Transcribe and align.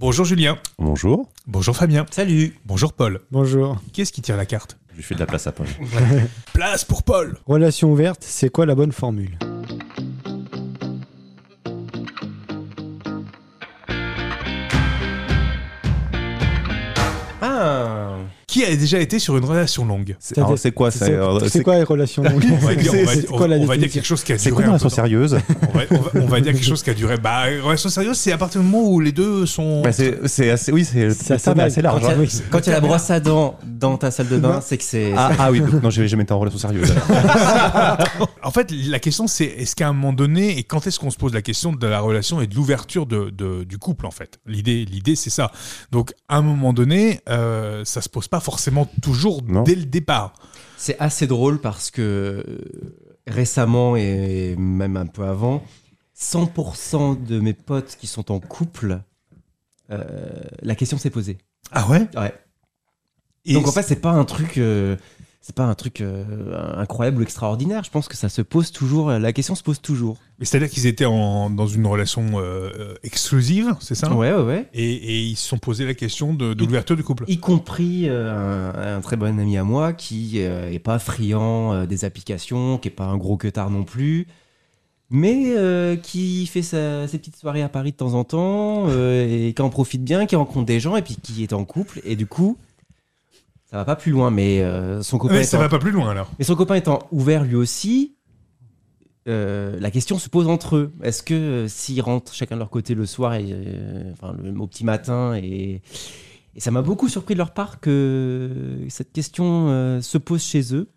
Bonjour 0.00 0.24
Julien. 0.24 0.56
Bonjour. 0.78 1.28
Bonjour 1.46 1.76
Fabien. 1.76 2.06
Salut. 2.10 2.58
Bonjour 2.64 2.94
Paul. 2.94 3.20
Bonjour. 3.30 3.76
Qui 3.92 4.00
est-ce 4.00 4.14
qui 4.14 4.22
tire 4.22 4.38
la 4.38 4.46
carte 4.46 4.78
Je 4.92 4.96
lui 4.96 5.02
fais 5.02 5.14
de 5.14 5.20
la 5.20 5.26
place 5.26 5.46
à 5.46 5.52
Paul. 5.52 5.66
Place 6.54 6.86
pour 6.86 7.02
Paul. 7.02 7.36
Relation 7.44 7.92
ouverte, 7.92 8.24
c'est 8.24 8.48
quoi 8.48 8.64
la 8.64 8.74
bonne 8.74 8.92
formule? 8.92 9.38
Ah. 17.42 18.09
Qui 18.50 18.64
a 18.64 18.74
déjà 18.74 18.98
été 18.98 19.20
sur 19.20 19.36
une 19.36 19.44
relation 19.44 19.84
longue 19.84 20.16
C'est 20.18 20.34
quoi 20.74 20.90
C'est 20.90 21.16
c'est- 21.48 21.62
quoi 21.62 21.76
les 21.76 21.84
relations 21.84 22.22
longues 22.24 22.44
On 22.50 22.56
va 22.56 22.74
dire, 22.76 22.92
on 22.92 23.04
va- 23.04 23.14
C'est 23.14 23.30
on 23.30 23.36
quoi 23.36 23.46
la 23.46 23.58
va- 23.58 23.62
on 23.62 23.66
va 23.66 23.76
dire 23.76 23.82
définition 23.86 23.92
quelque 23.92 24.06
chose 24.06 24.24
qui 24.24 24.32
a 24.32 24.38
C'est 24.38 24.50
duré 24.50 24.54
quoi 24.56 24.62
une 24.64 24.68
un 24.70 24.72
relation 24.72 24.88
sérieuse 24.88 25.38
On 25.72 25.78
va, 25.78 25.84
on 26.36 26.40
dire 26.40 26.52
quelque 26.52 26.64
chose 26.64 26.82
qui 26.82 26.90
a 26.90 26.94
duré. 26.94 27.16
Bah, 27.16 27.44
relation 27.62 27.88
sérieuse, 27.88 28.18
c'est 28.18 28.32
à 28.32 28.38
partir 28.38 28.60
du 28.60 28.66
moment 28.66 28.88
où 28.90 28.98
les 28.98 29.12
deux 29.12 29.46
sont. 29.46 29.82
Bah, 29.82 29.92
c'est 29.92 30.50
assez, 30.50 30.72
oui, 30.72 30.84
c'est 30.84 31.06
assez 31.06 31.38
Quand 31.44 31.54
large. 31.56 31.72
il 32.02 32.08
y 32.08 32.12
a, 32.12 32.16
oui. 32.18 32.28
quand 32.50 32.58
il 32.66 32.66
y 32.66 32.70
a 32.70 32.74
la 32.74 32.80
brosse 32.80 33.08
à 33.10 33.20
dents 33.20 33.56
dans 33.64 33.96
ta 33.96 34.10
salle 34.10 34.28
de 34.28 34.36
bain, 34.38 34.60
c'est 34.60 34.78
que 34.78 34.84
c'est. 34.84 35.12
Ah, 35.16 35.30
ah 35.38 35.50
oui, 35.52 35.62
non, 35.82 35.90
j'ai 35.90 36.08
jamais 36.08 36.24
été 36.24 36.32
en 36.32 36.38
relation 36.40 36.58
sérieuse. 36.58 36.92
En 38.42 38.50
fait, 38.50 38.70
la 38.72 38.98
question, 38.98 39.26
c'est 39.26 39.44
est-ce 39.44 39.76
qu'à 39.76 39.88
un 39.88 39.92
moment 39.92 40.12
donné, 40.12 40.58
et 40.58 40.64
quand 40.64 40.86
est-ce 40.86 40.98
qu'on 40.98 41.10
se 41.10 41.16
pose 41.18 41.34
la 41.34 41.42
question 41.42 41.72
de 41.72 41.86
la 41.86 42.00
relation 42.00 42.40
et 42.40 42.46
de 42.46 42.54
l'ouverture 42.54 43.06
de, 43.06 43.30
de- 43.30 43.64
du 43.64 43.78
couple, 43.78 44.06
en 44.06 44.10
fait? 44.10 44.40
L'idée, 44.46 44.84
l'idée, 44.86 45.14
c'est 45.14 45.30
ça. 45.30 45.52
Donc, 45.92 46.12
à 46.28 46.38
un 46.38 46.42
moment 46.42 46.72
donné, 46.72 47.20
euh, 47.28 47.82
ça 47.84 48.00
se 48.00 48.08
pose 48.08 48.28
pas 48.28 48.39
forcément 48.40 48.86
toujours 49.02 49.42
Non. 49.42 49.62
dès 49.62 49.74
le 49.74 49.84
départ. 49.84 50.32
C'est 50.76 50.98
assez 50.98 51.26
drôle 51.26 51.60
parce 51.60 51.90
que 51.90 52.02
euh, 52.02 52.96
récemment 53.26 53.96
et 53.96 54.56
même 54.56 54.96
un 54.96 55.06
peu 55.06 55.24
avant, 55.24 55.62
100% 56.18 57.22
de 57.24 57.40
mes 57.40 57.52
potes 57.54 57.96
qui 58.00 58.06
sont 58.06 58.30
en 58.32 58.40
couple, 58.40 59.00
euh, 59.90 60.40
la 60.62 60.74
question 60.74 60.98
s'est 60.98 61.10
posée. 61.10 61.38
Ah 61.72 61.88
ouais? 61.88 62.08
Ouais. 62.16 62.34
Et 63.44 63.54
Donc 63.54 63.68
en 63.68 63.72
fait, 63.72 63.82
c'est 63.82 63.96
pas 63.96 64.10
un 64.12 64.24
truc, 64.24 64.58
euh, 64.58 64.96
c'est 65.42 65.54
pas 65.54 65.64
un 65.64 65.74
truc 65.74 66.02
euh, 66.02 66.22
incroyable 66.76 67.18
ou 67.18 67.22
extraordinaire. 67.22 67.82
Je 67.82 67.90
pense 67.90 68.08
que 68.08 68.16
ça 68.16 68.28
se 68.28 68.42
pose 68.42 68.72
toujours. 68.72 69.10
La 69.10 69.32
question 69.32 69.54
se 69.54 69.62
pose 69.62 69.80
toujours. 69.80 70.18
Mais 70.38 70.44
C'est-à-dire 70.44 70.68
qu'ils 70.68 70.86
étaient 70.86 71.06
en- 71.06 71.48
dans 71.48 71.66
une 71.66 71.86
relation 71.86 72.38
euh, 72.38 72.70
euh, 72.78 72.94
exclusive, 73.02 73.74
c'est 73.80 73.94
ça? 73.94 74.12
Ouais, 74.14 74.32
ouais, 74.34 74.42
ouais. 74.42 74.68
et, 74.74 74.84
et 74.92 75.20
ils 75.22 75.36
se 75.36 75.48
sont 75.48 75.56
posé 75.58 75.86
la 75.86 75.94
question 75.94 76.34
de, 76.34 76.52
de 76.52 76.64
l'ouverture 76.64 76.94
du 76.94 77.02
couple. 77.02 77.24
Y 77.26 77.38
compris 77.38 78.08
euh, 78.08 78.72
un, 78.74 78.98
un 78.98 79.00
très 79.00 79.16
bon 79.16 79.38
ami 79.38 79.56
à 79.56 79.64
moi 79.64 79.94
qui 79.94 80.34
euh, 80.42 80.70
est 80.70 80.78
pas 80.78 80.98
friand 80.98 81.72
euh, 81.72 81.86
des 81.86 82.04
applications, 82.04 82.76
qui 82.76 82.88
est 82.88 82.92
pas 82.92 83.06
un 83.06 83.16
gros 83.16 83.38
queutard 83.38 83.70
non 83.70 83.84
plus, 83.84 84.26
mais 85.08 85.54
euh, 85.56 85.96
qui 85.96 86.46
fait 86.46 86.62
sa- 86.62 87.08
ses 87.08 87.18
petites 87.18 87.36
soirées 87.36 87.62
à 87.62 87.68
Paris 87.68 87.92
de 87.92 87.96
temps 87.96 88.14
en 88.14 88.24
temps 88.24 88.84
euh, 88.88 89.26
et 89.48 89.52
qui 89.54 89.62
en 89.62 89.70
profite 89.70 90.04
bien, 90.04 90.26
qui 90.26 90.36
rencontre 90.36 90.66
des 90.66 90.80
gens 90.80 90.96
et 90.96 91.02
puis 91.02 91.16
qui 91.16 91.42
est 91.42 91.52
en 91.54 91.64
couple 91.64 92.00
et 92.04 92.14
du 92.14 92.26
coup 92.26 92.56
ça 93.70 93.76
va 93.76 93.84
pas 93.84 93.96
plus 93.96 94.12
loin. 94.12 94.30
Mais 94.30 94.60
euh, 94.62 95.02
son 95.02 95.18
copain 95.18 95.34
Mais 95.34 95.44
ça 95.44 95.56
étant- 95.56 95.62
va 95.64 95.68
pas 95.68 95.78
plus 95.78 95.90
loin 95.92 96.10
alors. 96.10 96.30
mais 96.38 96.44
son 96.44 96.56
copain 96.56 96.74
étant 96.74 97.00
ouvert 97.12 97.44
lui 97.44 97.54
aussi. 97.56 98.14
euh, 99.28 99.78
la 99.78 99.90
question 99.90 100.18
se 100.18 100.28
pose 100.28 100.48
entre 100.48 100.76
eux. 100.76 100.92
Est-ce 101.02 101.22
que 101.22 101.34
euh, 101.34 101.68
s'ils 101.68 102.00
rentrent 102.00 102.34
chacun 102.34 102.56
de 102.56 102.60
leur 102.60 102.70
côté 102.70 102.94
le 102.94 103.06
soir 103.06 103.34
et 103.34 103.46
euh, 103.50 104.12
enfin 104.12 104.34
le, 104.42 104.50
au 104.58 104.66
petit 104.66 104.84
matin 104.84 105.34
et, 105.36 105.82
et 106.56 106.60
ça 106.60 106.70
m'a 106.70 106.82
beaucoup 106.82 107.08
surpris 107.08 107.34
de 107.34 107.38
leur 107.38 107.52
part 107.52 107.80
que 107.80 108.50
cette 108.88 109.12
question 109.12 109.68
euh, 109.68 110.00
se 110.00 110.18
pose 110.18 110.42
chez 110.42 110.74
eux. 110.74 110.88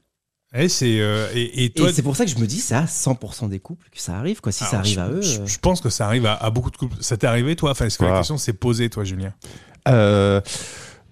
Et 0.56 0.70
c'est 0.70 1.00
euh, 1.02 1.28
et, 1.34 1.66
et 1.66 1.70
toi. 1.72 1.90
et 1.90 1.94
c'est 1.94 2.02
pour 2.04 2.16
ça 2.16 2.26
que 2.26 2.32
je 2.32 2.38
me 2.38 2.46
dis 2.48 2.60
c'est 2.60 2.76
à 2.76 2.86
100% 2.86 3.50
des 3.50 3.60
couples 3.60 3.88
que 3.92 4.00
ça 4.00 4.16
arrive 4.18 4.40
quoi. 4.40 4.52
Si 4.52 4.64
ça 4.64 4.78
arrive 4.80 4.94
je, 4.96 5.00
à 5.00 5.10
eux. 5.10 5.22
je- 5.22 5.46
je 5.46 5.60
pense 5.60 5.82
que 5.82 5.90
ça 5.90 6.06
arrive 6.06 6.26
à, 6.28 6.34
à 6.36 6.50
beaucoup 6.50 6.70
de 6.72 6.78
couples. 6.78 6.96
Ça 7.02 7.18
t'est 7.18 7.28
arrivé 7.28 7.56
toi? 7.56 7.72
Enfin, 7.72 7.86
est-ce 7.86 7.98
que 7.98 8.06
la 8.06 8.18
question 8.18 8.38
s'est 8.38 8.54
posée 8.54 8.90
toi, 8.90 9.04
Julien? 9.04 9.34
Euh, 9.90 10.40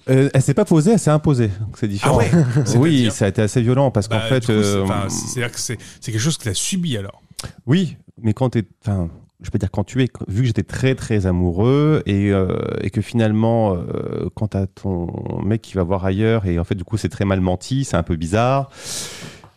euh, 0.09 0.29
elle 0.33 0.41
s'est 0.41 0.53
pas 0.53 0.65
posée, 0.65 0.91
elle 0.93 0.99
s'est 0.99 1.09
imposée. 1.11 1.47
Donc, 1.47 1.77
C'est 1.77 1.87
différent. 1.87 2.15
Ah 2.15 2.17
ouais 2.17 2.31
Oui, 2.77 2.91
C'est-à-dire 2.97 3.11
ça 3.13 3.25
a 3.25 3.27
été 3.29 3.41
assez 3.41 3.61
violent 3.61 3.91
parce 3.91 4.07
qu'en 4.07 4.15
Bah, 4.15 4.21
fait, 4.27 4.39
coup, 4.41 4.47
c'est- 4.47 4.53
euh, 4.53 4.83
enfin, 4.83 5.07
c'est-à-dire 5.09 5.51
que 5.51 5.59
c'est 5.59 5.77
c'est 5.99 6.11
quelque 6.11 6.21
chose 6.21 6.37
que 6.37 6.43
tu 6.43 6.49
as 6.49 6.53
subi 6.53 6.97
alors. 6.97 7.21
oui, 7.65 7.97
mais 8.21 8.33
quand 8.33 8.49
t'es, 8.51 8.63
enfin, 8.85 9.09
je 9.41 9.49
peux 9.49 9.57
dire 9.57 9.71
quand 9.71 9.83
tu 9.83 10.03
es, 10.03 10.07
vu 10.27 10.41
que 10.41 10.47
j'étais 10.47 10.63
très 10.63 10.93
très 10.95 11.25
amoureux 11.25 12.03
et, 12.05 12.31
euh, 12.31 12.57
et 12.81 12.89
que 12.91 13.01
finalement, 13.01 13.75
euh, 13.75 14.29
quand 14.35 14.49
t'as 14.49 14.67
ton 14.67 15.41
mec 15.43 15.61
qui 15.63 15.73
va 15.75 15.83
voir 15.83 16.05
ailleurs 16.05 16.45
et 16.45 16.59
en 16.59 16.63
fait 16.63 16.75
du 16.75 16.83
coup 16.83 16.97
c'est 16.97 17.09
très 17.09 17.25
mal 17.25 17.41
menti, 17.41 17.83
c'est 17.83 17.97
un 17.97 18.03
peu 18.03 18.15
bizarre. 18.15 18.69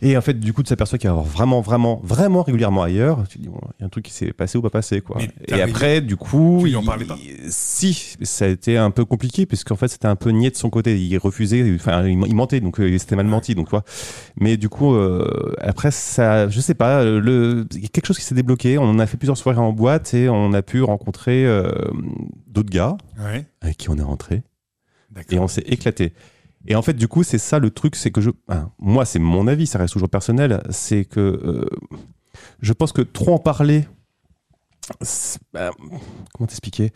Et 0.07 0.17
en 0.19 0.21
fait, 0.21 0.39
du 0.39 0.53
coup, 0.53 0.63
tu 0.63 0.69
t'aperçois 0.69 0.99
qu'il 0.99 1.09
va 1.09 1.17
vraiment, 1.17 1.63
vraiment, 1.63 2.01
vraiment 2.05 2.43
régulièrement 2.43 2.83
ailleurs. 2.83 3.25
Tu 3.29 3.39
te 3.39 3.43
dis, 3.43 3.49
bon, 3.49 3.59
il 3.79 3.81
y 3.81 3.83
a 3.85 3.87
un 3.87 3.89
truc 3.89 4.05
qui 4.05 4.13
s'est 4.13 4.35
passé 4.35 4.59
ou 4.59 4.63
pas 4.63 4.69
passé, 4.69 5.01
quoi. 5.01 5.19
Et 5.49 5.63
après, 5.63 6.03
du 6.03 6.17
coup. 6.17 6.59
Tu 6.61 6.67
lui 6.67 6.77
en 6.77 6.83
il- 6.83 6.87
parlais 6.87 7.05
pas 7.07 7.17
Si, 7.49 8.15
ça 8.23 8.45
a 8.45 8.49
été 8.49 8.77
un 8.77 8.91
peu 8.91 9.07
compliqué, 9.07 9.47
puisqu'en 9.47 9.77
fait, 9.77 9.89
c'était 9.89 10.07
un 10.07 10.15
peu 10.17 10.29
niais 10.31 10.51
de 10.51 10.57
son 10.57 10.69
côté. 10.69 11.01
Il 11.01 11.17
refusait, 11.17 11.75
enfin, 11.75 12.07
il 12.07 12.23
il 12.27 12.35
mentait, 12.35 12.61
donc 12.61 12.81
euh, 12.81 12.99
c'était 12.99 13.17
mal 13.17 13.27
menti, 13.27 13.55
donc, 13.55 13.67
tu 13.69 13.71
vois. 13.71 13.85
Mais 14.39 14.59
du 14.59 14.69
coup, 14.69 14.95
euh, 14.95 15.55
après, 15.59 15.91
ça, 15.91 16.49
je 16.51 16.61
sais 16.61 16.75
pas, 16.75 17.03
le, 17.03 17.67
il 17.75 17.83
y 17.83 17.87
a 17.87 17.89
quelque 17.89 18.07
chose 18.07 18.19
qui 18.19 18.25
s'est 18.25 18.35
débloqué. 18.35 18.77
On 18.77 18.99
a 18.99 19.07
fait 19.07 19.17
plusieurs 19.17 19.39
soirées 19.39 19.59
en 19.59 19.73
boîte 19.73 20.13
et 20.13 20.29
on 20.29 20.53
a 20.53 20.61
pu 20.61 20.83
rencontrer 20.83 21.47
euh, 21.47 21.71
d'autres 22.47 22.71
gars 22.71 22.97
Ouais. 23.25 23.47
avec 23.63 23.79
qui 23.79 23.89
on 23.89 23.97
est 23.97 24.03
rentré 24.03 24.43
et 25.31 25.39
on 25.39 25.49
s'est 25.49 25.65
éclaté. 25.67 26.13
Et 26.67 26.75
en 26.75 26.83
fait, 26.83 26.95
du 26.95 27.09
coup, 27.09 27.23
c'est 27.23 27.39
ça 27.39 27.59
le 27.59 27.71
truc, 27.71 27.97
c'est 27.97 28.11
que 28.11 28.21
je, 28.21 28.31
moi, 28.79 29.05
c'est 29.05 29.19
mon 29.19 29.47
avis, 29.47 29.67
ça 29.67 29.79
reste 29.79 29.93
toujours 29.93 30.09
personnel, 30.09 30.63
c'est 30.71 31.05
que 31.05 31.21
euh, 31.21 31.67
je 32.61 32.73
pense 32.73 32.93
que 32.93 33.03
trop 33.03 33.35
en 33.35 33.39
parler, 33.39 33.87
bah, 35.53 35.71
comment 36.35 36.47
t'expliquer? 36.47 36.93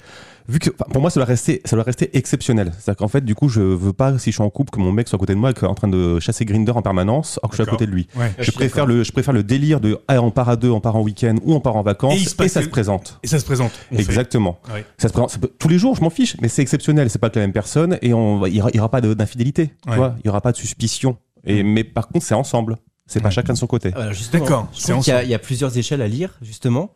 Vu 0.49 0.59
que, 0.59 0.71
pour 0.71 1.01
moi, 1.01 1.11
ça 1.11 1.21
doit 1.21 1.27
rester, 1.27 1.61
ça 1.65 1.77
doit 1.77 1.85
rester 1.85 2.17
exceptionnel. 2.17 2.73
C'est-à-dire 2.79 2.97
qu'en 2.99 3.09
fait, 3.09 3.25
du 3.25 3.35
coup, 3.35 3.49
je 3.49 3.61
veux 3.61 3.93
pas, 3.93 4.19
si 4.19 4.31
je 4.31 4.37
suis 4.37 4.43
en 4.43 4.51
couple, 4.51 4.71
que 4.71 4.79
mon 4.81 4.93
mec 4.93 5.09
soit 5.09 5.17
à 5.17 5.21
côté 5.21 5.35
de 5.35 5.39
moi, 5.39 5.51
et 5.51 5.53
qu'il 5.53 5.61
soit 5.61 5.69
en 5.69 5.75
train 5.75 5.89
de 5.89 6.19
chasser 6.21 6.45
Grinder 6.45 6.73
en 6.73 6.83
permanence, 6.83 7.39
alors 7.43 7.51
que 7.51 7.57
je 7.57 7.63
suis 7.63 7.69
à 7.69 7.71
côté 7.71 7.87
de 7.87 7.91
lui. 7.93 8.09
Ouais. 8.17 8.33
je 8.39 8.51
préfère 8.51 8.87
le, 8.87 9.03
je 9.03 9.13
préfère 9.13 9.35
le 9.35 9.43
délire 9.43 9.81
de, 9.81 9.99
ah, 10.09 10.21
on 10.23 10.31
part 10.31 10.49
à 10.49 10.57
deux, 10.57 10.71
on 10.71 10.81
part 10.81 10.97
en 10.97 11.03
week-end, 11.03 11.37
ou 11.43 11.55
on 11.55 11.61
part 11.61 11.77
en 11.77 11.83
vacances, 11.83 12.15
Et 12.15 12.19
se 12.25 12.49
ça 12.49 12.63
se 12.63 12.69
présente. 12.69 13.19
Et 13.23 13.27
ça 13.27 13.39
se 13.39 13.45
présente. 13.45 13.73
Exactement. 13.93 14.59
Ouais. 14.73 14.85
Ça 14.99 15.09
se 15.09 15.13
présente 15.13 15.31
ça 15.31 15.39
peut- 15.39 15.53
tous 15.59 15.69
les 15.69 15.79
jours, 15.79 15.95
je 15.95 16.01
m'en 16.03 16.11
fiche, 16.11 16.37
mais 16.41 16.49
c'est 16.49 16.63
exceptionnel. 16.63 17.11
C'est 17.11 17.19
pas 17.19 17.31
que 17.31 17.39
la 17.39 17.45
même 17.45 17.53
personne 17.53 17.99
et 18.03 18.15
on, 18.15 18.45
il 18.47 18.57
y 18.57 18.61
aura, 18.61 18.71
il 18.71 18.77
y 18.77 18.79
aura 18.81 18.91
pas 18.91 19.01
d'infidélité, 19.01 19.73
Ouais. 19.87 19.97
Il 20.23 20.27
y 20.27 20.29
aura 20.29 20.41
pas 20.41 20.53
de 20.53 20.57
suspicion. 20.57 21.17
Et 21.45 21.63
mais 21.63 21.85
par 21.85 22.09
contre, 22.09 22.25
c'est 22.25 22.35
ensemble. 22.35 22.77
C'est 23.07 23.21
pas 23.21 23.29
Ouais. 23.29 23.35
chacun 23.35 23.55
de 23.55 23.59
son 23.59 23.67
côté. 23.67 23.91
D'accord, 24.33 24.69
y, 25.07 25.25
il 25.25 25.31
y 25.31 25.35
a 25.35 25.39
plusieurs 25.39 25.77
échelles 25.79 26.03
à 26.03 26.09
lire 26.09 26.37
justement. 26.43 26.91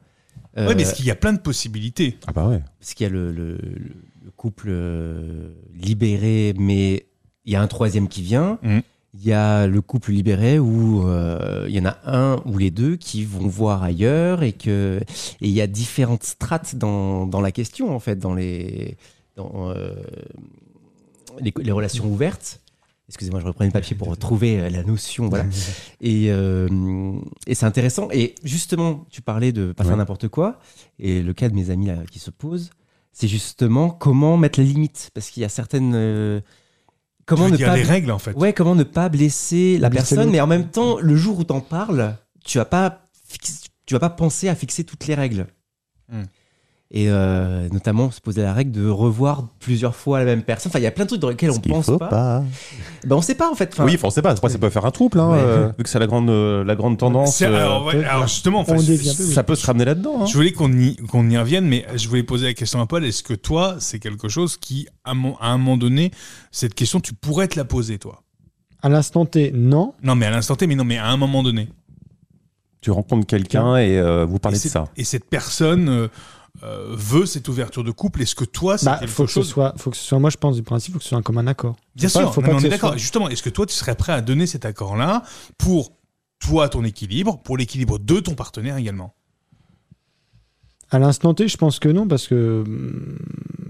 Ouais, 0.56 0.62
Euh, 0.62 0.74
mais 0.76 0.82
est-ce 0.82 0.94
qu'il 0.94 1.06
y 1.06 1.10
a 1.10 1.14
plein 1.14 1.32
de 1.32 1.38
possibilités? 1.40 2.18
Ah 2.26 2.32
bah 2.32 2.46
ouais. 2.48 2.60
parce 2.78 2.94
qu'il 2.94 3.04
y 3.04 3.10
a 3.10 3.12
le, 3.12 3.32
le- 3.32 3.58
le 4.24 4.30
couple 4.36 4.68
euh, 4.70 5.50
libéré, 5.74 6.54
mais 6.58 7.06
il 7.44 7.52
y 7.52 7.56
a 7.56 7.62
un 7.62 7.66
troisième 7.68 8.06
qui 8.08 8.22
vient. 8.22 8.58
Mhm. 8.62 8.82
Il 9.14 9.24
y 9.26 9.32
a 9.32 9.66
le 9.66 9.80
couple 9.82 10.12
libéré 10.12 10.58
où 10.58 11.06
euh, 11.06 11.66
il 11.68 11.74
y 11.74 11.80
en 11.80 11.84
a 11.84 11.98
un 12.06 12.41
ou 12.46 12.56
les 12.56 12.70
deux 12.70 12.96
qui 12.96 13.24
vont 13.26 13.46
voir 13.46 13.82
ailleurs 13.82 14.42
et 14.42 14.52
que 14.52 15.00
et 15.41 15.48
il 15.48 15.50
y 15.52 15.60
a 15.60 15.66
différentes 15.66 16.22
strates 16.22 16.76
dans, 16.76 17.26
dans 17.26 17.41
la 17.42 17.52
question 17.52 17.94
en 17.94 17.98
fait 18.00 18.18
dans 18.18 18.34
les 18.34 18.96
dans 19.36 19.70
euh, 19.70 19.92
les, 21.41 21.52
les 21.62 21.72
relations 21.72 22.06
ouvertes. 22.06 22.60
Excusez-moi, 23.08 23.40
je 23.40 23.46
reprends 23.46 23.64
le 23.64 23.70
papier 23.70 23.94
pour 23.96 24.08
retrouver 24.08 24.60
euh, 24.60 24.70
la 24.70 24.82
notion. 24.84 25.28
Voilà. 25.28 25.44
Et, 26.00 26.30
euh, 26.30 26.68
et 27.46 27.54
c'est 27.54 27.66
intéressant. 27.66 28.08
Et 28.12 28.34
justement, 28.42 29.04
tu 29.10 29.20
parlais 29.22 29.52
de 29.52 29.72
pas 29.72 29.84
faire 29.84 29.92
Ouais. 29.92 29.98
n'importe 29.98 30.28
quoi. 30.28 30.58
Et 30.98 31.22
le 31.22 31.32
cas 31.34 31.48
de 31.48 31.54
mes 31.54 31.70
amis 31.70 31.86
là, 31.86 31.96
qui 32.10 32.18
se 32.18 32.30
pose, 32.30 32.70
c'est 33.12 33.28
justement 33.28 33.91
comment 33.91 34.36
mettre 34.36 34.58
la 34.60 34.64
limite. 34.64 35.10
Parce 35.14 35.30
qu'il 35.30 35.42
y 35.42 35.44
a 35.44 35.48
certaines. 35.50 35.92
euh, 35.94 36.41
comment 37.26 37.48
ne 37.48 37.56
dire 37.56 37.68
pas. 37.68 37.76
les 37.76 37.82
règles 37.82 38.10
en 38.10 38.18
fait. 38.18 38.32
Ouais, 38.36 38.52
comment 38.52 38.74
ne 38.74 38.84
pas 38.84 39.08
blesser 39.08 39.78
la 39.78 39.91
Blesser 39.91 40.14
personne, 40.14 40.30
mais 40.32 40.41
en 40.41 40.46
même 40.46 40.68
temps, 40.70 40.98
le 40.98 41.14
jour 41.16 41.38
où 41.38 41.44
t'en 41.44 41.60
parles, 41.60 42.16
tu 42.44 42.58
vas 42.58 42.64
pas 42.64 43.08
tu 43.86 43.94
vas 43.94 44.00
pas 44.00 44.10
penser 44.10 44.48
à 44.48 44.54
fixer 44.54 44.84
toutes 44.84 45.06
les 45.06 45.14
règles. 45.14 45.46
Hmm. 46.10 46.22
Et 46.94 47.06
euh, 47.08 47.70
notamment 47.70 48.10
se 48.10 48.20
poser 48.20 48.42
la 48.42 48.53
règle 48.53 48.70
de 48.70 48.86
revoir 48.86 49.48
plusieurs 49.60 49.97
fois 49.97 50.19
la 50.19 50.26
même 50.26 50.42
personne. 50.42 50.68
Enfin, 50.68 50.78
il 50.78 50.83
y 50.83 50.86
a 50.86 50.91
plein 50.91 51.04
de 51.04 51.09
trucs 51.09 51.22
dans 51.22 51.30
lesquels 51.30 51.50
on 51.50 51.59
pense 51.59 51.86
faut 51.86 51.97
pas. 51.97 52.09
pas. 52.09 52.44
Ben, 53.06 53.16
on 53.16 53.22
sait 53.22 53.34
pas 53.34 53.50
en 53.50 53.54
fait. 53.54 53.71
Enfin, 53.72 53.86
oui, 53.86 53.92
enfin, 53.94 54.09
on 54.09 54.10
sait 54.10 54.21
pas. 54.21 54.33
Après, 54.33 54.50
ça 54.50 54.59
peut 54.59 54.68
faire 54.68 54.84
un 54.84 54.91
trouble, 54.91 55.18
hein, 55.18 55.30
Ouais. 55.30 55.39
euh, 55.41 55.72
vu 55.78 55.84
que 55.84 55.89
c'est 55.89 55.98
la 55.98 56.06
grande, 56.06 56.28
euh, 56.28 56.62
la 56.65 56.74
grande 56.77 56.98
tendance. 56.98 57.41
Euh, 57.41 57.47
alors, 57.47 57.86
ouais, 57.86 58.04
alors, 58.04 58.27
justement, 58.27 58.60
enfin, 58.60 58.77
je- 58.77 58.92
peu, 58.92 58.97
ça 59.33 59.42
peut 59.42 59.54
se 59.54 59.65
ramener 59.66 59.86
là-dedans. 59.86 60.21
hein. 60.21 60.27
Je 60.27 60.34
voulais 60.34 60.53
qu'on 60.53 60.71
y, 60.71 60.97
qu'on 60.97 61.30
y 61.30 61.39
revienne, 61.39 61.66
mais 61.66 61.86
je 61.97 62.06
voulais 62.09 62.24
poser 62.24 62.48
la 62.48 62.53
question 62.53 62.78
à 62.83 62.86
Paul. 62.86 63.06
Est-ce 63.06 63.22
que 63.22 63.33
toi, 63.33 63.77
c'est 63.78 63.98
quelque 63.98 64.28
chose 64.28 64.59
qui, 64.59 64.86
à, 65.04 65.15
mon- 65.15 65.36
à 65.36 65.47
un 65.47 65.56
moment 65.56 65.78
donné, 65.78 66.10
cette 66.50 66.74
question, 66.74 67.00
tu 67.00 67.15
pourrais 67.15 67.48
te 67.48 67.59
la 67.59 67.65
poser, 67.65 67.97
toi? 67.98 68.22
À 68.83 68.91
l'instant 68.91 69.24
T, 69.24 69.50
non. 69.54 69.94
Non, 70.03 70.15
mais 70.15 70.27
à 70.27 70.30
l'instant 70.30 70.56
T, 70.56 70.66
mais 70.66 70.74
non, 70.74 70.84
mais 70.84 70.98
à 70.98 71.06
un 71.09 71.16
moment 71.16 71.42
donné. 71.42 71.68
Tu 72.83 72.91
rencontres 72.91 73.27
quelqu'un 73.27 73.77
et 73.77 73.97
euh, 73.98 74.27
vous 74.27 74.39
parlez 74.41 74.59
et 74.59 74.65
de 74.65 74.68
ça. 74.72 74.89
Et 74.97 75.04
cette 75.04 75.24
personne 75.24 75.89
euh, 75.89 76.09
euh, 76.63 76.87
veut 76.91 77.27
cette 77.27 77.49
ouverture 77.49 77.83
de 77.83 77.91
couple. 77.91 78.22
Est-ce 78.22 78.34
que 78.34 78.45
toi, 78.45 78.77
c'est 78.78 78.87
Bah, 78.87 78.99
quelque 79.01 79.10
faut 79.10 79.25
que, 79.25 79.31
ce 79.33 79.43
soit, 79.43 79.75
faut 79.78 79.91
que 79.91 79.97
ce 79.97 80.04
soit, 80.04 80.19
moi 80.19 80.31
je 80.31 80.37
pense 80.37 80.57
du 80.57 80.63
principe, 80.63 80.93
faut 80.95 80.99
que 80.99 81.04
ce 81.04 81.09
soit 81.10 81.19
un 81.19 81.22
commun 81.22 81.47
accord. 81.47 81.77
Bien 81.97 82.09
Faut 82.09 82.19
pas- 82.19 82.25
sûr, 82.27 82.34
faut 82.34 82.41
non, 82.43 82.47
pas 82.49 82.53
mais 82.54 82.60
on 82.60 82.65
est 82.65 82.69
d'accord. 82.69 82.91
soit- 82.91 82.99
Justement, 82.99 83.28
est-ce 83.28 83.43
que 83.43 83.51
toi, 83.51 83.66
tu 83.66 83.75
serais 83.75 83.95
prêt 83.97 84.13
à 84.13 84.21
donner 84.21 84.47
cet 84.47 84.65
accord-là 84.65 85.22
pour 85.59 85.93
toi, 86.41 86.69
ton 86.69 86.84
équilibre, 86.84 87.41
pour 87.43 87.57
l'équilibre 87.57 87.99
de 87.99 88.21
ton 88.21 88.34
partenaire 88.34 88.77
également? 88.77 89.15
À 90.91 90.99
l'instant 90.99 91.33
T, 91.33 91.49
je 91.49 91.57
pense 91.57 91.78
que 91.78 91.89
non, 91.89 92.07
parce 92.07 92.28
que 92.28 92.63
hum, 92.66 93.19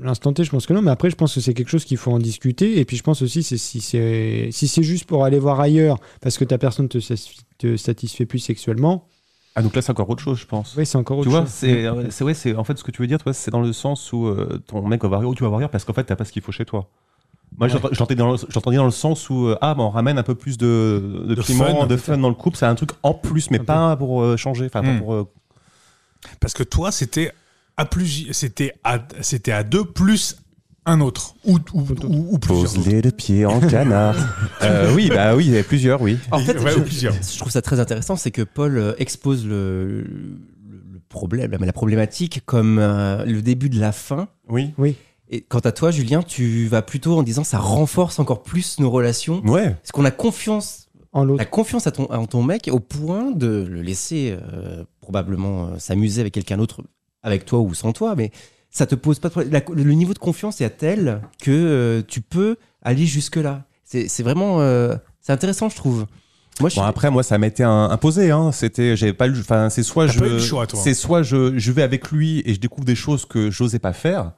L'instant 0.03 0.33
T, 0.33 0.43
je 0.43 0.51
pense 0.51 0.67
que 0.67 0.73
non, 0.73 0.83
mais 0.83 0.91
après, 0.91 1.11
je 1.11 1.15
pense 1.15 1.33
que 1.33 1.41
c'est 1.41 1.55
quelque 1.55 1.69
chose 1.69 1.85
qu'il 1.85 1.97
faut 1.97 2.11
en 2.11 2.19
discuter. 2.19 2.81
Et 2.81 2.85
puis, 2.85 2.97
je 2.97 3.05
pense 3.05 3.23
aussi, 3.23 3.45
c'est 3.45 3.57
si 3.57 3.81
c'est 3.81 4.49
si 4.51 4.67
c'est 4.67 4.83
juste 4.83 5.05
pour 5.05 5.25
aller 5.25 5.39
voir 5.39 5.61
ailleurs 5.61 5.99
parce 6.21 6.39
que 6.39 6.45
ta 6.45 6.59
personne 6.59 6.89
te, 6.89 6.99
te 7.59 7.77
satisfait 7.77 8.27
plus 8.27 8.41
sexuellement, 8.41 9.07
Ah, 9.55 9.63
donc 9.63 9.75
là, 9.77 9.83
c'est 9.83 9.91
encore 9.91 10.09
autre 10.09 10.23
chose, 10.23 10.39
je 10.39 10.47
pense. 10.47 10.75
oui, 10.77 10.87
c'est 10.87 10.97
encore 10.97 11.19
autre 11.19 11.27
Tu 11.27 11.31
vois, 11.31 11.41
chose. 11.43 11.51
c'est 11.51 11.85
euh, 11.85 12.07
c'est 12.11 12.25
ouais, 12.25 12.33
c'est 12.35 12.55
en 12.55 12.65
fait 12.65 12.79
ce 12.79 12.85
que 12.85 12.91
tu 12.91 13.03
veux 13.03 13.07
dire, 13.09 13.19
toi, 13.19 13.33
c'est 13.35 13.51
dans 13.51 13.61
le 13.61 13.73
sens 13.73 14.13
où 14.13 14.27
euh, 14.27 14.63
ton 14.67 14.81
mec 14.87 15.03
va 15.03 15.09
voir 15.09 15.23
ou 15.25 15.35
tu 15.35 15.43
vas 15.43 15.51
voir 15.51 15.69
parce 15.69 15.85
qu'en 15.85 15.93
fait 15.93 16.05
t'as 16.05 16.17
pas 16.17 16.25
ce 16.25 16.33
qu'il 16.33 16.41
faut 16.43 16.53
chez 16.53 16.65
toi. 16.65 16.89
Moi, 17.59 17.69
Ouais. 17.69 17.79
j'entendais 17.93 18.15
dans, 18.15 18.35
dans 18.35 18.85
le 18.87 18.91
sens 18.91 19.29
où 19.29 19.49
euh, 19.49 19.59
ah, 19.61 19.75
bah, 19.75 19.83
on 19.83 19.91
ramène 19.91 20.17
un 20.17 20.23
peu 20.23 20.35
plus 20.35 20.57
de, 20.57 21.25
de, 21.29 21.35
De 21.35 21.43
piment, 21.43 21.81
fun. 21.81 21.87
de 21.87 21.97
fun 21.99 22.17
dans 22.17 22.31
le 22.31 22.35
couple, 22.35 22.57
c'est 22.57 22.65
un 22.65 22.75
truc 22.75 22.93
en 23.03 23.13
plus, 23.13 23.51
mais 23.51 23.61
Un 23.61 23.65
pas 23.65 23.97
pour 23.97 24.23
euh, 24.23 24.39
changer, 24.39 24.65
enfin 24.67 24.81
pas 24.83 24.93
Hmm. 24.93 24.99
pour. 25.01 25.13
euh, 25.13 25.29
Parce 26.41 26.55
que 26.55 26.63
toi, 26.63 26.91
c'était 26.91 27.31
à 27.77 27.85
plus, 27.85 28.29
c'était 28.33 28.73
à, 28.85 29.01
c'était 29.21 29.53
à 29.53 29.65
deux 29.65 29.85
plus 29.85 30.37
un 30.85 31.01
autre 31.01 31.35
ou, 31.45 31.59
ou, 31.75 31.81
ou, 31.81 32.27
ou 32.35 32.39
plusieurs. 32.39 32.65
autres. 32.65 32.75
Pose 32.75 32.87
les 32.89 33.03
deux 33.03 33.11
pieds 33.13 33.47
en 33.47 33.61
canard. 33.61 34.17
Euh, 34.63 34.95
oui, 34.95 35.09
bah 35.09 35.35
oui, 35.35 35.47
il 35.47 35.53
y 35.55 35.59
a 35.59 35.65
plusieurs, 35.65 36.01
oui. 36.03 36.17
En 36.31 36.39
fait, 36.39 36.57
Ouais, 36.61 36.71
je, 36.73 36.79
ou 36.79 36.83
plusieurs. 36.83 37.15
je 37.15 37.39
trouve 37.39 37.51
ça 37.51 37.63
très 37.63 37.81
intéressant, 37.81 38.15
c'est 38.17 38.31
que 38.31 38.43
Paul 38.43 38.79
euh, 38.79 38.93
expose 38.99 39.45
le, 39.45 40.03
le, 40.03 40.05
le 40.93 41.01
problème, 41.09 41.57
la 41.61 41.73
problématique 41.73 42.43
comme 42.47 42.79
euh, 42.79 43.25
le 43.25 43.43
début 43.43 43.69
de 43.69 43.81
la 43.81 43.91
fin. 43.91 44.29
Oui. 44.49 44.73
Et 45.29 45.41
quant 45.41 45.59
à 45.61 45.73
toi, 45.73 45.91
Julien, 45.91 46.23
tu 46.23 46.67
vas 46.69 46.83
plutôt 46.83 47.19
en 47.19 47.23
disant 47.25 47.43
ça 47.43 47.59
renforce 47.59 48.19
encore 48.21 48.43
plus 48.45 48.79
nos 48.79 48.91
relations. 48.91 49.41
Ouais. 49.45 49.71
Parce 49.71 49.91
qu'on 49.93 50.05
a 50.05 50.11
confiance, 50.13 50.89
En 51.13 51.25
l'autre. 51.25 51.39
la 51.39 51.45
confiance 51.47 51.87
à 51.89 51.91
ton, 51.91 52.07
à 52.07 52.25
ton 52.27 52.43
mec 52.45 52.69
au 52.71 52.79
point 52.81 53.33
de 53.33 53.67
le 53.69 53.83
laisser 53.83 54.37
euh, 54.53 54.85
probablement 55.01 55.69
euh, 55.69 55.79
s'amuser 55.79 56.21
avec 56.21 56.35
quelqu'un 56.35 56.57
d'autre, 56.59 56.83
avec 57.25 57.47
toi 57.47 57.59
ou 57.61 57.75
sans 57.75 57.93
toi, 57.93 58.15
mais 58.17 58.31
ça 58.73 58.87
te 58.87 58.97
pose 58.97 59.21
pas 59.21 59.29
de 59.29 59.33
problème. 59.33 59.53
La- 59.53 59.63
le 59.75 59.93
niveau 59.93 60.15
de 60.15 60.19
confiance 60.19 60.61
est 60.61 60.65
à 60.65 60.71
tel 60.71 61.21
que 61.41 61.51
euh, 61.53 62.03
tu 62.09 62.21
peux 62.23 62.57
aller 62.83 63.07
jusque 63.07 63.37
là. 63.37 63.63
C'est 63.85 64.23
vraiment, 64.23 64.61
euh, 64.61 64.97
c'est 65.21 65.33
intéressant, 65.33 65.69
je 65.69 65.77
trouve. 65.77 66.07
Moi, 66.61 66.69
je 66.69 66.75
Bon 66.77 66.81
suis- 66.83 66.89
après 66.89 67.11
moi 67.11 67.23
ça 67.23 67.39
m'était 67.39 67.63
imposé 67.63 68.31
hein. 68.31 68.51
C'était 68.53 68.95
j'avais 68.97 69.13
pas 69.15 69.29
enfin 69.31 69.71
c'est 69.71 69.83
soit 69.83 70.07
je 70.07 70.19
pas 70.19 70.27
eu 70.27 70.31
le 70.31 70.39
choix, 70.39 70.67
toi. 70.67 70.79
c'est 70.83 70.93
soit 70.93 71.23
je, 71.23 71.59
je 71.59 71.73
vais 71.73 71.83
avec 71.83 72.11
lui 72.11 72.43
et 72.45 72.53
je 72.55 72.61
découvre 72.61 72.85
des 72.85 72.95
choses 72.95 73.25
que 73.25 73.51
j'osais 73.51 73.79
pas 73.79 73.93
faire. 73.95 74.33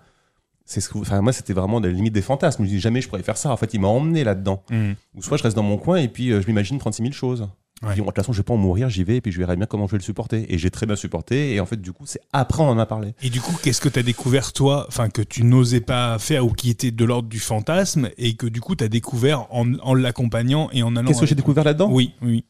C'est 0.64 0.80
ce 0.80 0.88
que 0.88 0.98
enfin 0.98 1.20
moi 1.22 1.32
c'était 1.32 1.52
vraiment 1.52 1.80
la 1.80 1.88
limite 1.90 2.12
des 2.12 2.22
fantasmes. 2.22 2.62
Je 2.62 2.68
me 2.68 2.72
dis 2.72 2.80
jamais 2.80 3.00
je 3.00 3.08
pourrais 3.08 3.22
faire 3.24 3.36
ça. 3.36 3.50
En 3.50 3.56
fait, 3.56 3.74
il 3.74 3.80
m'a 3.80 3.88
emmené 3.88 4.22
là-dedans. 4.22 4.62
Mhm. 4.70 4.94
Ou 5.16 5.22
soit 5.22 5.36
je 5.38 5.42
reste 5.42 5.56
dans 5.56 5.62
mon 5.64 5.76
coin 5.76 5.96
et 5.96 6.08
puis 6.08 6.30
euh, 6.30 6.40
je 6.40 6.46
m'imagine 6.46 6.78
36 6.78 7.02
000 7.02 7.12
choses. 7.12 7.48
Je 7.82 7.88
Ouais. 7.88 7.94
dis, 7.94 8.00
bon, 8.00 8.06
de 8.06 8.10
toute 8.12 8.16
façon, 8.16 8.32
je 8.32 8.38
vais 8.38 8.44
pas 8.44 8.54
en 8.54 8.58
mourir, 8.58 8.88
j'y 8.88 9.04
vais 9.04 9.16
et 9.16 9.20
puis 9.20 9.32
je 9.32 9.38
verrai 9.38 9.56
bien 9.56 9.66
comment 9.66 9.86
je 9.86 9.92
vais 9.92 9.98
le 9.98 10.02
supporter. 10.04 10.46
Et 10.52 10.58
j'ai 10.58 10.70
très 10.70 10.86
bien 10.86 10.96
supporté. 10.96 11.54
Et 11.54 11.60
en 11.60 11.66
fait, 11.66 11.80
du 11.80 11.92
coup, 11.92 12.04
c'est 12.06 12.20
après 12.32 12.62
on 12.62 12.68
en 12.68 12.78
a 12.78 12.86
parlé. 12.86 13.14
Et 13.22 13.30
du 13.30 13.40
coup, 13.40 13.52
qu'est-ce 13.62 13.80
que 13.80 13.88
tu 13.88 13.98
as 13.98 14.02
découvert, 14.02 14.52
toi, 14.52 14.84
enfin, 14.88 15.08
que 15.08 15.22
tu 15.22 15.42
n'osais 15.44 15.80
pas 15.80 16.18
faire 16.18 16.46
ou 16.46 16.52
qui 16.52 16.70
était 16.70 16.92
de 16.92 17.04
l'ordre 17.04 17.28
du 17.28 17.40
fantasme 17.40 18.08
et 18.16 18.36
que 18.36 18.46
du 18.46 18.60
coup, 18.60 18.76
tu 18.76 18.84
as 18.84 18.88
découvert 18.88 19.52
en, 19.54 19.74
en 19.80 19.94
l'accompagnant 19.94 20.70
et 20.72 20.82
en 20.82 20.94
allant. 20.96 21.08
Qu'est-ce 21.08 21.20
que 21.20 21.26
j'ai 21.26 21.34
découvert 21.34 21.64
là-dedans? 21.64 21.90
Oui, 21.90 22.12
oui. 22.22 22.44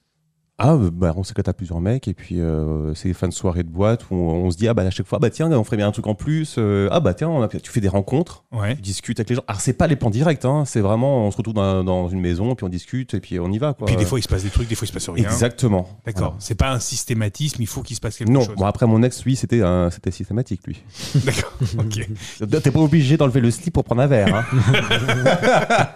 Ah, 0.56 0.74
euh, 0.74 0.90
bah, 0.92 1.12
on 1.16 1.24
s'éclate 1.24 1.48
à 1.48 1.52
plusieurs 1.52 1.80
mecs 1.80 2.06
et 2.06 2.14
puis 2.14 2.40
euh, 2.40 2.94
c'est 2.94 3.08
des 3.08 3.14
fins 3.14 3.26
de 3.26 3.32
soirée 3.32 3.64
de 3.64 3.68
boîte 3.68 4.04
où 4.10 4.14
on, 4.14 4.44
on 4.44 4.50
se 4.52 4.56
dit, 4.56 4.68
ah 4.68 4.74
bah 4.74 4.82
à 4.82 4.90
chaque 4.90 5.06
fois, 5.06 5.18
bah 5.18 5.28
tiens, 5.28 5.50
on 5.50 5.64
ferait 5.64 5.76
bien 5.76 5.88
un 5.88 5.90
truc 5.90 6.06
en 6.06 6.14
plus. 6.14 6.54
euh, 6.58 6.88
ah 6.92 7.00
bah 7.00 7.12
tiens, 7.12 7.28
on 7.28 7.42
a- 7.42 7.48
tu 7.48 7.72
fais 7.72 7.80
des 7.80 7.88
rencontres. 7.88 8.44
Ouais. 8.52 8.76
tu 8.76 8.82
discutes 8.82 9.18
avec 9.18 9.30
les 9.30 9.34
gens. 9.34 9.42
Alors, 9.48 9.60
c'est 9.60 9.72
pas 9.72 9.88
les 9.88 9.96
plans 9.96 10.10
directs, 10.10 10.44
hein, 10.44 10.62
c'est 10.64 10.80
vraiment, 10.80 11.26
on 11.26 11.30
se 11.32 11.36
retrouve 11.38 11.54
dans, 11.54 11.82
dans 11.82 12.08
une 12.08 12.20
maison, 12.20 12.54
puis 12.54 12.64
on 12.64 12.68
discute, 12.68 13.14
et 13.14 13.20
puis 13.20 13.40
on 13.40 13.50
y 13.50 13.58
va. 13.58 13.72
Quoi. 13.74 13.86
Puis 13.86 13.96
des 13.96 14.04
fois, 14.04 14.20
il 14.20 14.22
se 14.22 14.28
passe 14.28 14.44
des 14.44 14.50
trucs, 14.50 14.68
des 14.68 14.76
fois, 14.76 14.84
il 14.84 14.88
se 14.88 14.92
passe 14.92 15.08
rien. 15.08 15.24
Exactement. 15.24 15.88
D'accord. 16.06 16.20
Voilà. 16.22 16.36
C'est 16.38 16.54
pas 16.54 16.70
un 16.70 16.78
systématisme, 16.78 17.60
il 17.60 17.66
faut 17.66 17.82
qu'il 17.82 17.96
se 17.96 18.00
passe 18.00 18.16
quelque 18.16 18.30
Non, 18.30 18.42
chose. 18.42 18.54
bon, 18.56 18.64
après, 18.66 18.86
mon 18.86 19.02
ex, 19.02 19.24
lui, 19.24 19.34
c'était 19.34 19.60
c'était 19.90 20.12
systématique, 20.12 20.60
lui. 20.68 20.80
D'accord. 21.24 21.52
Ok. 21.80 22.08
T'es 22.62 22.70
pas 22.70 22.80
obligé 22.80 23.16
d'enlever 23.16 23.40
le 23.40 23.50
slip 23.50 23.74
pour 23.74 23.82
prendre 23.82 24.02
un 24.02 24.06
verre. 24.06 24.34
Hein. 24.36 24.44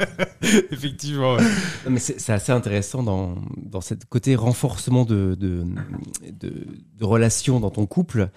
Effectivement. 0.70 1.34
ouais. 1.34 1.42
Non, 1.84 1.90
mais 1.90 2.00
c'est 2.00 2.20
c'est 2.20 2.32
assez 2.32 2.52
intéressant 2.52 3.02
dans, 3.02 3.36
dans 3.56 3.80
ce 3.80 3.94
côté 4.08 4.36
renforcement 4.36 5.04
de, 5.04 5.36
de, 5.38 5.64
de, 6.40 6.52
de 6.98 7.04
relations 7.04 7.60
dans 7.60 7.70
ton 7.70 7.86
couple. 7.86 8.28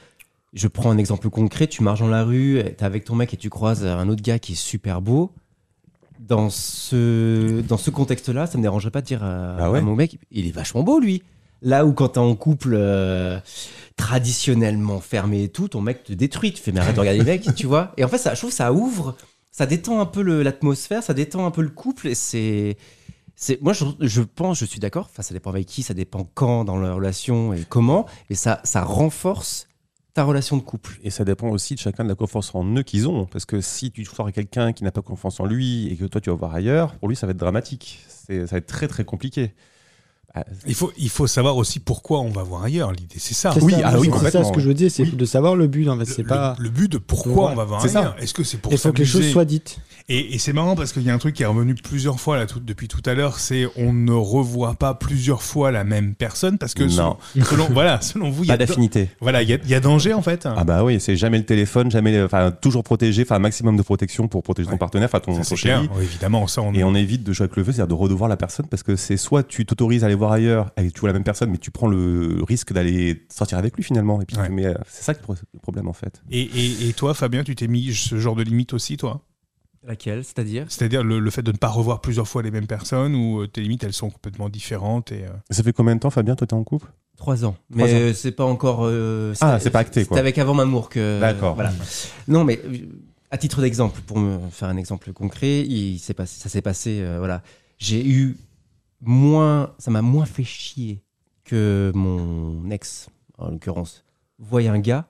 Je 0.53 0.67
prends 0.67 0.91
un 0.91 0.97
exemple 0.97 1.29
concret, 1.29 1.67
tu 1.67 1.81
marches 1.81 2.01
dans 2.01 2.09
la 2.09 2.23
rue, 2.23 2.61
t'es 2.77 2.83
avec 2.83 3.05
ton 3.05 3.15
mec 3.15 3.33
et 3.33 3.37
tu 3.37 3.49
croises 3.49 3.85
un 3.85 4.09
autre 4.09 4.21
gars 4.21 4.37
qui 4.39 4.53
est 4.53 4.55
super 4.55 5.01
beau. 5.01 5.31
Dans 6.19 6.49
ce, 6.49 7.61
dans 7.61 7.77
ce 7.77 7.89
contexte-là, 7.89 8.45
ça 8.45 8.57
me 8.57 8.63
dérangerait 8.63 8.91
pas 8.91 9.01
de 9.01 9.07
dire 9.07 9.23
à, 9.23 9.55
Ah 9.57 9.71
ouais 9.71 9.79
à 9.79 9.81
mon 9.81 9.95
mec, 9.95 10.19
il 10.29 10.47
est 10.47 10.51
vachement 10.51 10.83
beau 10.83 10.99
lui. 10.99 11.23
Là 11.63 11.85
où 11.85 11.93
quand 11.93 12.09
t'es 12.09 12.19
en 12.19 12.35
couple 12.35 12.73
euh, 12.75 13.39
traditionnellement 13.95 14.99
fermé 14.99 15.43
et 15.43 15.49
tout, 15.49 15.67
ton 15.67 15.81
mec 15.81 16.03
te 16.03 16.13
détruit, 16.13 16.53
tu 16.53 16.61
fais 16.61 16.71
mais 16.71 16.79
arrête 16.79 16.95
de 16.95 16.99
regarder 16.99 17.19
les 17.19 17.25
mecs, 17.25 17.53
tu 17.55 17.67
vois. 17.67 17.93
Et 17.97 18.03
en 18.03 18.07
fait, 18.07 18.17
ça, 18.17 18.33
je 18.33 18.39
trouve 18.39 18.49
que 18.49 18.55
ça 18.55 18.73
ouvre, 18.73 19.15
ça 19.51 19.65
détend 19.65 19.99
un 19.99 20.05
peu 20.05 20.21
l'atmosphère, 20.41 21.03
ça 21.03 21.13
détend 21.13 21.45
un 21.45 21.51
peu 21.51 21.61
le 21.61 21.69
couple 21.69 22.07
et 22.07 22.15
c'est... 22.15 22.77
Moi, 23.61 23.73
je, 23.73 24.21
pense, 24.21 24.59
je 24.59 24.65
suis 24.65 24.79
d'accord. 24.79 25.09
Ça 25.17 25.33
dépend 25.33 25.49
avec 25.49 25.65
qui, 25.65 25.81
ça 25.81 25.95
dépend 25.95 26.29
quand 26.35 26.63
dans 26.63 26.77
la 26.77 26.93
relation 26.93 27.53
et 27.53 27.65
comment. 27.67 28.05
Et 28.29 28.35
ça, 28.35 28.61
ça 28.63 28.83
renforce 28.83 29.67
ta 30.13 30.23
relation 30.23 30.57
de 30.57 30.61
couple. 30.61 30.99
Et 31.03 31.09
ça 31.09 31.25
dépend 31.25 31.49
aussi 31.49 31.73
de 31.73 31.79
chacun 31.79 32.03
de 32.03 32.09
la 32.09 32.15
confiance 32.15 32.53
en 32.53 32.63
eux 32.75 32.83
qu'ils 32.83 33.07
ont. 33.07 33.25
Parce 33.25 33.45
que 33.45 33.59
si 33.59 33.89
tu 33.91 34.05
sors 34.05 34.25
avec 34.25 34.35
quelqu'un 34.35 34.73
qui 34.73 34.83
n'a 34.83 34.91
pas 34.91 35.01
confiance 35.01 35.39
en 35.39 35.45
lui 35.45 35.87
et 35.87 35.95
que 35.95 36.05
toi 36.05 36.21
tu 36.21 36.29
vas 36.29 36.35
voir 36.35 36.53
ailleurs, 36.53 36.95
pour 36.97 37.09
lui 37.09 37.15
ça 37.15 37.25
va 37.25 37.31
être 37.31 37.37
dramatique. 37.37 38.05
Ça 38.07 38.45
va 38.45 38.57
être 38.57 38.67
très 38.67 38.87
très 38.87 39.05
compliqué. 39.05 39.55
Ah, 40.33 40.45
Il 40.65 40.75
faut, 40.75 40.91
il 40.97 41.09
faut 41.09 41.27
savoir 41.27 41.57
aussi 41.57 41.79
pourquoi 41.79 42.21
on 42.21 42.29
va 42.29 42.43
voir 42.43 42.63
ailleurs. 42.63 42.91
L'idée, 42.93 43.15
c'est 43.17 43.33
ça. 43.33 43.51
C'est 43.53 43.61
Oui, 43.61 43.73
ça, 43.73 43.79
ah 43.83 43.99
oui, 43.99 44.09
c'est 44.21 44.31
ça 44.31 44.43
ce 44.45 44.51
que 44.53 44.61
je 44.61 44.67
veux 44.69 44.73
dire, 44.73 44.89
c'est 44.89 45.03
Oui. 45.03 45.11
de 45.11 45.25
savoir 45.25 45.55
le 45.57 45.67
but 45.67 45.89
en 45.89 45.97
fait. 45.99 46.05
C'est 46.05 46.21
Le, 46.21 46.27
pas. 46.29 46.55
le 46.57 46.69
but 46.69 46.89
de 46.89 46.97
pourquoi 46.97 47.47
Ouais, 47.47 47.51
on 47.51 47.55
va 47.55 47.65
voir 47.65 47.81
c'est 47.81 47.89
ça. 47.89 47.99
ailleurs. 47.99 48.15
Est-ce 48.19 48.33
que 48.33 48.43
c'est 48.43 48.57
pour 48.57 48.71
Il 48.71 48.77
faut 48.77 48.93
que 48.93 48.99
les 48.99 49.05
choses 49.05 49.29
soient 49.29 49.43
dites. 49.45 49.79
Et, 50.09 50.33
et 50.35 50.39
c'est 50.39 50.53
marrant 50.53 50.75
parce 50.75 50.93
qu'il 50.93 51.03
y 51.03 51.09
a 51.09 51.13
un 51.13 51.17
truc 51.17 51.35
qui 51.35 51.43
est 51.43 51.45
revenu 51.45 51.75
plusieurs 51.75 52.19
fois 52.19 52.35
là, 52.37 52.45
tout- 52.45 52.59
depuis 52.59 52.87
tout 52.87 53.01
à 53.05 53.13
l'heure, 53.13 53.39
c'est 53.39 53.67
on 53.77 53.93
ne 53.93 54.11
revoit 54.13 54.75
pas 54.75 54.93
plusieurs 54.93 55.43
fois 55.43 55.71
la 55.71 55.83
même 55.83 56.15
personne 56.15 56.57
parce 56.57 56.73
que 56.73 56.87
selon, 56.89 57.17
Non. 57.35 57.43
selon- 57.43 57.67
voilà, 57.69 58.01
selon 58.01 58.29
vous, 58.29 58.43
il 58.43 58.47
y 58.47 58.51
a 58.51 58.57
pas 58.57 58.65
d'affinité. 58.65 59.09
voilà, 59.21 59.41
il 59.43 59.49
y 59.49 59.53
a, 59.53 59.57
il 59.63 59.69
y 59.69 59.75
a 59.75 59.79
danger 59.79 60.13
en 60.13 60.21
fait. 60.21 60.45
Ah 60.49 60.63
bah 60.63 60.83
oui, 60.83 60.99
c'est 60.99 61.15
jamais 61.17 61.37
le 61.37 61.45
téléphone, 61.45 61.91
jamais, 61.91 62.21
enfin 62.23 62.51
toujours 62.51 62.83
protégé, 62.83 63.21
enfin 63.23 63.35
un 63.35 63.39
maximum 63.39 63.77
de 63.77 63.83
protection 63.83 64.27
pour 64.27 64.43
protéger 64.43 64.69
ton 64.69 64.77
partenaire, 64.77 65.05
enfin 65.07 65.19
ton, 65.19 65.33
Ça, 65.33 65.37
ton 65.39 65.43
c'est 65.43 65.55
chéri. 65.55 65.87
clair. 65.87 65.91
Oui, 65.97 66.03
évidemment, 66.05 66.47
ça 66.47 66.61
on. 66.61 66.73
Et 66.73 66.83
on 66.83 66.95
évite 66.95 67.23
de 67.23 67.31
jouer 67.33 67.43
avec 67.45 67.55
le 67.57 67.63
feu, 67.63 67.71
c'est-à-dire 67.73 67.95
de 67.95 68.01
redevoir 68.01 68.29
la 68.29 68.37
personne, 68.37 68.65
parce 68.67 68.83
que 68.83 68.95
c'est 68.95 69.17
soit 69.17 69.43
tu 69.43 69.65
t'autorises 69.65 70.03
à 70.03 70.07
aller 70.07 70.15
voir 70.21 70.31
ailleurs 70.31 70.71
et 70.77 70.89
tu 70.91 70.99
vois 71.01 71.09
la 71.09 71.13
même 71.13 71.23
personne, 71.23 71.49
mais 71.51 71.57
tu 71.57 71.71
prends 71.71 71.87
le 71.87 72.43
risque 72.47 72.71
d'aller 72.73 73.25
sortir 73.29 73.57
avec 73.57 73.75
lui 73.75 73.83
finalement. 73.83 74.21
Et 74.21 74.25
puis 74.25 74.37
Ouais. 74.37 74.45
tu 74.47 74.51
mets- 74.53 74.73
c'est 74.87 75.03
ça 75.03 75.13
le 75.13 75.19
pro- 75.19 75.35
le 75.53 75.59
problème 75.59 75.87
en 75.87 75.93
fait. 75.93 76.21
Et, 76.29 76.41
et- 76.41 76.87
et 76.89 76.93
toi, 76.93 77.13
Fabien, 77.13 77.43
tu 77.43 77.55
t'es 77.55 77.67
mis 77.67 77.93
ce 77.93 78.17
genre 78.17 78.35
de 78.35 78.43
limite 78.43 78.73
aussi, 78.73 78.97
toi? 78.97 79.21
Laquelle? 79.83 80.23
C'est-à-dire? 80.23 80.65
C'est-à-dire 80.69 81.03
le, 81.03 81.19
le 81.19 81.29
fait 81.31 81.41
de 81.41 81.51
ne 81.51 81.57
pas 81.57 81.67
revoir 81.69 82.01
plusieurs 82.01 82.27
fois 82.27 82.43
les 82.43 82.51
mêmes 82.51 82.67
personnes 82.67 83.15
ou 83.15 83.41
euh, 83.41 83.47
tes 83.47 83.61
limites 83.61 83.83
elles 83.83 83.93
sont 83.93 84.11
complètement 84.11 84.47
différentes 84.47 85.11
et. 85.11 85.23
euh, 85.25 85.29
Ça 85.49 85.63
fait 85.63 85.73
combien 85.73 85.95
de 85.95 85.99
temps, 85.99 86.11
Fabien, 86.11 86.35
toi 86.35 86.45
t'es 86.45 86.53
en 86.53 86.63
couple? 86.63 86.87
Trois 87.17 87.45
ans. 87.45 87.55
Trois 87.71 87.87
Mais 87.87 87.93
euh, 87.93 88.13
c'est 88.13 88.31
pas 88.31 88.45
encore. 88.45 88.81
euh, 88.83 89.33
Ah, 89.41 89.59
c'est 89.59 89.71
pas 89.71 89.79
acté, 89.79 90.05
quoi. 90.05 90.17
C'était 90.17 90.19
avec 90.19 90.37
avant 90.37 90.53
Mamour 90.53 90.89
que. 90.89 91.19
D'accord. 91.19 91.55
Voilà. 91.55 91.71
Non, 92.27 92.43
mais 92.43 92.59
euh, 92.63 92.77
à 93.31 93.37
titre 93.39 93.59
d'exemple, 93.61 94.01
pour 94.05 94.19
me 94.19 94.37
faire 94.51 94.69
un 94.69 94.77
exemple 94.77 95.11
concret, 95.13 95.61
il 95.61 95.97
s'est 95.99 96.13
passé, 96.13 96.39
ça 96.39 96.49
s'est 96.49 96.61
passé. 96.61 96.99
euh, 97.01 97.17
voilà. 97.17 97.41
J'ai 97.79 98.05
eu 98.07 98.37
moins. 99.01 99.73
Ça 99.77 99.91
m'a 99.91 100.01
moins 100.01 100.25
fait 100.25 100.43
chier 100.43 101.01
que 101.43 101.91
mon 101.95 102.69
ex, 102.69 103.09
en 103.37 103.49
l'occurrence, 103.49 104.03
voyait 104.39 104.69
un 104.69 104.79
gars 104.79 105.07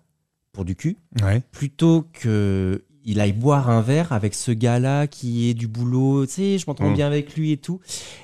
pour 0.53 0.65
du 0.65 0.75
cul 0.75 0.97
Ouais. 1.21 1.41
plutôt 1.51 2.05
que 2.13 2.83
il 3.03 3.19
aille 3.19 3.33
boire 3.33 3.69
un 3.69 3.81
verre 3.81 4.11
avec 4.13 4.35
ce 4.35 4.51
gars-là 4.51 5.07
qui 5.07 5.49
est 5.49 5.53
du 5.55 5.67
boulot, 5.67 6.25
tu 6.27 6.33
sais, 6.33 6.57
je 6.59 6.65
m'entends 6.67 6.89
Mm. 6.91 6.93
bien 6.93 7.07
avec 7.07 7.35
lui 7.35 7.51
et 7.51 7.57
tout. 7.57 7.79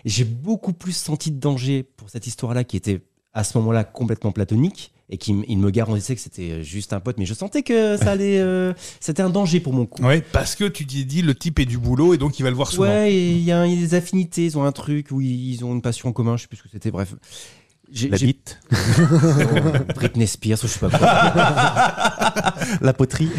J'ai 0.05 0.23
beaucoup 0.23 0.71
plus 0.73 0.95
senti 0.95 1.31
de 1.31 1.39
danger 1.39 1.81
pour 1.83 2.09
cette 2.11 2.27
histoire-là 2.27 2.63
qui 2.63 2.77
était 2.77 3.01
à 3.33 3.43
ce 3.43 3.57
moment-là 3.57 3.83
complètement 3.83 4.31
platonique 4.31 4.93
et 5.09 5.17
qui 5.17 5.31
m- 5.31 5.43
il 5.47 5.57
me 5.57 5.69
garantissait 5.71 6.15
que 6.15 6.21
c'était 6.21 6.63
juste 6.63 6.91
un 6.93 6.99
pote, 6.99 7.17
mais 7.17 7.25
je 7.25 7.33
sentais 7.33 7.63
que 7.63 7.95
ça 7.97 8.11
allait, 8.11 8.39
euh, 8.39 8.73
c'était 8.99 9.21
un 9.21 9.29
danger 9.29 9.59
pour 9.59 9.73
mon 9.73 9.85
couple. 9.85 10.05
Ouais, 10.07 10.21
parce 10.21 10.55
que 10.55 10.65
tu 10.65 10.85
t'es 10.85 11.03
dit 11.03 11.21
le 11.21 11.33
type 11.35 11.59
est 11.59 11.65
du 11.65 11.77
boulot 11.77 12.13
et 12.13 12.17
donc 12.17 12.39
il 12.39 12.43
va 12.43 12.49
le 12.49 12.55
voir 12.55 12.69
souvent. 12.71 12.89
Ouais, 12.89 13.15
il 13.15 13.39
y, 13.39 13.51
a 13.51 13.65
des 13.65 13.93
affinités, 13.95 14.45
ils 14.45 14.57
ont 14.57 14.63
un 14.65 14.71
truc 14.71 15.07
où 15.11 15.21
ils 15.21 15.63
ont 15.63 15.73
une 15.73 15.81
passion 15.81 16.09
en 16.09 16.11
commun, 16.13 16.35
je 16.37 16.41
sais 16.43 16.47
plus 16.47 16.57
ce 16.57 16.63
que 16.63 16.69
c'était, 16.69 16.91
bref. 16.91 17.13
J'ai, 17.89 18.09
La 18.09 18.17
j'ai- 18.17 18.25
bite, 18.27 18.59
Britney 19.95 20.27
Spears, 20.27 20.59
ou 20.63 20.67
je 20.67 20.73
sais 20.73 20.79
pas 20.79 20.89
quoi. 20.89 22.53
la 22.81 22.93
poterie. 22.93 23.29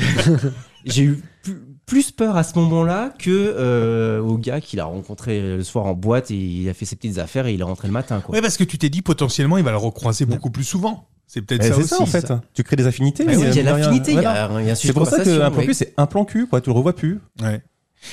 J'ai 0.87 1.03
eu 1.03 1.23
plus, 1.43 1.61
plus 1.89 2.11
peur 2.13 2.37
à 2.37 2.43
ce 2.45 2.59
moment-là 2.59 3.13
que 3.19 3.31
euh, 3.31 4.21
au 4.21 4.37
gars 4.37 4.61
qu'il 4.61 4.79
a 4.79 4.85
rencontré 4.85 5.41
le 5.41 5.65
soir 5.65 5.87
en 5.87 5.95
boîte 5.95 6.31
et 6.31 6.37
il 6.37 6.69
a 6.69 6.75
fait 6.75 6.85
ses 6.85 6.97
petites 6.97 7.19
affaires 7.19 7.47
et 7.47 7.55
il 7.55 7.61
est 7.61 7.65
rentré 7.65 7.89
le 7.89 7.93
matin. 7.95 8.21
Quoi. 8.21 8.35
Ouais, 8.35 8.43
parce 8.43 8.57
que 8.59 8.65
tu 8.65 8.77
t'es 8.77 8.91
dit 8.91 9.01
potentiellement 9.03 9.57
il 9.59 9.65
va 9.65 9.71
le 9.71 9.79
recroiser 9.79 10.27
beaucoup 10.27 10.51
plus 10.51 10.65
souvent. 10.65 11.09
C'est 11.27 11.43
peut-être 11.43 11.63
ça 11.65 11.75
c'est 11.75 11.81
aussi. 11.81 11.89
ça 11.89 12.01
en 12.03 12.07
fait. 12.07 12.33
Tu 12.55 12.63
crées 12.63 12.77
des 12.77 12.87
affinités. 12.87 13.25
Ah 13.27 13.31
mais 13.31 13.37
oui, 13.37 13.45
il 13.51 13.57
y 13.57 13.61
a 13.61 13.63
l'affinité, 13.63 14.13
voilà. 14.13 14.75
C'est 14.75 14.93
pour 14.93 15.07
ça 15.07 15.23
qu'un 15.25 15.51
plan 15.51 15.63
cul, 15.63 15.75
c'est 15.75 15.95
un 15.97 16.07
plan 16.07 16.25
cul, 16.25 16.47
quoi. 16.47 16.61
Tu 16.61 16.71
le 16.71 16.77
revois 16.77 16.95
plus. 16.95 17.21
Ouais. 17.43 17.61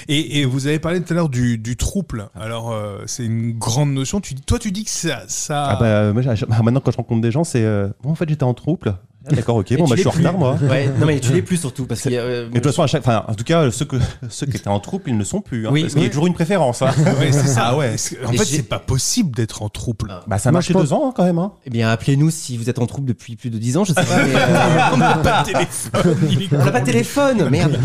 Et, 0.07 0.39
et 0.39 0.45
vous 0.45 0.65
avez 0.67 0.79
parlé 0.79 0.99
tout 1.01 1.13
à 1.13 1.15
l'heure 1.15 1.29
du, 1.29 1.57
du 1.57 1.77
trouble. 1.77 2.29
Alors, 2.33 2.71
euh, 2.71 3.03
c'est 3.05 3.23
une 3.23 3.51
grande 3.57 3.93
notion. 3.93 4.19
Tu, 4.19 4.33
toi, 4.35 4.57
tu 4.57 4.71
dis 4.71 4.83
que 4.83 4.89
ça. 4.89 5.23
ça... 5.27 5.65
Ah 5.69 5.75
bah, 5.79 6.11
moi, 6.11 6.23
j'ai- 6.33 6.45
maintenant, 6.47 6.79
quand 6.79 6.91
je 6.91 6.97
rencontre 6.97 7.21
des 7.21 7.31
gens, 7.31 7.43
c'est. 7.43 7.63
euh, 7.63 7.87
bon, 8.01 8.09
en 8.09 8.15
fait, 8.15 8.27
j'étais 8.27 8.43
en 8.43 8.53
trouble. 8.55 8.97
Ah, 9.27 9.33
D'accord, 9.35 9.55
ok. 9.57 9.71
Et 9.71 9.77
Bon, 9.77 9.85
bah, 9.85 9.95
je 9.95 10.01
suis 10.01 10.07
en 10.07 10.11
retard, 10.11 10.37
moi. 10.37 10.57
Ouais, 10.69 10.87
non 10.99 11.05
mais 11.07 11.19
tu 11.19 11.33
l'es 11.33 11.41
plus 11.41 11.57
surtout 11.57 11.85
parce 11.85 12.01
que. 12.01 12.09
euh, 12.11 12.43
Mais 12.47 12.59
de 12.59 12.59
toute 12.59 12.65
façon, 12.71 12.83
à 12.83 12.87
chaque, 12.87 13.01
enfin, 13.01 13.23
en 13.27 13.33
tout 13.33 13.43
cas, 13.43 13.71
ceux, 13.71 13.85
que, 13.85 13.95
ceux 14.29 14.45
qui 14.45 14.57
étaient 14.57 14.67
en 14.67 14.79
troupe, 14.79 15.03
ils 15.07 15.17
ne 15.17 15.23
sont 15.23 15.41
plus. 15.41 15.65
Hein, 15.67 15.71
Oui, 15.73 15.81
parce 15.81 15.93
qu'il 15.93 16.01
y 16.03 16.05
a 16.05 16.07
oui. 16.07 16.11
toujours 16.11 16.27
une 16.27 16.33
préférence. 16.33 16.81
Hein. 16.81 16.91
Ouais, 17.19 17.31
c'est 17.31 17.47
ça. 17.47 17.63
Ah 17.69 17.77
ouais. 17.77 17.95
En 18.25 18.31
Et 18.33 18.37
fait, 18.37 18.45
j'ai- 18.45 18.55
c'est 18.57 18.63
pas 18.63 18.79
possible 18.79 19.35
d'être 19.35 19.61
en 19.63 19.69
trouble. 19.69 20.13
Bah, 20.27 20.37
ça 20.37 20.51
Moi, 20.51 20.61
je 20.61 20.73
deux 20.73 20.93
ans 20.93 21.07
hein, 21.09 21.13
quand 21.15 21.23
même. 21.23 21.39
Hein. 21.39 21.53
Eh 21.65 21.69
bien, 21.69 21.89
appelez-nous 21.89 22.29
si 22.29 22.57
vous 22.57 22.69
êtes 22.69 22.79
en 22.79 22.85
trouble 22.87 23.07
depuis 23.07 23.35
plus 23.35 23.49
de 23.49 23.57
10 23.57 23.77
ans, 23.77 23.83
je 23.83 23.93
sais 23.93 24.03
pas. 24.03 24.23
Mais, 24.25 24.35
euh, 24.35 24.79
On 24.93 24.97
n'a 24.97 25.15
pas 25.17 25.41
de 25.43 25.51
téléphone. 25.51 26.15
il 26.29 26.43
est 26.43 26.53
on 26.53 26.57
n'a 26.65 26.71
pas 26.71 26.79
de 26.81 26.85
téléphone, 26.85 27.49
merde. 27.49 27.79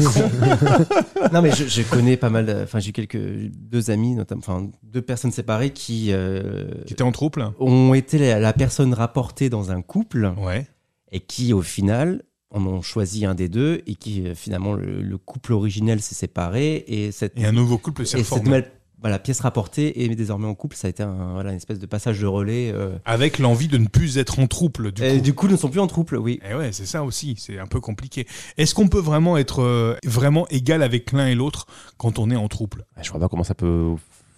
non 1.32 1.42
mais 1.42 1.52
je, 1.52 1.66
je 1.66 1.82
connais 1.82 2.16
pas 2.16 2.30
mal. 2.30 2.46
de- 2.46 2.60
Enfin, 2.64 2.78
j'ai 2.80 2.90
eu 2.90 2.92
quelques 2.92 3.18
deux 3.18 3.90
amis, 3.90 4.14
notamment, 4.14 4.40
enfin 4.44 4.66
deux 4.82 5.02
personnes 5.02 5.32
séparées 5.32 5.70
qui 5.70 6.08
euh, 6.10 6.64
Qui 6.86 6.92
était 6.94 7.02
en 7.02 7.12
trouble 7.12 7.50
ont 7.58 7.94
été 7.94 8.18
la, 8.18 8.38
la 8.40 8.52
personne 8.52 8.92
rapportée 8.94 9.48
dans 9.48 9.70
un 9.70 9.80
couple 9.82 10.32
Ouais. 10.38 10.66
Et 11.12 11.20
qui, 11.20 11.52
au 11.52 11.62
final, 11.62 12.22
en 12.52 12.64
ont 12.66 12.82
choisi 12.82 13.24
un 13.24 13.34
des 13.34 13.48
deux 13.48 13.82
et 13.86 13.94
qui, 13.94 14.26
euh, 14.26 14.34
finalement, 14.34 14.72
le, 14.72 15.02
le 15.02 15.18
couple 15.18 15.52
originel 15.52 16.00
s'est 16.00 16.14
séparé 16.14 16.84
et 16.88 17.12
cette 17.12 17.38
Et 17.38 17.46
un 17.46 17.52
nouveau 17.52 17.78
couple 17.78 18.04
s'est 18.06 18.20
et 18.20 18.24
cette 18.24 18.44
nouvelle 18.44 18.72
voilà, 19.02 19.18
pièce 19.18 19.40
rapportée 19.40 20.02
et 20.02 20.14
désormais 20.14 20.46
en 20.46 20.54
couple, 20.54 20.76
ça 20.76 20.86
a 20.86 20.90
été 20.90 21.02
un, 21.02 21.32
voilà, 21.32 21.50
une 21.52 21.56
espèce 21.56 21.78
de 21.78 21.86
passage 21.86 22.20
de 22.20 22.26
relais. 22.26 22.70
euh. 22.74 22.98
Avec 23.06 23.38
l'envie 23.38 23.68
de 23.68 23.78
ne 23.78 23.86
plus 23.86 24.18
être 24.18 24.38
en 24.40 24.46
trouble, 24.46 24.92
du 24.92 25.02
Et 25.02 25.16
coup. 25.16 25.20
du 25.22 25.32
coup, 25.32 25.46
ils 25.46 25.52
ne 25.52 25.56
sont 25.56 25.70
plus 25.70 25.80
en 25.80 25.86
trouble, 25.86 26.16
oui. 26.18 26.38
Et 26.46 26.54
ouais, 26.54 26.70
c'est 26.72 26.84
ça 26.84 27.02
aussi, 27.02 27.34
c'est 27.38 27.58
un 27.58 27.66
peu 27.66 27.80
compliqué. 27.80 28.26
Est-ce 28.58 28.74
qu'on 28.74 28.88
peut 28.88 29.00
vraiment 29.00 29.38
être 29.38 29.62
euh, 29.62 29.96
vraiment 30.04 30.46
égal 30.48 30.82
avec 30.82 31.12
l'un 31.12 31.28
et 31.28 31.34
l'autre 31.34 31.64
quand 31.96 32.18
on 32.18 32.30
est 32.30 32.36
en 32.36 32.48
trouble 32.48 32.84
Je 33.00 33.10
vois 33.10 33.20
pas 33.20 33.28
comment 33.28 33.44
ça 33.44 33.54
peut 33.54 33.94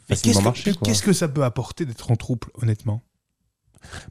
facilement 0.09 0.43
marcher. 0.43 0.75
qu'est-ce 0.85 1.03
que 1.03 1.13
ça 1.13 1.27
peut 1.27 1.43
apporter 1.43 1.85
d'être 1.85 2.11
en 2.13 2.17
trouble, 2.17 2.47
honnêtement? 2.61 3.03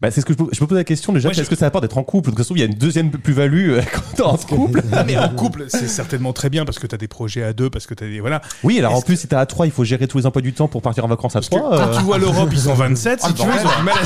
Bah, 0.02 0.12
c'est 0.12 0.22
ce 0.22 0.26
que 0.26 0.34
je, 0.34 0.38
peux- 0.38 0.50
je 0.52 0.62
me 0.62 0.68
pose 0.68 0.78
la 0.78 0.84
question 0.84 1.14
déjà. 1.14 1.28
Moi, 1.30 1.34
je- 1.34 1.42
Est-ce 1.42 1.50
que 1.50 1.56
ça 1.56 1.66
apporte 1.66 1.84
d'être 1.84 1.98
en 1.98 2.04
couple 2.04 2.30
De 2.30 2.36
toute 2.36 2.44
façon, 2.44 2.56
il 2.56 2.60
y 2.60 2.64
a 2.64 2.66
une 2.68 2.74
deuxième 2.76 3.10
plus-value 3.12 3.72
euh, 3.72 3.82
quand 3.94 4.02
t'es 4.16 4.22
en 4.22 4.38
couple. 4.38 4.82
Ah, 4.94 5.04
mais 5.06 5.18
en 5.18 5.30
couple, 5.30 5.66
c'est 5.70 5.88
certainement 5.88 6.34
très 6.34 6.50
bien 6.50 6.66
parce 6.66 6.78
que 6.80 6.86
tu 6.88 6.94
as 6.94 6.98
des 6.98 7.08
projets 7.08 7.44
à 7.44 7.54
deux, 7.54 7.70
parce 7.70 7.88
que 7.88 7.94
tu 7.94 8.04
as 8.04 8.08
des. 8.08 8.20
Voilà. 8.20 8.42
Oui, 8.64 8.78
alors 8.80 8.94
en 8.94 8.98
Est-ce 8.98 9.06
plus, 9.06 9.16
si 9.18 9.28
t'es 9.28 9.36
à 9.36 9.46
3, 9.46 9.66
il 9.66 9.72
faut 9.72 9.84
gérer 9.84 10.08
tous 10.08 10.18
les 10.18 10.26
emplois 10.26 10.42
du 10.42 10.54
temps 10.54 10.68
pour 10.68 10.82
partir 10.82 11.06
en 11.06 11.08
vacances 11.08 11.36
à 11.36 11.40
Parce 11.40 11.50
que 11.50 11.56
3. 11.56 11.78
quand 11.78 11.98
tu 11.98 12.04
vois 12.04 12.18
l'Europe, 12.18 12.50
ils 12.52 12.60
sont 12.60 12.74
27, 12.74 13.22
si 13.22 13.28
Ah, 13.30 13.34
tu 13.34 13.44
veux, 13.46 13.52
ils 13.54 13.66
ont 13.68 13.78
du 13.80 13.84
mal 13.84 13.96
à 14.00 14.06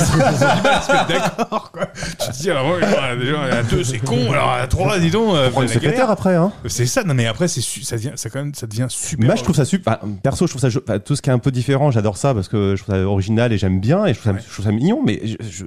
se, 0.81 0.91
mettre 0.91 1.07
d'accord, 1.07 1.72
quoi. 1.72 1.88
Tu 2.19 2.27
te 2.27 2.31
dis, 2.41 2.51
alors, 2.51 2.67
ouais, 2.72 2.79
déjà, 3.19 3.41
à 3.43 3.63
deux, 3.63 3.84
c'est 3.84 4.00
con, 4.00 4.31
alors 4.31 4.51
à 4.51 4.67
trois, 4.67 5.00
dis 5.00 5.10
donc, 5.12 5.34
euh, 5.36 5.50
la 5.50 5.67
secrétaire 5.67 5.91
galère. 5.91 6.10
après. 6.12 6.36
Hein. 6.36 6.51
C'est 6.67 6.86
ça, 6.86 7.03
non, 7.03 7.13
mais 7.13 7.25
après, 7.25 7.48
ça 7.48 7.62
devient, 7.95 8.12
ça 8.15 8.29
quand 8.29 8.39
même, 8.39 8.53
ça 8.53 8.67
devient 8.67 8.88
super. 8.89 9.25
Moi, 9.25 9.36
je 9.36 9.43
trouve 9.43 9.55
ça 9.55 9.65
super. 9.65 10.00
perso, 10.24 10.48
je 10.48 10.55
trouve 10.55 10.62
ça. 10.72 11.00
tout 11.00 11.15
ce 11.15 11.22
qui 11.22 11.29
est 11.29 11.34
un 11.34 11.39
peu 11.39 11.51
différent, 11.51 11.91
j'adore 11.91 12.17
ça 12.17 12.34
parce 12.34 12.48
que 12.48 12.75
je 12.75 12.84
trouve 12.84 12.95
ça 12.95 13.01
original 13.01 13.51
et 13.53 13.57
j'aime 13.57 13.79
bien 13.79 14.05
et 14.05 14.13
trouve, 14.13 14.34
ça, 14.34 14.39
je 14.48 14.53
trouve 14.53 14.65
ça 14.65 14.72
mignon. 14.72 15.01
Mais 15.05 15.22
je- 15.55 15.65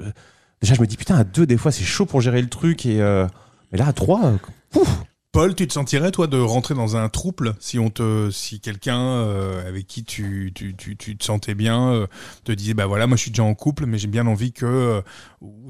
déjà, 0.63 0.75
je 0.75 0.81
me 0.81 0.87
dis 0.87 0.97
putain, 0.97 1.17
à 1.17 1.25
deux, 1.25 1.47
des 1.47 1.57
fois, 1.57 1.73
c'est 1.73 1.85
chaud 1.85 2.07
pour 2.07 2.21
gérer 2.21 2.43
le 2.43 2.49
truc. 2.49 2.87
Et 2.87 3.01
euh, 3.01 3.27
mais 3.73 3.79
là, 3.79 3.87
à 3.89 3.93
trois, 3.93 4.33
pouf. 4.71 4.89
Paul, 5.31 5.55
tu 5.55 5.69
te 5.69 5.75
sentirais, 5.75 6.11
toi, 6.11 6.27
de 6.27 6.39
rentrer 6.39 6.75
dans 6.75 6.97
un 6.97 7.09
trouble 7.11 7.55
si 7.61 7.79
on 7.79 7.91
te, 7.91 8.31
si 8.31 8.61
quelqu'un 8.61 8.99
euh, 8.99 9.69
avec 9.69 9.87
qui 9.87 10.03
tu, 10.03 10.53
tu, 10.55 10.75
tu, 10.75 10.97
tu 10.97 11.19
te 11.19 11.25
sentais 11.25 11.55
bien 11.55 11.93
euh, 11.93 12.07
te 12.45 12.51
disait, 12.53 12.73
bah 12.73 12.87
voilà, 12.87 13.07
moi 13.07 13.17
je 13.19 13.23
suis 13.23 13.31
déjà 13.31 13.45
en 13.45 13.55
couple, 13.55 13.85
mais 13.85 13.99
j'ai 13.99 14.09
bien 14.09 14.27
envie 14.27 14.53
que. 14.53 14.65
euh, 14.65 15.01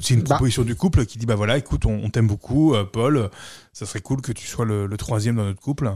c'est 0.00 0.14
une 0.14 0.20
Bah. 0.22 0.36
proposition 0.36 0.62
du 0.62 0.76
couple 0.76 1.04
qui 1.06 1.18
dit, 1.18 1.26
bah 1.26 1.34
voilà, 1.34 1.58
écoute, 1.58 1.86
on, 1.86 2.00
on 2.04 2.08
t'aime 2.08 2.28
beaucoup, 2.28 2.74
euh, 2.74 2.84
Paul, 2.84 3.30
ça 3.72 3.84
serait 3.84 4.00
cool 4.00 4.20
que 4.22 4.32
tu 4.32 4.46
sois 4.46 4.64
le, 4.64 4.86
le 4.86 4.96
troisième 4.96 5.36
dans 5.36 5.44
notre 5.44 5.60
couple. 5.60 5.92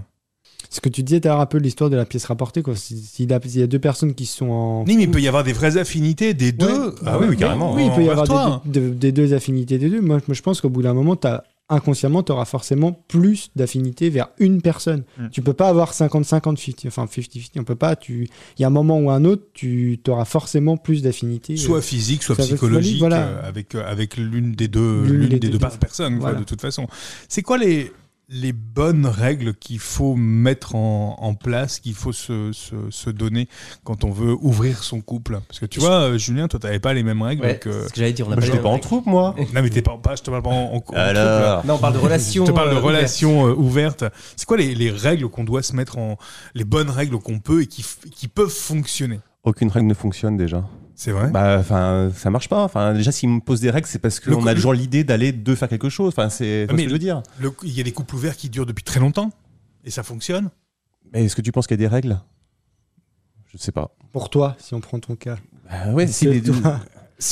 Ce 0.70 0.80
que 0.80 0.88
tu 0.88 1.02
disais, 1.02 1.20
t'as 1.20 1.38
un 1.38 1.46
peu 1.46 1.58
l'histoire 1.58 1.90
de 1.90 1.96
la 1.96 2.04
pièce 2.04 2.24
rapportée. 2.24 2.62
Quoi. 2.62 2.74
S'il 2.76 3.30
y, 3.30 3.62
a- 3.62 3.66
deux 3.66 3.78
personnes 3.78 4.14
qui 4.14 4.26
sont 4.26 4.50
en. 4.50 4.84
Oui, 4.86 4.96
mais 4.96 5.04
il 5.04 5.10
peut 5.10 5.20
y 5.20 5.28
avoir 5.28 5.44
des 5.44 5.52
vraies 5.52 5.76
affinités 5.76 6.34
des 6.34 6.52
deux. 6.52 6.66
Ouais. 6.88 6.94
Ah 7.06 7.18
oui, 7.20 7.26
oui, 7.30 7.36
carrément. 7.36 7.74
Oui, 7.74 7.86
il 7.86 7.92
peut 7.92 8.02
y 8.04 8.08
avoir 8.08 8.26
toi. 8.26 8.62
des, 8.64 8.90
des 8.90 9.12
deux 9.12 9.34
affinités 9.34 9.78
des 9.78 9.88
deux. 9.90 10.00
Moi, 10.00 10.18
moi, 10.26 10.34
je 10.34 10.42
pense 10.42 10.60
qu'au 10.60 10.70
bout 10.70 10.82
d'un 10.82 10.94
moment, 10.94 11.16
as, 11.24 11.44
inconsciemment, 11.68 12.22
tu 12.22 12.32
auras 12.32 12.44
forcément 12.44 12.92
plus 12.92 13.50
d'affinités 13.56 14.10
vers 14.10 14.28
une 14.38 14.60
personne. 14.60 15.04
Mm. 15.18 15.28
Tu 15.32 15.42
peux 15.42 15.52
pas 15.54 15.68
avoir 15.68 15.92
50-50, 15.92 16.24
50, 16.24 16.58
enfin 16.86 17.04
50-50. 17.06 17.50
On 17.58 17.64
peut 17.64 17.74
pas. 17.76 17.96
Tu... 17.96 18.28
Il 18.58 18.62
y 18.62 18.64
a 18.64 18.68
un 18.68 18.70
moment 18.70 18.98
ou 18.98 19.10
un 19.10 19.24
autre, 19.24 19.44
tu 19.54 19.98
auras 20.08 20.24
forcément 20.24 20.76
plus 20.76 21.02
d'affinités. 21.02 21.56
Soit 21.56 21.80
physique, 21.82 22.22
soit 22.22 22.36
psychologique, 22.36 22.98
voilà. 22.98 23.22
euh, 23.22 23.48
avec, 23.48 23.74
euh, 23.74 23.82
avec 23.90 24.16
l'une 24.16 24.52
des 24.52 24.68
deux, 24.68 25.02
L'une 25.04 25.28
des 25.28 25.38
des 25.38 25.48
deux. 25.48 25.58
deux 25.58 25.68
personnes, 25.80 26.18
quoi, 26.18 26.34
de 26.34 26.44
toute 26.44 26.60
façon. 26.60 26.86
C'est 27.28 27.42
quoi 27.42 27.58
les, 27.58 27.90
les 28.34 28.52
bonnes 28.52 29.06
règles 29.06 29.54
qu'il 29.54 29.78
faut 29.78 30.14
mettre 30.16 30.74
en, 30.74 31.16
en 31.20 31.34
place, 31.34 31.78
qu'il 31.80 31.94
faut 31.94 32.12
se, 32.12 32.50
se, 32.52 32.74
se 32.90 33.10
donner 33.10 33.46
quand 33.84 34.04
on 34.04 34.10
veut 34.10 34.34
ouvrir 34.40 34.82
son 34.82 35.00
couple 35.02 35.38
Parce 35.46 35.60
que 35.60 35.66
tu 35.66 35.80
vois, 35.80 36.02
euh, 36.08 36.18
Julien, 36.18 36.48
toi, 36.48 36.58
t'avais 36.58 36.80
pas 36.80 36.94
les 36.94 37.02
mêmes 37.02 37.20
règles. 37.22 37.42
Ouais, 37.42 37.52
donc, 37.54 37.66
euh, 37.66 37.82
c'est 37.82 37.88
ce 37.88 37.92
que 37.92 38.00
j'allais 38.00 38.12
dire. 38.14 38.26
On 38.26 38.30
n'a 38.30 38.36
Bah, 38.36 38.40
pas 38.40 38.46
je 38.46 38.52
les 38.52 38.56
n'étais 38.58 38.68
pas 38.68 38.74
en 38.74 38.78
troupe, 38.78 39.06
moi. 39.06 39.34
Non, 39.54 39.62
mais 39.62 39.68
t'es 39.70 39.82
pas, 39.82 39.98
pas, 40.02 40.16
je 40.16 40.22
te 40.22 40.30
parle 40.30 40.42
pas 40.42 40.48
en, 40.50 40.54
en, 40.72 40.74
en 40.76 40.80
couple. 40.80 40.98
là. 40.98 41.62
Non, 41.66 41.74
on 41.74 41.78
parle 41.78 41.92
de 41.94 41.98
relations. 41.98 42.46
Je 42.46 42.50
te 42.50 42.56
parle 42.56 42.70
de 42.70 42.76
euh, 42.76 42.80
relations 42.80 43.46
euh, 43.48 43.54
ouvertes. 43.54 44.04
C'est 44.36 44.46
quoi 44.46 44.56
les, 44.56 44.74
les 44.74 44.90
règles 44.90 45.28
qu'on 45.28 45.44
doit 45.44 45.62
se 45.62 45.76
mettre 45.76 45.98
en. 45.98 46.16
les 46.54 46.64
bonnes 46.64 46.90
règles 46.90 47.18
qu'on 47.18 47.38
peut 47.38 47.62
et 47.62 47.66
qui, 47.66 47.84
qui 48.14 48.28
peuvent 48.28 48.48
fonctionner? 48.48 49.20
Aucune 49.44 49.68
règle 49.68 49.88
ne 49.88 49.94
fonctionne 49.94 50.36
déjà. 50.36 50.64
C'est 50.94 51.10
vrai 51.12 51.30
Bah, 51.30 51.56
enfin, 51.58 52.10
ça 52.14 52.30
marche 52.30 52.48
pas. 52.48 52.62
Enfin, 52.64 52.92
déjà, 52.94 53.12
s'ils 53.12 53.28
me 53.28 53.40
posent 53.40 53.60
des 53.60 53.70
règles, 53.70 53.86
c'est 53.86 53.98
parce 53.98 54.20
qu'on 54.20 54.46
a 54.46 54.54
toujours 54.54 54.74
l'idée 54.74 55.04
d'aller 55.04 55.32
de 55.32 55.54
faire 55.54 55.68
quelque 55.68 55.88
chose. 55.88 56.08
Enfin, 56.08 56.28
c'est 56.28 56.66
c'est 56.68 56.72
mais 56.74 56.78
ce 56.78 56.82
que 56.84 56.88
je 56.90 56.94
veux 56.94 56.98
dire. 56.98 57.22
Le- 57.40 57.52
Il 57.62 57.72
y 57.72 57.80
a 57.80 57.84
des 57.84 57.92
couples 57.92 58.14
ouverts 58.14 58.36
qui 58.36 58.48
durent 58.50 58.66
depuis 58.66 58.84
très 58.84 59.00
longtemps 59.00 59.30
et 59.84 59.90
ça 59.90 60.02
fonctionne 60.02 60.50
Mais 61.12 61.24
est-ce 61.24 61.34
que 61.36 61.42
tu 61.42 61.50
penses 61.52 61.66
qu'il 61.66 61.74
y 61.80 61.80
a 61.84 61.88
des 61.88 61.92
règles? 61.94 62.20
Je 63.52 63.58
sais 63.58 63.72
pas. 63.72 63.94
Pour 64.12 64.30
toi, 64.30 64.56
si 64.58 64.74
on 64.74 64.80
prend 64.80 64.98
ton 64.98 65.16
cas. 65.16 65.36
Bah, 65.70 65.92
ouais, 65.92 66.06
si 66.06 66.26
les 66.26 66.42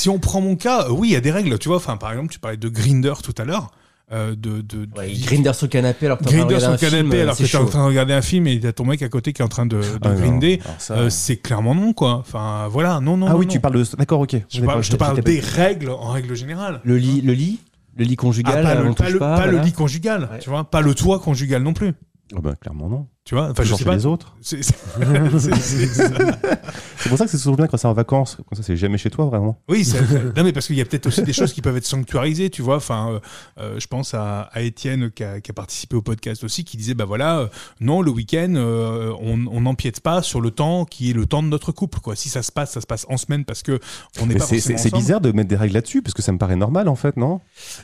on 0.07 0.19
prend 0.19 0.39
mon 0.41 0.55
cas, 0.55 0.89
oui, 0.89 1.09
il 1.09 1.11
y 1.11 1.15
a 1.15 1.21
des 1.21 1.31
règles. 1.31 1.57
Tu 1.59 1.67
vois, 1.67 1.77
enfin, 1.77 1.97
par 1.97 2.11
exemple, 2.11 2.31
tu 2.31 2.39
parlais 2.39 2.57
de 2.57 2.69
Grinder 2.69 3.13
tout 3.23 3.35
à 3.37 3.43
l'heure. 3.43 3.71
Euh, 4.13 4.35
de, 4.35 4.59
de, 4.59 4.87
Ouais, 4.97 5.07
de- 5.09 5.25
Grinder 5.25 5.53
sur 5.53 5.67
le 5.67 5.69
canapé 5.71 6.05
alors 6.05 6.17
que 6.17 6.25
t'es 6.25 6.35
en 6.37 7.61
en 7.61 7.65
train 7.65 7.79
de 7.79 7.85
regarder 7.87 8.13
un 8.13 8.21
film 8.21 8.45
et 8.47 8.59
t'as 8.59 8.73
ton 8.73 8.83
mec 8.83 9.01
à 9.03 9.07
côté 9.07 9.31
qui 9.31 9.41
est 9.41 9.45
en 9.45 9.47
train 9.47 9.65
de, 9.65 9.77
de 9.77 9.83
Ah, 10.01 10.13
grinder. 10.13 10.59
Ça- 10.79 10.95
Euh, 10.95 11.09
c'est 11.09 11.37
clairement 11.37 11.73
non, 11.73 11.93
quoi. 11.93 12.15
Enfin, 12.15 12.67
voilà, 12.69 12.99
non, 12.99 13.15
non. 13.15 13.27
ah 13.27 13.31
non, 13.31 13.37
oui, 13.39 13.45
non. 13.45 13.51
tu 13.53 13.59
parles 13.61 13.75
de. 13.75 13.85
D'accord, 13.97 14.19
ok. 14.19 14.35
Je, 14.49 14.61
parle- 14.61 14.83
je 14.83 14.91
te 14.91 14.97
parle 14.97 15.21
des 15.21 15.39
règles 15.39 15.89
en 15.91 16.09
règle 16.11 16.35
générale. 16.35 16.81
Le 16.83 16.97
lit, 16.97 17.21
le 17.21 17.31
lit, 17.31 17.61
le 17.95 18.03
lit 18.03 18.15
Ah, 18.17 18.21
conjugal, 18.21 18.63
pas 18.63 18.81
on 18.81 18.89
le, 18.89 18.93
pas 18.93 19.09
le- 19.09 19.19
pas. 19.19 19.37
pas 19.37 19.47
le 19.47 19.59
lit 19.59 19.71
conjugal, 19.71 20.27
Ouais. 20.31 20.39
tu 20.39 20.49
vois, 20.49 20.65
pas 20.65 20.81
le 20.81 20.93
toit 20.93 21.19
conjugal 21.19 21.63
non 21.63 21.71
plus. 21.73 21.93
pas- 21.93 21.99
Ah 22.37 22.41
bah, 22.41 22.55
clairement 22.59 22.89
non. 22.89 23.07
Tu 23.23 23.35
vois, 23.35 23.51
enfin, 23.51 23.63
je 23.63 23.75
sais 23.75 23.85
pas. 23.85 23.93
les 23.93 24.07
autres. 24.07 24.35
C'est 24.41 24.57
pour 27.09 27.17
ça 27.17 27.25
que 27.25 27.31
c'est 27.31 27.37
toujours 27.37 27.55
bien 27.55 27.67
quand 27.67 27.77
c'est 27.77 27.87
en 27.87 27.93
vacances. 27.93 28.37
Comme 28.49 28.57
ça, 28.57 28.63
c'est 28.63 28.75
jamais 28.75 28.97
chez 28.97 29.11
toi, 29.11 29.25
vraiment. 29.25 29.59
Oui, 29.69 29.87
non 30.35 30.43
mais 30.43 30.51
parce 30.51 30.65
qu'il 30.65 30.75
y 30.75 30.81
a 30.81 30.85
peut-être 30.85 31.05
aussi 31.05 31.21
des 31.21 31.33
choses 31.33 31.53
qui 31.53 31.61
peuvent 31.61 31.77
être 31.77 31.85
sanctuarisées, 31.85 32.49
tu 32.49 32.63
vois. 32.63 32.77
Enfin, 32.77 33.11
euh, 33.11 33.19
euh, 33.59 33.79
je 33.79 33.85
pense 33.85 34.15
à, 34.15 34.49
à 34.51 34.61
Étienne 34.61 35.11
qui 35.11 35.23
a, 35.23 35.39
qui 35.39 35.51
a 35.51 35.53
participé 35.53 35.95
au 35.95 36.01
podcast 36.01 36.43
aussi, 36.43 36.63
qui 36.63 36.77
disait 36.77 36.95
bah 36.95 37.05
voilà, 37.05 37.37
euh, 37.39 37.47
non, 37.79 38.01
le 38.01 38.09
week-end, 38.09 38.53
euh, 38.55 39.13
on 39.21 39.61
n'empiète 39.61 39.99
pas 39.99 40.23
sur 40.23 40.41
le 40.41 40.49
temps 40.49 40.85
qui 40.85 41.11
est 41.11 41.13
le 41.13 41.27
temps 41.27 41.43
de 41.43 41.47
notre 41.47 41.71
couple, 41.71 41.99
quoi. 41.99 42.15
Si 42.15 42.29
ça 42.29 42.41
se 42.41 42.51
passe, 42.51 42.71
ça 42.71 42.81
se 42.81 42.87
passe 42.87 43.05
en 43.07 43.17
semaine 43.17 43.45
parce 43.45 43.61
que 43.61 43.79
on 44.19 44.25
n'est 44.25 44.35
pas 44.35 44.45
c'est 44.45 44.93
bizarre 44.93 45.21
de 45.21 45.31
mettre 45.31 45.49
des 45.49 45.55
règles 45.55 45.75
là-dessus 45.75 46.01
parce 46.01 46.15
que 46.15 46.23
ça 46.23 46.31
me 46.31 46.39
paraît 46.39 46.55
normal 46.55 46.87
en 46.87 46.95
fait, 46.95 47.17
non? 47.17 47.39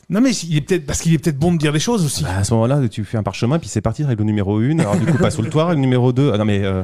Non 0.10 0.20
mais 0.20 0.32
il 0.32 0.58
est 0.58 0.62
peut-être 0.62 0.88
parce 0.88 1.02
qu'il 1.02 1.14
est 1.14 1.20
peut-être 1.20 1.38
bon 1.38 1.54
de 1.54 1.58
dire 1.58 1.72
les 1.72 1.80
choses 1.80 2.04
aussi. 2.04 2.24
Bah, 2.24 2.38
À 2.38 2.44
ce 2.44 2.54
moment-là, 2.56 2.88
tu 2.90 3.06
fais 3.06 3.18
un 3.18 3.24
parchemin 3.24 3.60
puis 3.60 3.70
c'est 3.70 3.82
parti, 3.82 4.04
règle 4.04 4.24
numéro 4.24 4.58
1. 4.60 4.80
Alors 4.80 4.98
du 4.98 5.06
coup, 5.06 5.18
pas 5.28 5.36
sous 5.36 5.42
le 5.42 5.50
toit, 5.50 5.66
règle 5.66 5.82
numéro 5.82 6.12
2. 6.12 6.32
Ah, 6.34 6.38
non 6.38 6.46
mais 6.46 6.64
euh, 6.64 6.84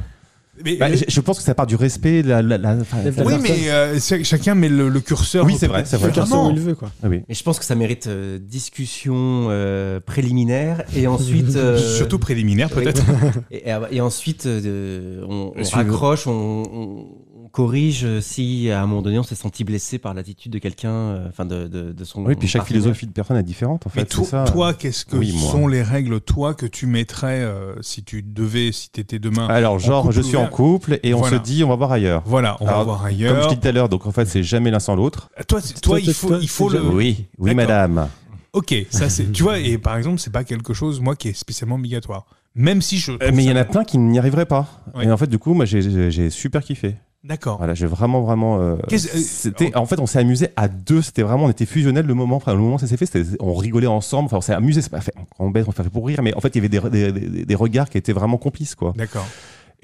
Mais- 0.64 0.76
bah, 0.78 0.94
je, 0.94 1.04
je 1.08 1.20
pense 1.22 1.38
que 1.40 1.44
ça 1.44 1.56
part 1.56 1.66
du 1.68 1.76
respect. 1.76 2.22
de 2.24 2.30
La, 2.30 2.42
la, 2.42 2.58
la- 2.58 2.76
enfin, 2.82 2.98
La 3.04 3.12
la- 3.12 3.24
oui, 3.26 3.34
mais 3.42 3.70
euh, 3.72 3.98
c'est- 4.00 4.24
chacun 4.24 4.54
met 4.56 4.70
le, 4.70 4.88
le 4.90 5.00
curseur. 5.00 5.46
Oui, 5.46 5.56
c'est 5.60 5.68
vrai, 5.68 5.84
c'est 5.86 5.98
vrai. 5.98 6.10
différemment. 6.10 6.50
où 6.50 6.52
il 6.52 6.60
veut, 6.60 6.76
quoi. 6.76 6.92
Ah 7.04 7.08
oui. 7.10 7.22
Mais 7.28 7.34
je 7.36 7.44
pense 7.44 7.58
que 7.60 7.66
ça 7.66 7.74
mérite 7.76 8.06
euh, 8.08 8.38
discussion 8.40 9.48
euh, 9.50 10.00
préliminaire 10.00 10.84
et 10.96 11.08
ensuite. 11.08 11.56
euh, 11.56 11.78
Surtout 11.98 12.20
préliminaire 12.20 12.70
peut-être. 12.70 13.04
Et, 13.52 13.64
et 13.92 14.02
ensuite, 14.02 14.46
euh, 14.46 15.24
on, 15.28 15.52
on 15.56 15.64
Suivre. 15.64 15.78
raccroche, 15.78 16.28
on 16.28 17.08
corrige 17.54 18.04
euh, 18.04 18.20
si 18.20 18.70
à 18.72 18.82
un 18.82 18.88
moment 18.88 19.02
donné 19.04 19.20
on 19.20 19.24
s'est 19.24 19.36
senti 19.36 19.64
blessé 19.64 20.00
par 20.00 20.14
l'attitude 20.14 20.52
de 20.52 20.58
quelqu'un, 20.60 20.90
euh, 20.92 21.30
enfin 21.30 21.46
de, 21.46 21.68
de, 21.68 21.94
de 21.94 22.04
son. 22.04 22.26
Oui, 22.26 22.36
puis 22.36 22.48
chaque 22.50 22.62
partenaire. 22.64 22.82
philosophie 22.82 23.06
de 23.08 23.12
personne 23.14 23.38
est 23.38 23.44
différente 23.44 23.86
en 23.88 23.90
fait. 23.90 24.04
toi, 24.06 24.24
c'est 24.26 24.30
ça. 24.32 24.44
toi, 24.46 24.74
qu'est-ce 24.74 25.06
que 25.06 25.16
Oui, 25.16 25.32
moi. 25.34 25.52
sont 25.52 25.68
les 25.68 25.84
règles, 25.84 26.20
toi, 26.20 26.56
que 26.56 26.66
tu 26.66 26.88
mettrais 26.88 27.42
euh, 27.42 27.76
si 27.82 28.04
tu 28.04 28.24
devais, 28.24 28.72
si 28.74 28.90
t'étais 28.90 29.20
demain 29.20 29.46
Alors, 29.48 29.80
genre, 29.80 30.12
je 30.12 30.20
suis 30.22 30.36
en 30.36 30.48
couple 30.48 31.00
et 31.04 31.14
on 31.14 31.24
se 31.24 31.36
dit, 31.36 31.64
on 31.64 31.70
va 31.70 31.76
voir 31.76 31.92
ailleurs. 31.94 32.24
Voilà, 32.26 32.58
on 32.60 32.66
va 32.66 32.84
voir 32.84 32.98
Comme 33.04 33.10
je 33.12 33.14
ailleurs. 33.16 33.48
dis 33.48 33.60
tout 33.60 33.68
à 33.68 33.72
l'heure, 33.72 33.88
donc 33.88 34.06
en 34.08 34.12
fait, 34.12 34.26
c'est 34.26 34.44
jamais 34.44 34.72
l'un 34.72 34.80
sans 34.80 34.96
l'autre. 34.96 35.30
Toi, 35.48 35.62
c'est- 35.62 35.80
toi, 35.80 36.00
Toi, 36.00 36.00
il 36.02 36.14
faut, 36.14 36.28
toi, 36.30 36.40
il 36.42 36.50
faut 36.50 36.70
le. 36.70 36.82
Oui, 36.90 37.28
oui, 37.38 37.54
madame. 37.54 38.10
Ok, 38.54 38.76
ça 38.90 39.10
c'est. 39.10 39.32
tu 39.32 39.44
vois, 39.44 39.60
et 39.60 39.78
par 39.78 39.96
exemple, 39.98 40.20
c'est 40.20 40.34
pas 40.34 40.44
quelque 40.44 40.74
chose, 40.74 41.00
moi, 41.00 41.16
qui 41.16 41.30
est 41.30 41.34
spécialement 41.34 41.76
obligatoire. 41.76 42.26
Même 42.56 42.82
si 42.82 42.98
je. 42.98 43.12
Euh, 43.14 43.32
mais 43.34 43.44
il 43.44 43.50
y 43.50 43.52
en 43.52 43.56
a 43.56 43.64
plein 43.66 43.84
qui 43.84 43.98
n'y 43.98 44.18
arriveraient 44.20 44.46
pas. 44.46 44.68
Ouais. 44.96 45.06
Et 45.06 45.12
en 45.12 45.18
fait, 45.18 45.26
du 45.28 45.38
coup, 45.40 45.54
moi, 45.54 45.66
j'ai 45.66 46.30
super 46.32 46.64
kiffé. 46.64 46.96
D'accord. 47.24 47.58
Voilà, 47.58 47.74
j'ai 47.74 47.86
vraiment, 47.88 48.22
vraiment. 48.22 48.60
euh, 48.60 48.76
euh, 48.92 48.98
c'était, 48.98 49.74
en 49.78 49.86
fait, 49.86 49.98
on 50.00 50.06
s'est 50.06 50.20
amusé 50.20 50.50
à 50.58 50.68
deux. 50.68 51.02
C'était 51.02 51.22
vraiment, 51.22 51.46
on 51.46 51.50
était 51.50 51.66
fusionnels 51.66 52.06
le 52.06 52.14
moment. 52.14 52.36
Enfin, 52.36 52.54
le 52.54 52.60
moment 52.60 52.76
où 52.76 52.80
ça 52.80 52.88
s'est 52.88 52.98
fait, 52.98 53.10
on 53.40 53.54
rigolait 53.54 53.88
ensemble. 53.88 54.26
Enfin, 54.26 54.38
on 54.38 54.42
s'est 54.42 54.54
amusé. 54.54 54.82
C'est 54.82 54.90
pas 54.90 55.00
fait, 55.00 55.14
on 55.40 55.50
bête, 55.50 55.66
on 55.68 55.72
fait 55.72 55.84
pour 55.90 56.06
rire. 56.06 56.20
Mais 56.22 56.34
en 56.36 56.42
fait, 56.42 56.50
il 56.50 56.64
y 56.64 56.68
avait 56.68 56.90
des, 56.90 57.46
des, 57.46 57.56
regards 57.56 57.90
qui 57.90 57.98
étaient 57.98 58.12
vraiment 58.12 58.38
complices, 58.38 58.76
quoi. 58.76 58.94
D'accord. 58.98 59.26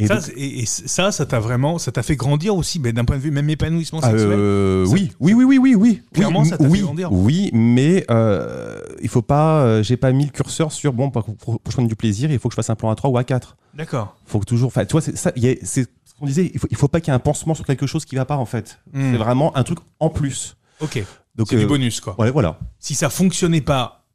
Et 0.01 0.08
ça, 0.08 0.15
donc- 0.15 0.24
c'est- 0.24 0.34
et, 0.34 0.62
et 0.62 0.65
ça, 0.65 1.12
ça 1.12 1.25
t'a 1.25 1.39
vraiment, 1.39 1.77
ça 1.77 1.91
t'a 1.91 2.03
fait 2.03 2.15
grandir 2.15 2.55
aussi, 2.55 2.79
mais 2.79 2.93
d'un 2.93 3.03
point 3.03 3.17
de 3.17 3.22
vue 3.22 3.31
même 3.31 3.50
épanouissement 3.50 4.00
Ah, 4.01 4.10
sexuel. 4.12 4.29
euh, 4.31 4.86
oui, 4.89 5.12
oui, 5.19 5.34
oui, 5.34 5.43
oui, 5.46 5.58
oui, 5.58 5.75
oui. 5.75 6.01
Clairement, 6.13 6.41
oui, 6.41 6.48
ça 6.48 6.58
t'a 6.58 6.69
fait 6.69 6.79
grandir. 6.79 7.12
Oui, 7.12 7.50
mais 7.53 8.05
euh, 8.12 8.79
il 9.01 9.10
faut 9.10 9.22
pas. 9.22 9.62
euh, 9.63 9.84
J'ai 9.84 9.98
pas 9.98 10.12
mis 10.13 10.25
le 10.25 10.31
curseur 10.31 10.72
sur 10.74 10.91
bon 10.93 11.10
pour, 11.10 11.24
pour, 11.36 11.60
je 11.67 11.72
prenne 11.74 11.88
du 11.88 11.96
plaisir, 11.98 12.31
il 12.31 12.39
faut 12.39 12.48
que 12.50 12.53
je 12.53 12.58
fasse 12.58 12.69
un 12.69 12.75
plan 12.75 12.89
à 12.89 12.96
3 12.96 13.10
ou 13.10 13.17
à 13.17 13.24
4 13.25 13.55
D'accord. 13.75 14.15
Faut 14.25 14.39
que 14.39 14.46
toujours. 14.46 14.67
Enfin, 14.67 14.84
tu 14.86 14.91
vois, 14.93 15.01
c'est 15.01 15.88
qu'on 16.20 16.26
disait. 16.26 16.52
Il 16.54 16.60
faut, 16.60 16.68
il 16.70 16.78
faut 16.78 16.88
pas 16.88 17.00
qu'il 17.02 17.12
y 17.12 17.14
ait 17.14 17.16
un 17.16 17.20
pansement 17.20 17.56
sur 17.56 17.66
quelque 17.66 17.88
chose 17.88 18.06
qui 18.06 18.16
va 18.16 18.26
pas 18.26 18.38
en 18.38 18.46
fait. 18.46 18.80
Hmm. 18.94 19.12
C'est 19.12 19.18
vraiment 19.18 19.56
un 19.58 19.64
truc 19.64 19.80
en 20.00 20.10
plus. 20.10 20.56
Ok. 20.80 21.04
Donc 21.36 21.48
C'est 21.50 21.58
du 21.58 21.64
euh, 21.64 21.68
bonus, 21.68 22.02
quoi. 22.02 22.20
Ouais, 22.20 22.32
voilà. 22.32 22.60
Si 22.80 22.96
ça 22.96 23.10
fonctionnait 23.10 23.62
pas, 23.62 24.06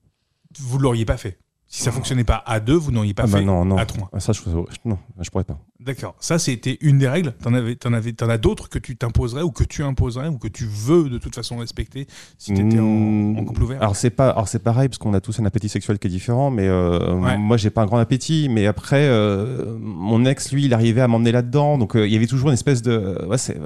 vous 0.58 0.78
l'auriez 0.78 1.04
pas 1.04 1.16
fait. 1.16 1.38
Si 1.76 1.82
ça 1.82 1.90
fonctionnait 1.90 2.22
pas 2.22 2.40
à 2.46 2.60
deux, 2.60 2.76
vous 2.76 2.92
n'auriez 2.92 3.14
pas 3.14 3.24
Ah 3.24 3.26
bah 3.26 3.38
fait 3.38 3.44
non, 3.44 3.64
non. 3.64 3.76
à 3.76 3.84
trois. 3.84 4.08
Ah, 4.12 4.20
Ça, 4.20 4.32
je, 4.32 4.40
non, 4.84 4.96
je 5.20 5.28
pourrais 5.28 5.42
pas. 5.42 5.58
D'accord. 5.80 6.14
Ça, 6.20 6.38
c'était 6.38 6.78
une 6.80 6.98
des 6.98 7.08
règles. 7.08 7.32
T'en 7.42 7.52
avais, 7.52 7.74
t'en 7.74 7.92
avais, 7.92 8.12
t'en 8.12 8.28
as 8.28 8.38
d'autres 8.38 8.68
que 8.68 8.78
tu 8.78 8.96
t'imposerais 8.96 9.42
ou 9.42 9.50
que 9.50 9.64
tu 9.64 9.82
imposerais 9.82 10.28
ou 10.28 10.38
que 10.38 10.46
tu 10.46 10.66
veux 10.66 11.08
de 11.10 11.18
toute 11.18 11.34
façon 11.34 11.56
respecter 11.58 12.06
si 12.38 12.54
t'étais 12.54 12.78
en, 12.78 12.84
Hmm, 12.84 13.38
en 13.38 13.44
couple 13.44 13.64
ouvert? 13.64 13.82
Alors 13.82 13.96
c'est 13.96 14.10
pas, 14.10 14.30
alors 14.30 14.46
c'est 14.46 14.60
pareil 14.62 14.88
parce 14.88 14.98
qu'on 14.98 15.14
a 15.14 15.20
tous 15.20 15.40
un 15.40 15.46
appétit 15.46 15.68
sexuel 15.68 15.98
qui 15.98 16.06
est 16.06 16.10
différent, 16.10 16.52
mais 16.52 16.68
euh, 16.68 17.12
Ouais. 17.16 17.36
moi 17.38 17.56
j'ai 17.56 17.70
pas 17.70 17.82
un 17.82 17.86
grand 17.86 17.98
appétit. 17.98 18.48
Mais 18.48 18.68
après, 18.68 19.08
euh, 19.08 19.76
mon 19.80 20.24
ex 20.26 20.52
lui, 20.52 20.66
il 20.66 20.74
arrivait 20.74 21.00
à 21.00 21.08
m'emmener 21.08 21.32
là-dedans, 21.32 21.76
donc 21.76 21.96
euh, 21.96 22.06
il 22.06 22.12
y 22.12 22.16
avait 22.16 22.28
toujours 22.28 22.50
une 22.50 22.54
espèce 22.54 22.82
de, 22.82 23.26
ouais, 23.26 23.36
c'est, 23.36 23.58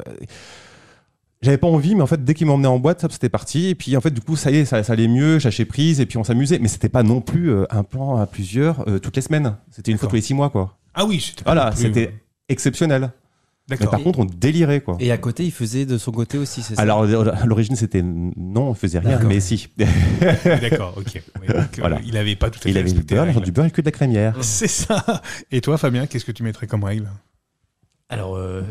j'avais 1.42 1.58
pas 1.58 1.66
envie, 1.68 1.94
mais 1.94 2.02
en 2.02 2.06
fait 2.06 2.24
dès 2.24 2.34
qu'il 2.34 2.46
m'emmenait 2.46 2.68
en 2.68 2.78
boîte, 2.78 3.06
c'était 3.12 3.28
parti. 3.28 3.68
Et 3.68 3.74
puis 3.74 3.96
en 3.96 4.00
fait 4.00 4.10
du 4.10 4.20
coup 4.20 4.36
ça 4.36 4.50
y 4.50 4.56
est, 4.56 4.64
ça, 4.64 4.82
ça 4.82 4.92
allait 4.92 5.08
mieux, 5.08 5.38
j'achais 5.38 5.64
prise 5.64 6.00
et 6.00 6.06
puis 6.06 6.18
on 6.18 6.24
s'amusait. 6.24 6.58
Mais 6.58 6.68
c'était 6.68 6.88
pas 6.88 7.02
non 7.02 7.20
plus 7.20 7.50
euh, 7.50 7.64
un 7.70 7.82
plan 7.84 8.16
à 8.16 8.26
plusieurs 8.26 8.88
euh, 8.88 8.98
toutes 8.98 9.16
les 9.16 9.22
semaines. 9.22 9.56
C'était 9.70 9.92
une 9.92 9.98
fois 9.98 10.08
tous 10.08 10.16
les 10.16 10.22
six 10.22 10.34
mois 10.34 10.50
quoi. 10.50 10.76
ah 10.94 11.04
oui, 11.04 11.20
c'était 11.20 11.44
pas 11.44 11.54
Voilà, 11.54 11.70
plus- 11.70 11.82
c'était 11.82 12.14
exceptionnel. 12.48 13.10
Mais 13.70 13.76
par 13.76 14.02
contre 14.02 14.20
on 14.20 14.24
délirait 14.24 14.80
quoi. 14.80 14.96
Et 14.98 15.12
à 15.12 15.18
côté, 15.18 15.44
il 15.44 15.52
faisait 15.52 15.84
de 15.84 15.98
son 15.98 16.10
côté 16.10 16.38
aussi, 16.38 16.62
c'est 16.62 16.74
ça? 16.74 16.80
Alors 16.80 17.02
à 17.02 17.44
l'origine 17.44 17.76
c'était 17.76 18.00
non, 18.02 18.70
on 18.70 18.74
faisait 18.74 18.98
rien, 18.98 19.10
D'accord. 19.16 19.28
mais 19.28 19.40
si. 19.40 19.68
D'accord. 20.44 20.94
Ok. 20.96 21.22
Oui, 21.42 21.48
donc, 21.48 21.56
euh, 21.56 21.62
Voilà. 21.78 22.00
Il 22.06 22.16
avait 22.16 22.34
pas 22.34 22.48
tout 22.48 22.58
à 22.60 22.62
fait 22.62 22.70
il 22.70 22.78
avait 22.78 22.90
du 22.92 23.02
beurre, 23.02 23.40
du 23.42 23.52
beurre 23.52 23.66
et 23.66 23.70
que 23.70 23.82
de 23.82 23.86
la 23.86 23.92
crémière. 23.92 24.36
C'est 24.40 24.68
ça. 24.68 25.22
Et 25.50 25.60
toi, 25.60 25.76
Fabien, 25.76 26.06
qu'est-ce 26.06 26.24
que 26.24 26.32
tu 26.32 26.42
mettrais 26.42 26.66
comme 26.66 26.82
règle? 26.82 27.08
Alors, 28.08 28.36
euh, 28.36 28.62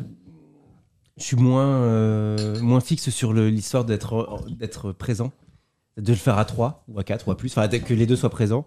je 1.18 1.24
suis 1.24 1.36
moins, 1.36 1.66
euh, 1.68 2.60
moins 2.62 2.80
fixe 2.82 3.10
sur 3.10 3.34
l'histoire 3.34 3.86
d'être 3.86 4.46
d'être 4.50 4.92
présent, 4.92 5.32
de 5.98 6.12
le 6.12 6.18
faire 6.18 6.38
à 6.38 6.46
3 6.46 6.84
ou 6.88 7.00
à 7.00 7.04
4 7.04 7.28
ou 7.28 7.32
à 7.32 7.38
plus, 7.38 7.52
enfin 7.58 7.68
que 7.68 7.94
les 7.94 8.06
deux 8.06 8.16
soient 8.16 8.30
présents. 8.30 8.66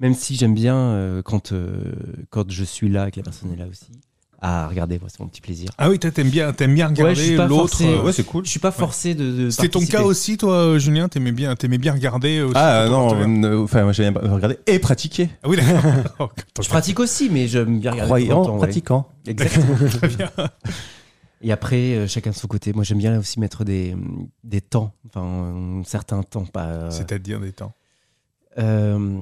Même 0.00 0.12
si 0.14 0.36
j'aime 0.36 0.52
bien 0.54 0.76
euh, 0.76 1.22
quand, 1.22 1.52
euh, 1.52 1.94
quand 2.28 2.50
je 2.50 2.64
suis 2.64 2.90
là 2.90 3.08
et 3.08 3.10
que 3.10 3.16
la 3.16 3.22
personne 3.22 3.50
est 3.52 3.56
là 3.56 3.64
aussi. 3.66 3.86
À 4.42 4.68
regarder, 4.68 4.98
moi, 4.98 5.08
c'est 5.10 5.20
mon 5.20 5.28
petit 5.28 5.40
plaisir. 5.40 5.70
Ah 5.78 5.88
oui, 5.88 5.98
toi, 5.98 6.10
t'aimes 6.10 6.28
bien, 6.28 6.52
t'aimes 6.52 6.74
bien 6.74 6.88
regarder 6.88 7.36
l'autre. 7.36 7.78
euh, 7.82 8.02
Ouais, 8.02 8.12
c'est 8.12 8.22
cool. 8.24 8.44
Je 8.44 8.50
suis 8.50 8.60
pas 8.60 8.70
forcé 8.70 9.14
de, 9.14 9.44
de 9.44 9.50
C'était 9.50 9.70
ton 9.70 9.80
cas 9.86 10.02
aussi, 10.02 10.36
toi, 10.36 10.78
Julien? 10.78 11.08
T'aimais 11.08 11.32
bien, 11.32 11.56
t'aimais 11.56 11.78
bien 11.78 11.94
regarder 11.94 12.42
aussi 12.42 12.52
Ah 12.54 12.86
non, 12.90 13.62
enfin 13.64 13.84
moi 13.84 13.92
j'aime 13.92 14.12
bien 14.12 14.30
regarder 14.30 14.58
et 14.66 14.78
pratiquer. 14.78 15.30
Ah 15.42 15.48
oui, 15.48 15.56
d'accord. 15.56 16.34
Je 16.62 16.68
pratique 16.68 17.00
aussi, 17.00 17.30
mais 17.30 17.48
j'aime 17.48 17.80
bien 17.80 17.92
regarder. 17.92 18.08
Croyant, 18.10 18.44
temps, 18.44 18.58
pratiquant. 18.58 19.08
Exactement. 19.26 19.76
Très 19.88 20.08
bien. 20.08 20.30
Et 21.42 21.52
après, 21.52 21.94
euh, 21.94 22.06
chacun 22.06 22.30
de 22.30 22.34
son 22.34 22.46
côté. 22.48 22.72
Moi, 22.72 22.82
j'aime 22.84 22.98
bien 22.98 23.18
aussi 23.18 23.38
mettre 23.40 23.64
des, 23.64 23.94
des 24.42 24.60
temps, 24.62 24.94
enfin, 25.06 25.22
un 25.22 25.84
certain 25.84 26.22
temps. 26.22 26.46
Pas, 26.46 26.66
euh, 26.66 26.90
C'est-à-dire 26.90 27.40
des 27.40 27.52
temps. 27.52 27.72
euh, 28.58 29.20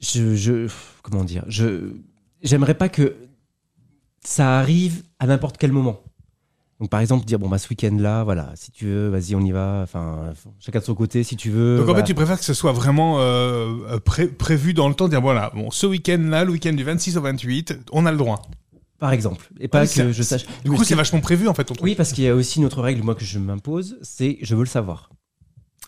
je, 0.00 0.34
je, 0.36 0.68
comment 1.02 1.24
dire, 1.24 1.44
je, 1.48 1.94
j'aimerais 2.42 2.74
pas 2.74 2.88
que 2.88 3.16
ça 4.22 4.58
arrive 4.58 5.02
à 5.18 5.26
n'importe 5.26 5.56
quel 5.58 5.72
moment. 5.72 6.00
Donc, 6.78 6.90
par 6.90 7.00
exemple, 7.00 7.24
dire 7.24 7.38
bon 7.38 7.48
bah 7.48 7.56
ce 7.56 7.70
week-end-là, 7.70 8.22
voilà, 8.22 8.52
si 8.54 8.70
tu 8.70 8.84
veux, 8.84 9.08
vas-y, 9.08 9.34
on 9.34 9.40
y 9.40 9.50
va. 9.50 9.80
Enfin, 9.82 10.34
chacun 10.60 10.80
de 10.80 10.84
son 10.84 10.94
côté, 10.94 11.24
si 11.24 11.34
tu 11.34 11.48
veux. 11.50 11.78
Donc 11.78 11.84
en 11.84 11.92
voilà. 11.92 12.00
fait, 12.00 12.06
tu 12.12 12.14
préfères 12.14 12.38
que 12.38 12.44
ce 12.44 12.52
soit 12.52 12.72
vraiment 12.72 13.16
euh, 13.20 13.98
pré- 14.04 14.28
prévu 14.28 14.74
dans 14.74 14.86
le 14.88 14.94
temps, 14.94 15.08
dire 15.08 15.22
voilà, 15.22 15.50
bon, 15.54 15.70
ce 15.70 15.86
week-end-là, 15.86 16.44
le 16.44 16.52
week-end 16.52 16.74
du 16.74 16.84
26 16.84 17.16
au 17.16 17.22
28, 17.22 17.78
on 17.92 18.04
a 18.04 18.12
le 18.12 18.18
droit. 18.18 18.42
Par 18.98 19.12
exemple, 19.12 19.48
et 19.60 19.68
pas 19.68 19.80
Ah, 19.80 19.86
que 19.86 20.12
je 20.12 20.22
sache. 20.22 20.46
Du 20.64 20.70
coup, 20.70 20.78
ce 20.78 20.84
c'est 20.84 20.94
vachement 20.94 21.20
prévu 21.20 21.48
en 21.48 21.54
fait 21.54 21.64
ton 21.64 21.74
truc. 21.74 21.84
Oui, 21.84 21.94
parce 21.94 22.12
qu'il 22.12 22.24
y 22.24 22.28
a 22.28 22.34
aussi 22.34 22.58
une 22.58 22.64
autre 22.64 22.80
règle, 22.82 23.02
moi, 23.02 23.14
que 23.14 23.24
je 23.24 23.38
m'impose, 23.38 23.98
c'est 24.02 24.38
je 24.42 24.54
veux 24.54 24.62
le 24.62 24.68
savoir. 24.68 25.10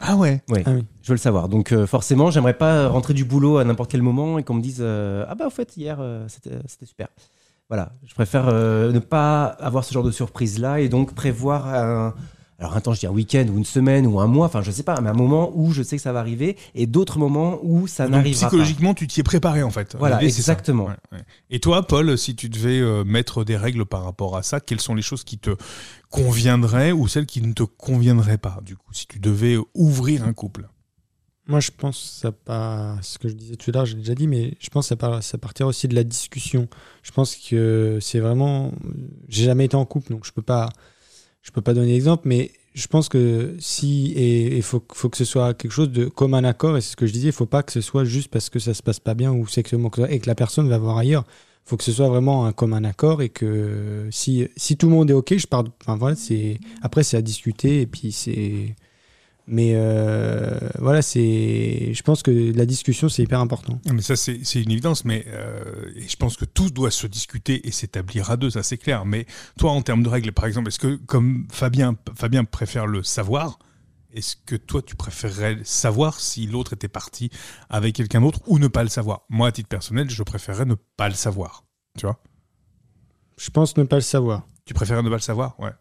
Ah 0.01 0.15
ouais. 0.17 0.43
Oui, 0.49 0.61
Ah 0.65 0.71
oui. 0.75 0.85
je 1.03 1.09
veux 1.09 1.15
le 1.15 1.19
savoir. 1.19 1.49
Donc 1.49 1.73
euh, 1.73 1.87
forcément, 1.87 2.31
j'aimerais 2.31 2.55
pas 2.57 2.87
rentrer 2.89 3.15
du 3.15 3.25
boulot 3.25 3.59
à 3.59 3.65
n'importe 3.65 3.91
quel 3.91 4.03
moment 4.03 4.39
et 4.39 4.45
qu'on 4.45 4.55
me 4.55 4.61
dise 4.63 4.79
euh, 4.81 5.25
ah 5.29 5.35
bah 5.35 5.47
au 5.47 5.51
fait 5.51 5.77
hier 5.77 5.99
euh, 6.01 6.25
c'était 6.29 6.87
super. 6.87 7.09
Voilà, 7.69 7.93
je 8.07 8.15
préfère 8.15 8.49
euh, 8.49 8.93
ne 8.93 8.99
pas 9.01 9.45
avoir 9.45 9.85
ce 9.85 9.93
genre 9.93 10.05
de 10.05 10.11
surprise 10.13 10.59
là 10.59 10.81
et 10.81 10.89
donc 10.89 11.15
prévoir 11.15 11.67
un 11.67 12.15
alors 12.59 12.77
un 12.77 12.81
temps 12.81 12.93
je 12.93 13.01
dis 13.01 13.07
un 13.07 13.11
week-end 13.11 13.47
ou 13.53 13.59
une 13.59 13.65
semaine 13.65 14.07
ou 14.07 14.19
un 14.21 14.27
mois, 14.27 14.47
enfin 14.47 14.63
je 14.63 14.71
sais 14.71 14.83
pas, 14.83 15.01
mais 15.01 15.11
un 15.11 15.15
moment 15.15 15.53
où 15.55 15.73
je 15.73 15.83
sais 15.83 15.97
que 15.97 16.03
ça 16.03 16.13
va 16.13 16.21
arriver 16.21 16.57
et 16.75 16.87
d'autres 16.87 17.19
moments 17.19 17.61
où 17.63 17.87
ça 17.87 18.09
n'arrivera 18.09 18.41
pas. 18.41 18.47
psychologiquement, 18.49 18.95
tu 18.95 19.07
t'y 19.07 19.21
es 19.21 19.23
préparé 19.23 19.63
en 19.63 19.71
fait. 19.71 19.95
Voilà, 19.97 20.23
exactement. 20.23 20.87
Ouais, 20.87 20.97
ouais. 21.13 21.25
Et 21.51 21.61
toi, 21.61 21.87
Paul, 21.87 22.19
si 22.19 22.35
tu 22.35 22.49
devais 22.49 22.81
euh, 22.81 23.05
mettre 23.05 23.45
des 23.45 23.57
règles 23.57 23.87
par 23.87 24.03
rapport 24.05 24.37
à 24.37 24.43
ça, 24.43 24.61
quelles 24.61 24.81
sont 24.81 24.95
les 24.95 25.03
choses 25.03 25.23
qui 25.23 25.39
te 25.39 25.51
conviendraient 26.11 26.93
ou 26.93 27.07
celles 27.07 27.27
qui 27.27 27.43
ne 27.43 27.53
te 27.53 27.63
conviendraient 27.63 28.39
pas 28.39 28.59
Du 28.63 28.77
coup, 28.77 28.93
si 28.93 29.07
tu 29.07 29.21
devais 29.21 29.57
ouvrir 29.75 30.25
un 30.25 30.33
couple? 30.33 30.69
Moi, 31.49 31.61
je 31.61 31.71
pense 31.71 31.97
que 31.99 32.21
ça 32.21 32.33
part, 32.33 33.03
ce 33.03 33.19
que 33.19 33.29
je 33.29 33.35
disais 33.35 33.57
tout 33.57 33.71
à 33.71 33.73
l'heure, 33.73 33.87
j'ai 33.87 33.95
déjà 33.95 34.15
dit, 34.15 34.27
mais 34.27 34.55
je 34.61 34.69
pense 34.69 34.85
que 34.85 34.89
ça, 34.89 34.97
part, 34.97 35.23
ça 35.23 35.39
partir 35.39 35.67
aussi 35.67 35.89
de 35.89 35.95
la 35.95 36.05
discussion. 36.05 36.69
Je 37.03 37.11
pense 37.11 37.37
que 37.37 37.99
c'est 38.03 38.21
vraiment. 38.21 38.73
J'ai 39.29 39.45
jamais 39.45 39.65
été 39.65 39.75
en 39.75 39.87
couple, 39.87 40.13
donc 40.13 40.27
je 40.27 40.33
peux 40.33 40.43
pas, 40.43 40.69
je 41.43 41.51
peux 41.51 41.61
pas 41.61 41.75
donner 41.75 41.93
d'exemple, 41.93 42.23
mais 42.27 42.53
je 42.75 42.87
pense 42.87 43.09
que 43.09 43.57
si 43.59 44.13
et 44.13 44.57
il 44.57 44.63
faut, 44.63 44.85
faut 44.93 45.09
que 45.09 45.17
ce 45.17 45.25
soit 45.25 45.55
quelque 45.55 45.73
chose 45.73 45.91
de 45.91 46.07
comme 46.07 46.35
un 46.35 46.45
accord, 46.45 46.77
et 46.77 46.81
c'est 46.81 46.93
ce 46.93 46.97
que 46.97 47.07
je 47.07 47.13
disais, 47.13 47.29
il 47.29 47.33
faut 47.33 47.47
pas 47.47 47.63
que 47.63 47.73
ce 47.73 47.81
soit 47.81 48.05
juste 48.05 48.29
parce 48.29 48.51
que 48.51 48.59
ça 48.59 48.75
se 48.75 48.83
passe 48.83 49.01
pas 49.01 49.15
bien 49.15 49.33
ou 49.33 49.47
sexuellement 49.47 49.91
et 50.09 50.19
que 50.21 50.27
la 50.27 50.35
personne 50.35 50.69
va 50.69 50.79
voir 50.79 50.99
ailleurs. 50.99 51.25
Il 51.67 51.71
faut 51.71 51.77
que 51.77 51.85
ce 51.85 51.93
soit 51.93 52.09
vraiment 52.09 52.47
un 52.47 52.53
comme 52.53 52.73
un 52.73 52.85
accord 52.85 53.21
et 53.21 53.29
que 53.29 54.09
si, 54.11 54.49
si 54.57 54.77
tout 54.77 54.89
le 54.89 54.95
monde 54.95 55.11
est 55.11 55.15
ok, 55.15 55.37
je 55.37 55.47
pars. 55.47 55.65
Enfin 55.83 55.97
voilà, 55.97 56.17
c'est 56.17 56.59
après 56.83 57.03
c'est 57.03 57.17
à 57.17 57.23
discuter 57.23 57.83
et 57.83 57.87
puis 57.87 58.13
c'est. 58.13 58.75
Mais 59.51 59.73
euh, 59.75 60.59
voilà, 60.79 61.01
c'est. 61.01 61.93
Je 61.95 62.03
pense 62.03 62.23
que 62.23 62.31
la 62.31 62.67
discussion 62.67 63.09
c'est 63.09 63.23
hyper 63.23 63.41
important. 63.41 63.81
Mais 63.91 64.03
ça, 64.03 64.15
c'est 64.15 64.63
une 64.63 64.71
évidence, 64.71 65.07
mais 65.07 65.25
euh, 65.29 65.91
je 65.97 66.17
pense 66.17 66.37
que 66.37 66.45
tout 66.45 66.69
doit 66.69 66.91
se 66.91 67.07
discuter 67.07 67.67
et 67.67 67.73
s'établir 67.73 68.31
à 68.31 68.37
deux, 68.37 68.51
ça 68.51 68.63
c'est 68.63 68.77
clair. 68.77 69.07
Mais 69.07 69.25
toi, 69.59 69.73
en 69.73 69.81
termes 69.81 70.03
de 70.03 70.09
règles, 70.09 70.33
par 70.33 70.45
exemple, 70.45 70.69
est-ce 70.69 70.79
que, 70.79 70.97
comme 70.97 71.47
Fabien, 71.51 71.97
Fabien 72.15 72.45
préfère 72.45 72.87
le 72.87 73.03
savoir, 73.03 73.59
est-ce 74.13 74.37
que 74.37 74.55
toi, 74.55 74.83
tu 74.83 74.97
préférerais 74.97 75.59
savoir 75.65 76.21
si 76.21 76.47
l'autre 76.47 76.75
était 76.75 76.89
parti 76.89 77.31
avec 77.71 77.95
quelqu'un 77.95 78.21
d'autre 78.21 78.41
ou 78.47 78.59
ne 78.59 78.69
pas 78.69 78.83
le 78.83 78.91
savoir? 78.91 79.23
Moi, 79.31 79.49
à 79.49 79.53
titre 79.53 79.69
personnel, 79.69 80.11
je 80.11 80.23
préférerais 80.23 80.67
ne 80.67 80.75
pas 80.75 81.09
le 81.09 81.15
savoir. 81.15 81.65
Tu 81.97 82.05
vois 82.05 82.21
Je 83.39 83.49
pense 83.49 83.79
ne 83.79 83.85
pas 83.85 83.97
le 83.97 84.03
savoir. 84.03 84.47
Tu 84.67 84.75
préférais 84.75 85.03
ne 85.03 85.09
pas 85.09 85.17
le 85.17 85.23
savoir? 85.23 85.59
Ouais. 85.59 85.73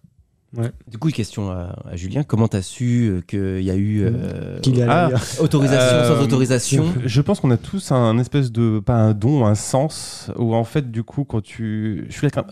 Du 0.89 0.97
coup, 0.97 1.09
une 1.09 1.13
question 1.13 1.51
à, 1.51 1.75
à 1.91 1.95
Julien 1.97 2.23
comment 2.23 2.47
t'as 2.47 2.61
su 2.61 3.09
euh, 3.09 3.21
qu'il 3.27 3.61
y 3.63 3.69
a 3.69 3.75
eu 3.75 4.01
euh, 4.03 4.59
Qu'il 4.61 4.79
est 4.79 4.83
allé 4.83 4.91
Ah. 4.91 5.05
ailleurs. 5.07 5.23
autorisation 5.41 5.97
Euh, 5.97 6.15
sans 6.15 6.23
autorisation 6.23 6.85
Je 7.05 7.21
pense 7.21 7.41
qu'on 7.41 7.51
a 7.51 7.57
tous 7.57 7.91
un 7.91 8.17
espèce 8.17 8.51
de 8.51 8.79
pas 8.79 8.95
un 8.95 9.13
don, 9.13 9.45
un 9.45 9.55
sens 9.55 10.31
où 10.37 10.55
en 10.55 10.63
fait 10.63 10.89
du 10.89 11.03
coup 11.03 11.25
quand 11.25 11.41
tu 11.41 12.05
je 12.07 12.11
suis 12.13 12.21
quelqu'un- 12.21 12.45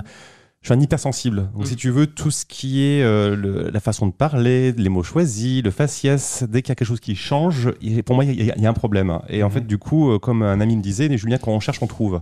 je 0.62 0.68
suis 0.68 0.74
un 0.78 0.82
hypersensible. 0.82 1.50
Donc 1.54 1.62
Mm. 1.64 1.66
si 1.68 1.76
tu 1.78 1.90
veux 1.90 2.06
tout 2.08 2.32
ce 2.32 2.44
qui 2.46 2.84
est 2.84 3.02
euh, 3.02 3.36
le- 3.36 3.70
la 3.70 3.80
façon 3.80 4.08
de 4.08 4.12
parler, 4.14 4.72
les 4.74 4.90
mots 4.90 5.04
choisis, 5.04 5.64
le 5.64 5.72
faciès, 5.72 6.44
dès 6.50 6.62
qu'il 6.64 6.70
y 6.70 6.72
a 6.74 6.76
quelque 6.76 6.88
chose 6.88 7.00
qui 7.00 7.16
change, 7.16 7.72
il- 7.82 8.04
pour 8.04 8.16
moi 8.16 8.26
il 8.26 8.44
y, 8.44 8.52
a- 8.52 8.58
y 8.58 8.66
a 8.66 8.70
un 8.70 8.74
problème. 8.74 9.20
Et 9.30 9.42
en 9.42 9.48
Mhm. 9.48 9.54
fait 9.54 9.68
du 9.68 9.78
coup 9.78 10.12
euh, 10.12 10.20
comme 10.20 10.42
un 10.44 10.60
ami 10.60 10.76
me 10.76 10.82
disait, 10.82 11.16
Julien 11.18 11.38
quand 11.38 11.52
on 11.52 11.60
cherche 11.62 11.82
on 11.82 11.88
trouve. 11.88 12.22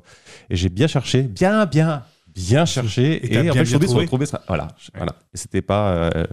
Et 0.52 0.56
j'ai 0.56 0.70
bien 0.70 0.88
cherché, 0.88 1.24
bien 1.24 1.66
bien 1.66 2.04
bien 2.36 2.66
cherché 2.66 3.26
Et 3.26 3.34
et, 3.34 3.40
en 3.40 3.42
bien, 3.44 3.54
fait 3.54 3.60
je 3.66 3.78
suis 3.78 4.28
ça. 4.28 4.42
Voilà, 4.48 4.64
Ouais. 4.66 4.70
voilà. 4.96 5.16
Et 5.34 5.38
c'était 5.38 5.62
pas 5.62 5.90
euh, 5.94 6.26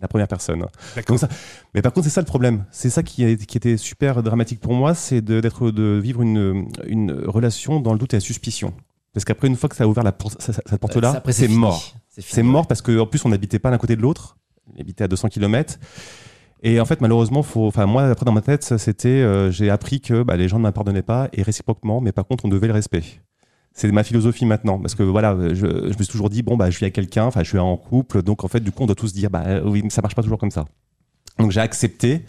la 0.00 0.08
première 0.08 0.28
personne. 0.28 0.60
D'accord. 0.96 1.16
Donc 1.16 1.18
ça- 1.18 1.28
Mais 1.74 1.82
par 1.82 1.92
contre, 1.92 2.04
c'est 2.06 2.12
ça 2.12 2.20
le 2.20 2.26
problème. 2.26 2.64
C'est 2.70 2.90
ça 2.90 3.02
qui, 3.02 3.24
a- 3.24 3.36
qui 3.36 3.56
était 3.56 3.76
super 3.76 4.22
dramatique 4.22 4.60
pour 4.60 4.74
moi, 4.74 4.94
c'est 4.94 5.20
de, 5.22 5.40
d'être, 5.40 5.70
de 5.70 6.00
vivre 6.02 6.22
une, 6.22 6.68
une 6.86 7.12
relation 7.12 7.80
dans 7.80 7.92
le 7.92 7.98
doute 7.98 8.14
et 8.14 8.16
la 8.16 8.20
suspicion. 8.20 8.72
Parce 9.12 9.24
qu'après, 9.24 9.46
une 9.48 9.56
fois 9.56 9.68
que 9.68 9.76
ça 9.76 9.84
a 9.84 9.86
ouvert 9.86 10.02
la 10.04 10.12
porte, 10.12 10.40
cette 10.40 10.78
porte-là, 10.78 11.12
après, 11.16 11.32
c'est 11.32 11.46
mort. 11.48 11.82
fini, 12.10 12.26
C'est 12.28 12.36
ouais. 12.38 12.42
mort 12.42 12.66
parce 12.66 12.82
qu'en 12.82 13.06
plus, 13.06 13.24
on 13.24 13.28
n'habitait 13.28 13.60
pas 13.60 13.70
l'un 13.70 13.78
côté 13.78 13.94
de 13.96 14.02
l'autre. 14.02 14.36
On 14.76 14.80
habitait 14.80 15.04
à 15.04 15.08
200 15.08 15.28
km. 15.28 15.78
Et 16.62 16.80
en 16.80 16.84
fait, 16.86 17.00
malheureusement, 17.00 17.42
faut, 17.42 17.66
enfin, 17.66 17.84
moi, 17.86 18.04
après, 18.08 18.24
dans 18.24 18.32
ma 18.32 18.40
tête, 18.40 18.64
ça, 18.64 18.78
c'était, 18.78 19.08
euh, 19.08 19.50
j'ai 19.50 19.68
appris 19.70 20.00
que 20.00 20.22
bah, 20.22 20.36
les 20.36 20.48
gens 20.48 20.56
ne 20.58 20.62
m'appartenaient 20.62 21.02
pas 21.02 21.28
et 21.34 21.42
réciproquement, 21.42 22.00
mais 22.00 22.10
par 22.10 22.26
contre, 22.26 22.44
on 22.46 22.48
devait 22.48 22.66
le 22.68 22.72
respect. 22.72 23.02
C'est 23.76 23.90
ma 23.90 24.04
philosophie 24.04 24.46
maintenant, 24.46 24.78
parce 24.78 24.94
que 24.94 25.02
voilà, 25.02 25.36
je, 25.48 25.54
je 25.54 25.66
me 25.88 25.92
suis 25.92 26.06
toujours 26.06 26.30
dit, 26.30 26.42
bon, 26.42 26.56
bah, 26.56 26.70
je 26.70 26.78
vis 26.78 26.84
avec 26.84 26.94
quelqu'un, 26.94 27.24
enfin, 27.24 27.42
je 27.42 27.48
suis 27.48 27.58
en 27.58 27.76
couple, 27.76 28.22
donc 28.22 28.44
en 28.44 28.48
fait, 28.48 28.60
du 28.60 28.70
coup, 28.70 28.84
on 28.84 28.86
doit 28.86 28.94
tous 28.94 29.12
dire, 29.12 29.30
bah, 29.30 29.60
oui, 29.64 29.80
mais 29.82 29.90
ça 29.90 30.00
marche 30.00 30.14
pas 30.14 30.22
toujours 30.22 30.38
comme 30.38 30.52
ça. 30.52 30.64
Donc, 31.40 31.50
j'ai 31.50 31.60
accepté 31.60 32.24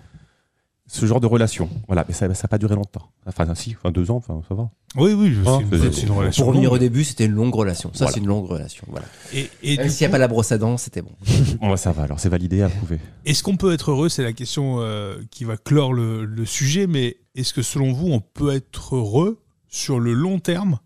ce 0.88 1.06
genre 1.06 1.20
de 1.22 1.28
relation. 1.28 1.70
Voilà, 1.88 2.04
mais 2.08 2.14
ça 2.16 2.28
n'a 2.28 2.34
pas 2.36 2.58
duré 2.58 2.74
longtemps. 2.76 3.10
Enfin, 3.28 3.54
si, 3.56 3.76
enfin 3.78 3.92
deux 3.92 4.10
ans, 4.12 4.18
enfin, 4.18 4.42
ça 4.48 4.54
va. 4.56 4.70
Oui, 4.96 5.14
oui, 5.14 5.34
je- 5.34 5.42
Ah, 5.48 5.58
c'est 5.60 5.76
une, 5.78 5.82
c'est- 5.84 6.00
c'est 6.00 6.06
une 6.08 6.12
relation. 6.14 6.44
Pour 6.44 6.54
revenir 6.54 6.72
au 6.72 6.78
début, 6.80 7.04
c'était 7.04 7.26
une 7.26 7.32
longue 7.34 7.54
relation. 7.54 7.90
Ça, 7.94 8.06
Voilà. 8.06 8.14
c'est 8.14 8.20
une 8.22 8.28
longue 8.28 8.46
relation. 8.48 8.84
Voilà. 8.90 9.06
Et, 9.34 9.50
et 9.64 9.78
Même 9.78 9.86
du 9.88 9.92
s'il 9.92 10.06
n'y 10.06 10.10
a 10.10 10.12
pas 10.12 10.18
la 10.20 10.28
brosse 10.28 10.52
à 10.52 10.58
dents, 10.58 10.78
c'était 10.78 11.02
bon. 11.04 11.12
Bon, 11.62 11.76
ça 11.76 11.92
va, 11.92 12.04
alors 12.04 12.20
c'est 12.20 12.30
validé, 12.30 12.62
approuvé. 12.64 13.00
Est-ce 13.26 13.42
qu'on 13.44 13.58
peut 13.58 13.74
être 13.74 13.92
heureux 13.92 14.10
C'est 14.10 14.24
la 14.24 14.34
question 14.34 14.78
euh, 14.80 15.18
qui 15.32 15.44
va 15.44 15.58
clore 15.58 15.94
le, 15.94 16.26
le 16.26 16.46
sujet, 16.46 16.86
mais 16.88 17.18
est-ce 17.36 17.54
que 17.54 17.62
selon 17.64 17.92
vous, 17.94 18.08
on 18.12 18.20
peut 18.20 18.54
être 18.54 18.96
heureux 18.96 19.42
sur 19.70 20.00
le 20.00 20.14
long 20.14 20.40
terme? 20.40 20.78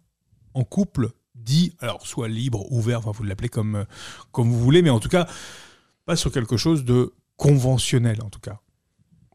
En 0.54 0.64
couple 0.64 1.10
dit, 1.36 1.74
alors 1.80 2.06
soit 2.06 2.28
libre, 2.28 2.72
ouvert, 2.72 3.00
enfin 3.00 3.12
vous 3.12 3.24
l'appelez 3.24 3.50
comme, 3.50 3.76
euh, 3.76 3.84
comme 4.32 4.50
vous 4.50 4.60
voulez, 4.60 4.82
mais 4.82 4.90
en 4.90 5.00
tout 5.00 5.10
cas, 5.10 5.28
pas 6.06 6.16
sur 6.16 6.32
quelque 6.32 6.58
chose 6.58 6.84
de 6.86 7.14
conventionnel 7.38 8.22
en 8.24 8.30
tout 8.30 8.40
cas. 8.40 8.60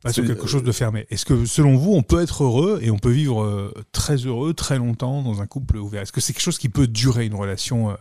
Pas 0.02 0.12
sur 0.12 0.26
quelque 0.26 0.46
chose 0.46 0.62
de 0.62 0.72
fermé. 0.72 1.06
Est-ce 1.08 1.24
que 1.24 1.46
selon 1.46 1.76
vous, 1.76 1.92
on 1.94 2.02
peut 2.02 2.20
être 2.20 2.44
heureux 2.44 2.78
et 2.82 2.90
on 2.90 2.98
peut 2.98 3.10
vivre 3.10 3.42
euh, 3.42 3.72
très 3.90 4.16
heureux 4.16 4.52
très 4.52 4.76
longtemps 4.76 5.22
dans 5.22 5.40
un 5.40 5.46
couple 5.46 5.78
ouvert? 5.78 6.02
Est-ce 6.02 6.12
que 6.12 6.20
c'est 6.20 6.34
quelque 6.34 6.42
chose 6.42 6.58
qui 6.58 6.68
peut 6.68 6.86
durer 6.86 7.24
une 7.24 7.34
relation 7.34 7.88
euh, 7.90 7.94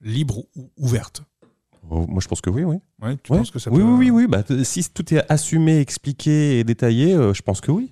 libre 0.00 0.44
ou 0.54 0.70
ouverte? 0.76 1.24
Oh, 1.90 2.06
Moi, 2.06 2.20
je 2.20 2.28
pense 2.28 2.40
que 2.40 2.50
oui, 2.50 2.62
oui. 2.62 2.76
Ouais, 3.02 3.16
tu 3.20 3.32
Ouais. 3.32 3.38
penses 3.38 3.50
que 3.50 3.58
ça 3.58 3.68
oui, 3.72 3.78
peut... 3.78 3.82
oui, 3.84 4.10
oui, 4.10 4.22
oui. 4.22 4.26
Bah, 4.28 4.44
t- 4.44 4.62
si 4.62 4.88
tout 4.90 5.12
est 5.12 5.24
assumé, 5.28 5.80
expliqué 5.80 6.60
et 6.60 6.62
détaillé, 6.64 7.14
euh, 7.14 7.34
je 7.34 7.42
pense 7.42 7.60
que 7.60 7.72
oui. 7.72 7.90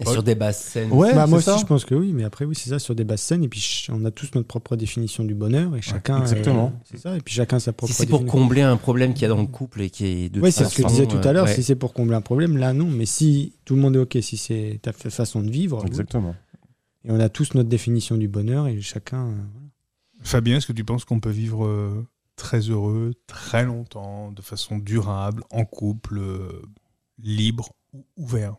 Et 0.00 0.06
Ouais. 0.06 0.12
sur 0.12 0.24
des 0.24 0.34
basses 0.34 0.60
scènes. 0.60 0.90
Ouais, 0.90 1.14
Bah, 1.14 1.28
moi 1.28 1.38
aussi, 1.38 1.50
je 1.60 1.64
pense 1.66 1.84
que 1.84 1.94
oui, 1.94 2.12
mais 2.12 2.24
après, 2.24 2.44
oui, 2.44 2.56
c'est 2.56 2.70
ça, 2.70 2.80
sur 2.80 2.96
des 2.96 3.04
basses 3.04 3.22
scènes. 3.22 3.44
Et 3.44 3.48
puis, 3.48 3.86
on 3.90 4.04
a 4.04 4.10
tous 4.10 4.30
notre 4.34 4.48
propre 4.48 4.74
définition 4.74 5.22
du 5.22 5.36
bonheur. 5.36 5.76
Et 5.76 5.82
chacun. 5.82 6.20
exactement. 6.20 6.72
euh, 6.74 6.78
c'est 6.90 6.98
ça. 6.98 7.16
Et 7.16 7.20
puis, 7.20 7.32
chacun 7.32 7.60
sa 7.60 7.72
propre 7.72 7.92
Si 7.92 7.98
c'est 8.00 8.06
pour 8.08 8.26
combler 8.26 8.62
un 8.62 8.76
problème 8.76 9.12
qu'il 9.14 9.22
y 9.22 9.26
a 9.26 9.28
dans 9.28 9.40
le 9.40 9.46
couple 9.46 9.82
et 9.82 9.90
qui 9.90 10.04
est 10.06 10.28
de 10.30 10.40
Oui, 10.40 10.50
c'est 10.50 10.64
ce 10.64 10.70
que 10.70 10.78
je 10.78 10.82
façon, 10.82 10.94
disais 10.96 11.06
tout 11.06 11.18
à 11.18 11.28
euh, 11.28 11.32
l'heure. 11.32 11.44
ouais. 11.44 11.54
Si 11.54 11.62
c'est 11.62 11.76
pour 11.76 11.92
combler 11.92 12.16
un 12.16 12.20
problème, 12.22 12.56
là, 12.56 12.72
non. 12.72 12.90
Mais 12.90 13.06
si 13.06 13.52
tout 13.64 13.76
le 13.76 13.82
monde 13.82 13.94
est 13.94 14.00
OK, 14.00 14.18
si 14.20 14.36
c'est 14.36 14.80
ta 14.82 14.92
fa- 14.92 15.10
façon 15.10 15.42
de 15.42 15.50
vivre, 15.50 15.78
oui. 15.82 15.86
Exactement. 15.86 16.34
et 17.04 17.12
on 17.12 17.20
a 17.20 17.28
tous 17.28 17.54
notre 17.54 17.68
définition 17.68 18.16
du 18.16 18.26
bonheur 18.26 18.66
et 18.66 18.80
chacun. 18.80 19.28
euh. 19.28 19.34
Fabien, 20.22 20.56
est-ce 20.56 20.66
que 20.66 20.72
tu 20.72 20.84
penses 20.84 21.04
qu'on 21.04 21.20
peut 21.20 21.30
vivre 21.30 21.66
euh, 21.66 22.04
très 22.34 22.58
heureux, 22.62 23.12
très 23.28 23.64
longtemps, 23.64 24.32
de 24.32 24.42
façon 24.42 24.78
durable, 24.78 25.44
en 25.52 25.64
couple, 25.64 26.18
euh, 26.18 26.62
libre 27.22 27.70
ou 27.92 28.04
ouvert? 28.16 28.56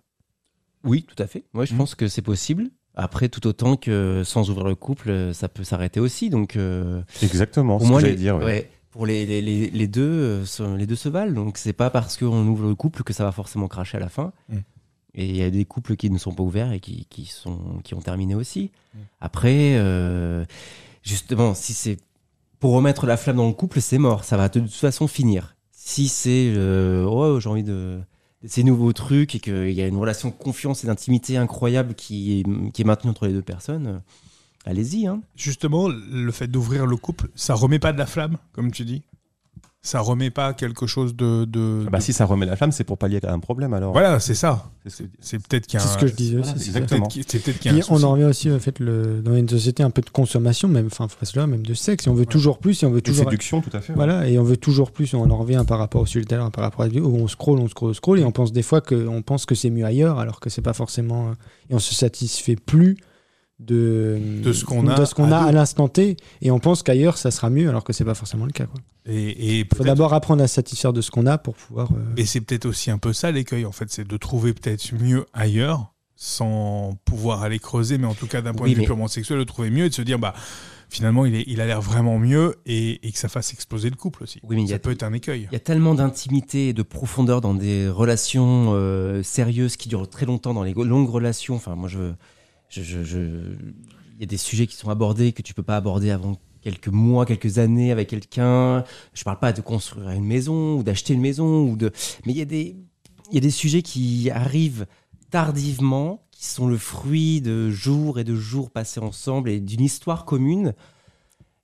Oui, 0.85 1.03
tout 1.03 1.21
à 1.21 1.27
fait. 1.27 1.43
Moi, 1.53 1.65
je 1.65 1.73
Mhm. 1.73 1.79
pense 1.79 1.95
que 1.95 2.07
c'est 2.07 2.21
possible. 2.21 2.69
Après, 2.95 3.27
tout 3.27 3.45
autant 3.47 3.75
que 3.75 4.21
sans 4.23 4.49
ouvrir 4.49 4.67
le 4.67 4.75
couple, 4.75 5.33
ça 5.33 5.49
peut 5.49 5.63
s'arrêter 5.65 5.99
aussi. 5.99 6.29
Donc, 6.29 6.55
euh, 6.55 7.01
Exactement. 7.21 7.73
pour 7.77 7.81
C'est 7.81 7.87
ce 7.87 7.91
moi, 7.91 7.99
que 8.01 8.05
j'allais 8.07 8.17
dire. 8.17 8.37
ouais. 8.37 8.45
ouais, 8.45 8.69
pour 8.91 9.05
les, 9.05 9.25
les, 9.25 9.41
les, 9.41 9.69
les 9.69 9.87
deux, 9.87 10.45
euh, 10.61 10.77
les 10.77 10.85
deux 10.87 10.95
se 10.95 11.09
valent. 11.09 11.33
Donc, 11.33 11.57
c'est 11.57 11.73
pas 11.73 11.89
parce 11.89 12.15
qu'on 12.17 12.47
ouvre 12.47 12.67
le 12.69 12.75
couple 12.75 13.03
que 13.03 13.11
ça 13.11 13.25
va 13.25 13.31
forcément 13.33 13.67
cracher 13.67 13.97
à 13.97 13.99
la 13.99 14.07
fin. 14.09 14.31
Mhm. 14.49 14.63
Et 15.17 15.25
il 15.29 15.35
y 15.37 15.43
a 15.43 15.49
des 15.49 15.65
couples 15.65 15.95
qui 15.95 16.09
ne 16.09 16.17
sont 16.17 16.33
pas 16.33 16.43
ouverts 16.43 16.71
et 16.71 16.79
qui, 16.79 17.05
qui, 17.09 17.25
sont, 17.25 17.79
qui 17.83 17.93
ont 17.95 18.01
terminé 18.01 18.35
aussi. 18.35 18.71
Mhm. 18.93 19.01
Après, 19.21 19.75
euh, 19.77 20.45
justement, 21.03 21.53
si 21.53 21.73
c'est 21.73 21.97
pour 22.59 22.71
remettre 22.73 23.05
la 23.05 23.17
flamme 23.17 23.37
dans 23.37 23.47
le 23.47 23.53
couple, 23.53 23.81
c'est 23.81 23.97
mort. 23.97 24.23
Ça 24.23 24.37
va 24.37 24.47
de 24.49 24.59
toute 24.61 24.71
façon 24.73 25.07
finir. 25.07 25.55
Si 25.71 26.07
c'est 26.07 26.53
oh, 26.57 27.39
j'ai 27.39 27.49
envie 27.49 27.63
de 27.63 27.99
ces 28.47 28.63
nouveaux 28.63 28.93
trucs 28.93 29.35
et 29.35 29.39
qu'il 29.39 29.71
y 29.71 29.81
a 29.81 29.87
une 29.87 29.97
relation 29.97 30.29
de 30.29 30.33
confiance 30.33 30.83
et 30.83 30.87
d'intimité 30.87 31.37
incroyable 31.37 31.95
qui 31.95 32.41
est, 32.41 32.83
maintenue 32.83 33.11
entre 33.11 33.27
les 33.27 33.33
deux 33.33 33.41
personnes, 33.41 33.87
euh, 33.87 33.99
allez-y. 34.65 35.07
Hein. 35.07 35.21
Justement, 35.35 35.87
le 35.87 36.31
fait 36.31 36.47
d'ouvrir 36.47 36.85
le 36.85 36.97
couple, 36.97 37.29
ça 37.35 37.53
remet 37.53 37.79
pas 37.79 37.93
de 37.93 37.97
la 37.97 38.05
flamme, 38.05 38.37
comme 38.53 38.71
tu 38.71 38.85
dis? 38.85 39.03
Ça 39.87 39.99
remet 39.99 40.31
pas 40.31 40.53
quelque 40.53 40.87
chose 40.87 41.15
de... 41.15 41.45
de- 41.45 41.85
Bah, 41.91 41.99
de- 41.99 42.03
si 42.03 42.11
ça 42.11 42.25
remet 42.25 42.47
la 42.47 42.55
flamme, 42.55 42.71
c'est 42.71 42.83
pour 42.83 42.97
pallier 42.97 43.19
à 43.23 43.31
un 43.31 43.37
problème 43.39 43.71
alors. 43.75 43.91
Voilà, 43.91 44.19
c'est 44.19 44.33
ça. 44.33 44.71
C'est 44.87 45.37
peut-être 45.37 45.67
qu'il 45.67 45.79
y 45.79 45.83
a 45.83 45.85
C'est 45.85 45.93
ce 45.93 45.97
que 45.99 46.07
je 46.07 46.15
disais 46.15 46.37
Voilà, 46.37 46.53
aussi. 46.53 46.59
c'est 46.59 46.67
exactement. 46.69 47.01
peut-être 47.01 47.11
qu'il- 47.13 47.23
C'est 47.27 47.37
peut-être 47.39 47.59
qu'il 47.59 47.71
y 47.71 47.75
a 47.75 47.77
un 47.77 47.79
on 47.81 47.93
souci. 47.93 48.03
en 48.05 48.11
revient 48.13 48.23
aussi 48.23 48.49
au 48.49 48.57
fait 48.57 48.79
le, 48.79 49.21
dans 49.21 49.35
une 49.35 49.47
société 49.47 49.83
un 49.83 49.91
peu 49.91 50.01
de 50.01 50.09
consommation, 50.09 50.67
même 50.67 50.87
enfin 50.87 51.07
face 51.07 51.35
là, 51.35 51.45
même 51.45 51.63
de 51.63 51.73
sexe. 51.75 52.07
Et 52.07 52.09
on 52.09 52.15
veut 52.15 52.25
toujours 52.25 52.57
plus, 52.57 52.81
et 52.81 52.85
on 52.87 52.89
veut 52.91 53.01
toujours. 53.01 53.25
séduction, 53.25 53.61
tout 53.61 53.77
à 53.77 53.79
fait. 53.81 53.93
Voilà, 53.93 54.27
et 54.27 54.39
on 54.39 54.43
veut 54.43 54.57
toujours 54.57 54.89
plus. 54.91 55.13
On 55.13 55.29
en 55.29 55.37
revient 55.37 55.63
par 55.67 55.77
rapport 55.77 56.01
au 56.01 56.05
sujet 56.07 56.25
tout 56.25 56.33
à 56.33 56.37
l'heure, 56.39 56.51
par 56.51 56.63
rapport 56.63 56.83
à 56.83 56.87
où 56.87 57.15
on 57.17 57.27
scrolle, 57.27 57.59
on 57.59 57.67
scrolle, 57.67 57.91
on 57.91 57.93
scrolle, 57.93 58.19
et 58.19 58.23
on 58.25 58.31
pense 58.31 58.51
des 58.53 58.63
fois 58.63 58.81
que 58.81 59.07
on 59.07 59.21
pense 59.21 59.45
que 59.45 59.53
c'est 59.53 59.69
mieux 59.69 59.85
ailleurs, 59.85 60.17
alors 60.17 60.39
que 60.39 60.49
c'est 60.49 60.63
pas 60.63 60.73
forcément. 60.73 61.29
euh, 61.29 61.33
Et 61.69 61.75
on 61.75 61.79
se 61.79 61.93
satisfait 61.93 62.55
plus 62.55 62.97
de 63.59 64.19
De 64.43 64.51
ce 64.53 64.65
qu'on 64.65 64.87
a 64.87 64.95
de 64.99 65.05
ce 65.05 65.15
qu'on 65.15 65.31
à 65.31 65.37
a 65.37 65.41
deux. 65.43 65.47
à 65.49 65.51
l'instant 65.53 65.87
T, 65.87 66.17
et 66.41 66.51
on 66.51 66.59
pense 66.59 66.83
qu'ailleurs 66.83 67.17
ça 67.17 67.31
sera 67.31 67.49
mieux, 67.49 67.69
alors 67.69 67.83
que 67.83 67.93
c'est 67.93 68.03
pas 68.05 68.13
forcément 68.13 68.45
le 68.45 68.51
cas. 68.51 68.65
Quoi. 68.65 68.81
Et, 69.05 69.29
et 69.29 69.59
Il 69.59 69.67
faut 69.77 69.83
d'abord 69.83 70.13
apprendre 70.13 70.43
à 70.43 70.47
se 70.47 70.55
satisfaire 70.55 70.91
de 70.93 71.01
ce 71.01 71.09
qu'on 71.11 71.25
a 71.25 71.37
pour 71.37 71.55
pouvoir. 71.55 71.89
euh, 71.93 72.13
Et 72.17 72.25
c'est 72.25 72.41
peut-être 72.41 72.65
aussi 72.65 72.91
un 72.91 72.97
peu 72.97 73.13
ça 73.13 73.31
l'écueil, 73.31 73.65
en 73.65 73.71
fait, 73.71 73.85
c'est 73.89 74.07
de 74.07 74.17
trouver 74.17 74.53
peut-être 74.53 74.93
mieux 74.99 75.25
ailleurs, 75.33 75.93
sans 76.15 76.97
pouvoir 77.05 77.43
aller 77.43 77.59
creuser, 77.59 77.97
mais 77.97 78.07
en 78.07 78.13
tout 78.13 78.27
cas 78.27 78.41
d'un 78.41 78.53
point 78.53 78.65
Oui, 78.65 78.71
de 78.71 78.75
vue 78.75 78.81
mais- 78.81 78.85
purement 78.87 79.07
sexuel, 79.07 79.39
de 79.39 79.43
trouver 79.43 79.69
mieux 79.69 79.85
et 79.85 79.89
de 79.89 79.93
se 79.93 80.01
dire, 80.01 80.17
bah, 80.19 80.33
finalement, 80.89 81.25
il, 81.25 81.35
est, 81.35 81.43
il 81.47 81.61
a 81.61 81.65
l'air 81.65 81.81
vraiment 81.81 82.19
mieux 82.19 82.55
et, 82.65 83.05
et 83.07 83.11
que 83.11 83.17
ça 83.17 83.27
fasse 83.29 83.53
exploser 83.53 83.89
le 83.89 83.95
couple 83.95 84.23
aussi. 84.23 84.39
Oui, 84.43 84.55
mais 84.55 84.63
il 84.63 84.65
y 84.65 84.69
ça 84.69 84.75
a- 84.75 84.79
peut 84.79 84.91
être 84.91 85.03
un 85.03 85.13
écueil. 85.13 85.47
Il 85.51 85.53
y 85.53 85.57
a 85.57 85.59
tellement 85.59 85.93
d'intimité 85.95 86.69
et 86.69 86.73
de 86.73 86.83
profondeur 86.83 87.41
dans 87.41 87.53
des 87.53 87.87
relations 87.89 88.71
euh, 88.73 89.23
sérieuses 89.23 89.75
qui 89.77 89.87
durent 89.89 90.09
très 90.09 90.25
longtemps, 90.25 90.53
dans 90.53 90.63
les 90.63 90.73
longues 90.73 91.09
relations. 91.09 91.55
Enfin, 91.55 91.75
moi, 91.75 91.89
je, 91.89 92.13
je, 92.69 93.17
il 94.15 94.21
y 94.21 94.23
a 94.23 94.27
des 94.27 94.37
sujets 94.37 94.67
qui 94.67 94.75
sont 94.75 94.89
abordés 94.89 95.33
que 95.33 95.41
tu 95.41 95.53
peux 95.53 95.63
pas 95.63 95.77
aborder 95.77 96.11
avant 96.11 96.37
quelques 96.61 96.87
mois, 96.87 97.25
quelques 97.25 97.59
années 97.59 97.91
avec 97.91 98.09
quelqu'un. 98.09 98.83
Je 99.13 99.23
parle 99.23 99.39
pas 99.39 99.53
de 99.53 99.61
construire 99.61 100.09
une 100.11 100.25
maison 100.25 100.79
ou 100.79 100.83
d'acheter 100.83 101.13
une 101.13 101.21
maison 101.21 101.69
ou 101.69 101.75
de, 101.75 101.91
mais 102.25 102.33
il 102.33 102.37
y 102.37 102.41
a 102.41 102.45
des, 102.45 102.75
il 103.29 103.35
y 103.35 103.37
a 103.37 103.41
des 103.41 103.51
sujets 103.51 103.81
qui 103.81 104.29
arrivent 104.31 104.87
tardivement, 105.29 106.27
qui 106.31 106.45
sont 106.45 106.67
le 106.67 106.77
fruit 106.77 107.41
de 107.41 107.69
jours 107.69 108.19
et 108.19 108.23
de 108.23 108.35
jours 108.35 108.71
passés 108.71 108.99
ensemble 108.99 109.49
et 109.49 109.59
d'une 109.59 109.81
histoire 109.81 110.25
commune. 110.25 110.73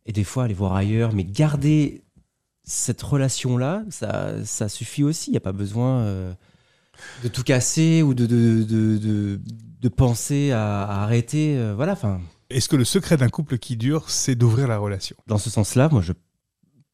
Et 0.06 0.14
des 0.14 0.24
fois, 0.24 0.46
aller 0.46 0.54
voir 0.54 0.74
ailleurs, 0.74 1.14
mais 1.14 1.24
garder 1.24 2.04
cette 2.64 3.02
relation-là, 3.02 3.84
ça, 3.90 4.44
ça 4.46 4.70
suffit 4.70 5.04
aussi. 5.04 5.30
Il 5.30 5.34
n'y 5.34 5.38
a 5.38 5.42
pas 5.42 5.52
besoin 5.52 6.00
euh, 6.02 6.34
de 7.24 7.28
tout 7.28 7.44
casser 7.44 8.02
ou 8.04 8.14
de, 8.14 8.26
de, 8.26 8.64
de, 8.64 8.98
de, 8.98 9.42
de 9.82 9.90
penser 9.90 10.52
à, 10.52 10.84
à 10.84 11.04
arrêter. 11.04 11.56
euh, 11.58 11.74
voilà, 11.76 11.94
enfin, 11.94 12.20
Est-ce 12.50 12.68
que 12.70 12.76
le 12.76 12.86
secret 12.86 13.18
d'un 13.18 13.30
couple 13.30 13.58
qui 13.58 13.78
dure, 13.78 14.10
c'est 14.10 14.36
d'ouvrir 14.36 14.68
la 14.68 14.78
relation? 14.78 15.16
Dans 15.28 15.38
ce 15.38 15.50
sens-là, 15.50 15.90
moi, 15.92 16.02
je 16.02 16.14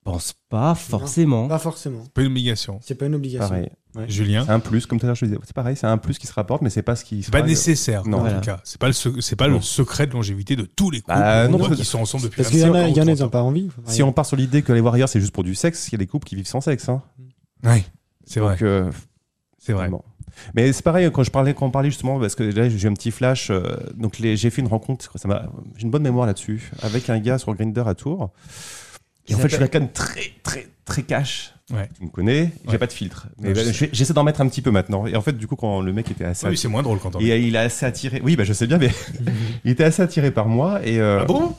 pense 0.03 0.33
pas 0.49 0.73
forcément. 0.75 1.47
Pas 1.49 1.59
forcément. 1.59 2.05
Pas 2.13 2.21
une 2.21 2.27
obligation. 2.27 2.79
C'est 2.81 2.95
pas 2.95 3.07
une 3.07 3.15
obligation. 3.15 3.49
Pareil. 3.49 3.69
Julien? 4.07 4.43
C'est 4.45 4.51
un 4.51 4.59
plus, 4.59 4.85
comme 4.85 4.99
tout 4.99 5.05
à 5.05 5.07
l'heure 5.07 5.15
je 5.15 5.25
disais. 5.25 5.37
C'est 5.43 5.55
pareil, 5.55 5.75
c'est 5.75 5.87
un 5.87 5.97
plus 5.97 6.19
qui 6.19 6.27
se 6.27 6.33
rapporte, 6.33 6.61
mais 6.61 6.69
c'est 6.69 6.83
pas 6.83 6.95
ce 6.95 7.03
qui. 7.03 7.23
C'est 7.23 7.31
pas 7.31 7.39
sera- 7.39 7.47
nécessaire, 7.47 8.05
Non. 8.05 8.17
en 8.17 8.19
Voilà. 8.21 8.39
tout 8.39 8.45
cas. 8.45 8.61
C'est 8.63 8.79
pas, 8.79 8.85
le, 8.87 8.93
sec- 8.93 9.15
c'est 9.21 9.35
pas 9.35 9.47
le 9.47 9.55
Non. 9.55 9.61
secret 9.61 10.05
de 10.05 10.13
longévité 10.13 10.55
de 10.55 10.63
tous 10.65 10.91
les 10.91 11.01
couples 11.01 11.17
Bah, 11.17 11.47
non, 11.47 11.57
qui 11.57 11.67
parce 11.69 11.79
que- 11.79 11.83
sont 11.85 11.99
ensemble 11.99 12.25
depuis 12.25 12.37
Parce 12.37 12.49
qu'il 12.49 12.59
y 12.59 12.63
en 12.63 12.71
25 12.73 12.85
a, 12.85 12.89
il 12.89 12.95
y 12.95 13.01
en 13.01 13.07
a, 13.07 13.11
ils 13.11 13.13
n'ont 13.13 13.15
30 13.17 13.31
pas 13.31 13.41
envie. 13.41 13.69
Si 13.85 14.03
on 14.03 14.11
part 14.13 14.27
sur 14.27 14.37
l'idée 14.37 14.61
que 14.61 14.71
les 14.71 14.81
warriors 14.81 15.09
c'est 15.09 15.19
juste 15.19 15.33
pour 15.33 15.43
du 15.43 15.55
sexe, 15.55 15.87
il 15.89 15.93
y 15.93 15.95
a 15.95 15.97
des 15.97 16.05
couples 16.05 16.27
qui 16.27 16.35
vivent 16.35 16.47
sans 16.47 16.61
sexe. 16.61 16.87
Hein. 16.89 17.01
Ouais, 17.65 17.83
c'est 18.23 18.39
vrai. 18.39 18.53
Donc, 18.53 18.61
euh, 18.61 18.91
C'est 19.67 19.73
vrai. 19.73 19.89
Bon. 19.89 20.01
Mais 20.55 20.71
c'est 20.71 20.83
pareil 20.83 21.09
quand 21.11 21.23
je 21.23 21.31
parlais 21.31 21.53
quand 21.53 21.65
on 21.65 21.71
parlait 21.71 21.89
justement 21.89 22.19
parce 22.19 22.35
que 22.35 22.43
là 22.43 22.69
j'ai 22.69 22.87
eu 22.87 22.89
un 22.89 22.93
petit 22.93 23.11
flash 23.11 23.49
euh, 23.49 23.61
donc 23.95 24.19
les- 24.19 24.37
j'ai 24.37 24.49
fait 24.51 24.61
une 24.61 24.67
rencontre 24.67 25.11
ça 25.17 25.27
m'a 25.27 25.47
j'ai 25.75 25.83
une 25.83 25.89
bonne 25.91 26.03
mémoire 26.03 26.25
là-dessus 26.27 26.71
avec 26.83 27.09
un 27.09 27.17
gars 27.19 27.37
sur 27.39 27.53
Grinder 27.55 27.83
à 27.87 27.95
Tours 27.95 28.29
et 29.27 29.33
en 29.33 29.37
fait 29.39 29.43
je 29.49 29.55
suis 29.55 29.57
quelqu'un 29.57 29.81
de 29.81 29.91
très 29.91 30.31
très 30.43 30.67
très 30.85 31.01
cash 31.03 31.53
Ouais. 31.73 31.89
tu 31.97 32.05
me 32.05 32.09
connais 32.09 32.51
j'ai 32.65 32.71
Ouais. 32.73 32.77
pas 32.77 32.87
de 32.87 32.93
filtre 32.93 33.27
mais 33.41 33.53
j'essaie 33.91 34.13
d'en 34.13 34.23
mettre 34.23 34.39
un 34.39 34.47
petit 34.47 34.61
peu 34.61 34.69
maintenant 34.71 35.05
et 35.07 35.15
en 35.17 35.21
fait 35.21 35.33
du 35.35 35.47
coup 35.47 35.55
quand 35.57 35.81
le 35.81 35.91
mec 35.91 36.09
était 36.11 36.23
assez 36.23 36.47
Oui, 36.47 36.55
c'est 36.57 36.69
moins 36.69 36.83
drôle 36.83 36.99
quand 36.99 37.15
on 37.15 37.19
et 37.19 37.31
euh, 37.31 37.37
il 37.37 37.55
est 37.55 37.59
assez 37.59 37.85
attiré 37.85 38.21
oui 38.23 38.35
bah 38.37 38.43
je 38.45 38.53
sais 38.53 38.67
bien 38.67 38.77
mais 38.77 38.89
il 39.65 39.71
était 39.71 39.83
assez 39.85 40.01
attiré 40.03 40.29
par 40.31 40.47
moi 40.47 40.79
et 40.85 40.99
euh, 40.99 41.19
Ah 41.23 41.25
bon? 41.25 41.53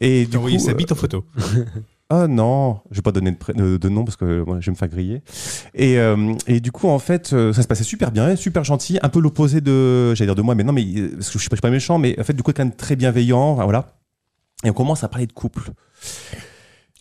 et 0.00 0.24
du 0.24 0.38
coup, 0.38 0.56
sa 0.58 0.72
bite 0.72 0.92
en 0.92 0.94
photo. 0.94 1.24
ah 2.14 2.26
non, 2.28 2.80
je 2.90 2.96
vais 2.96 3.02
pas 3.02 3.12
donner 3.12 3.30
de, 3.30 3.36
pré- 3.36 3.54
de- 3.54 3.76
de 3.78 3.88
nom 3.88 4.04
parce 4.04 4.16
que 4.16 4.42
moi, 4.44 4.58
je 4.60 4.66
vais 4.66 4.72
me 4.72 4.76
faire 4.76 4.88
griller. 4.88 5.22
Et, 5.74 5.98
euh, 5.98 6.34
et 6.46 6.60
du 6.60 6.70
coup, 6.72 6.88
en 6.88 6.98
fait, 6.98 7.32
euh, 7.32 7.52
ça 7.52 7.62
se 7.62 7.66
passait 7.68 7.84
super 7.84 8.10
bien, 8.10 8.36
super 8.36 8.64
gentil, 8.64 8.98
un 9.02 9.08
peu 9.08 9.20
l'opposé 9.20 9.60
de, 9.60 10.14
j'allais 10.14 10.28
dire 10.28 10.34
de 10.34 10.42
moi, 10.42 10.54
mais 10.54 10.64
non, 10.64 10.72
mais 10.72 10.84
euh, 10.84 11.12
parce 11.14 11.28
que 11.28 11.34
je 11.34 11.38
suis 11.38 11.48
pas, 11.48 11.54
je 11.56 11.58
suis 11.58 11.62
pas 11.62 11.70
méchant, 11.70 11.98
mais 11.98 12.18
en 12.20 12.24
fait, 12.24 12.34
du 12.34 12.42
coup, 12.42 12.52
quelqu'un 12.52 12.70
de 12.70 12.76
très 12.76 12.96
bienveillant, 12.96 13.54
voilà. 13.54 13.94
Et 14.64 14.70
on 14.70 14.74
commence 14.74 15.02
à 15.04 15.08
parler 15.08 15.26
de 15.26 15.32
couple. 15.32 15.70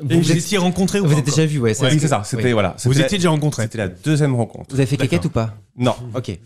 Et 0.10 0.16
vous 0.18 0.32
étiez 0.32 0.58
rencontrés 0.58 1.00
ou 1.00 1.06
Vous 1.06 1.12
encore 1.14 1.24
déjà 1.26 1.46
vu, 1.46 1.60
ouais. 1.60 1.74
Oui, 1.80 2.00
c'est 2.00 2.08
ça. 2.08 2.24
C'était 2.24 2.46
Oui. 2.46 2.52
voilà. 2.54 2.76
Vous 2.86 3.00
étiez 3.00 3.18
déjà 3.20 3.30
rencontrés. 3.30 3.64
C'était 3.64 3.78
la 3.78 3.88
deuxième 3.88 4.34
rencontre. 4.36 4.68
Vous 4.74 4.78
avez 4.80 4.88
fait 4.88 4.98
caquette 4.98 5.26
ou 5.26 5.30
pas? 5.30 5.56
Non, 5.78 5.94
Ok. 6.16 6.40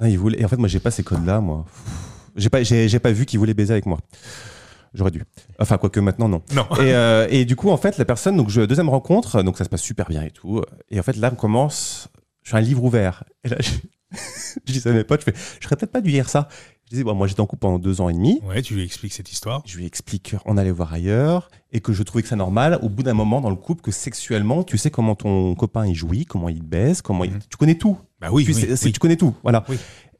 non, 0.00 0.06
il 0.06 0.18
voulait. 0.18 0.40
Et 0.40 0.44
en 0.44 0.48
fait, 0.48 0.56
moi, 0.56 0.68
j'ai 0.68 0.78
pas 0.80 0.90
ces 0.90 1.02
codes-là, 1.02 1.40
moi. 1.40 1.66
J'ai 2.36 2.48
pas, 2.48 2.62
j'ai, 2.62 2.88
j'ai 2.88 2.98
pas 2.98 3.12
vu 3.12 3.26
qu'il 3.26 3.38
voulait 3.38 3.52
baiser 3.54 3.72
avec 3.72 3.84
moi. 3.86 3.98
J'aurais 4.96 5.10
dû. 5.10 5.22
Enfin, 5.58 5.76
quoique 5.76 6.00
maintenant, 6.00 6.28
non. 6.28 6.42
Non. 6.54 6.66
Et, 6.80 6.94
euh, 6.94 7.26
et 7.30 7.44
du 7.44 7.54
coup, 7.54 7.70
en 7.70 7.76
fait, 7.76 7.98
la 7.98 8.06
personne, 8.06 8.36
donc 8.36 8.48
je, 8.48 8.62
deuxième 8.62 8.88
rencontre, 8.88 9.42
donc 9.42 9.58
ça 9.58 9.64
se 9.64 9.68
passe 9.68 9.82
super 9.82 10.08
bien 10.08 10.22
et 10.22 10.30
tout. 10.30 10.62
Et 10.90 10.98
en 10.98 11.02
fait, 11.02 11.16
là, 11.16 11.30
on 11.32 11.36
commence. 11.36 12.08
Je 12.42 12.50
fais 12.50 12.56
un 12.56 12.60
livre 12.60 12.82
ouvert. 12.82 13.24
Et 13.44 13.50
là, 13.50 13.56
je, 13.60 13.70
je 14.66 14.72
dis 14.72 14.88
à 14.88 14.92
mes 14.92 15.04
potes, 15.04 15.20
je 15.20 15.30
fais, 15.30 15.34
je 15.60 15.66
serais 15.66 15.76
peut-être 15.76 15.92
pas 15.92 16.00
dû 16.00 16.10
lire 16.10 16.28
ça. 16.28 16.48
Je 16.86 16.90
disais, 16.90 17.04
bon, 17.04 17.14
moi, 17.14 17.26
j'étais 17.26 17.40
en 17.40 17.46
couple 17.46 17.60
pendant 17.60 17.78
deux 17.80 18.00
ans 18.00 18.08
et 18.08 18.12
demi. 18.12 18.40
Ouais, 18.44 18.62
tu 18.62 18.74
lui 18.74 18.84
expliques 18.84 19.12
cette 19.12 19.30
histoire. 19.30 19.60
Je 19.66 19.76
lui 19.76 19.84
explique 19.86 20.36
qu'on 20.44 20.56
allait 20.56 20.70
voir 20.70 20.94
ailleurs 20.94 21.50
et 21.72 21.80
que 21.80 21.92
je 21.92 22.02
trouvais 22.04 22.22
que 22.22 22.28
c'est 22.28 22.36
normal, 22.36 22.78
au 22.80 22.88
bout 22.88 23.02
d'un 23.02 23.12
moment 23.12 23.40
dans 23.40 23.50
le 23.50 23.56
couple, 23.56 23.82
que 23.82 23.90
sexuellement, 23.90 24.62
tu 24.62 24.78
sais 24.78 24.90
comment 24.90 25.16
ton 25.16 25.54
copain 25.56 25.84
il 25.86 25.96
jouit, 25.96 26.24
comment 26.24 26.48
il 26.48 26.60
te 26.60 26.64
baise, 26.64 27.02
comment 27.02 27.24
il... 27.24 27.32
Mhm. 27.32 27.40
tu 27.50 27.56
connais 27.56 27.74
tout. 27.74 27.98
Bah 28.20 28.28
oui, 28.30 28.44
Puis 28.44 28.54
oui, 28.54 28.66
oui. 28.82 28.92
tu 28.92 29.00
connais 29.00 29.16
tout, 29.16 29.34
voilà. 29.42 29.64
Oui. 29.68 29.76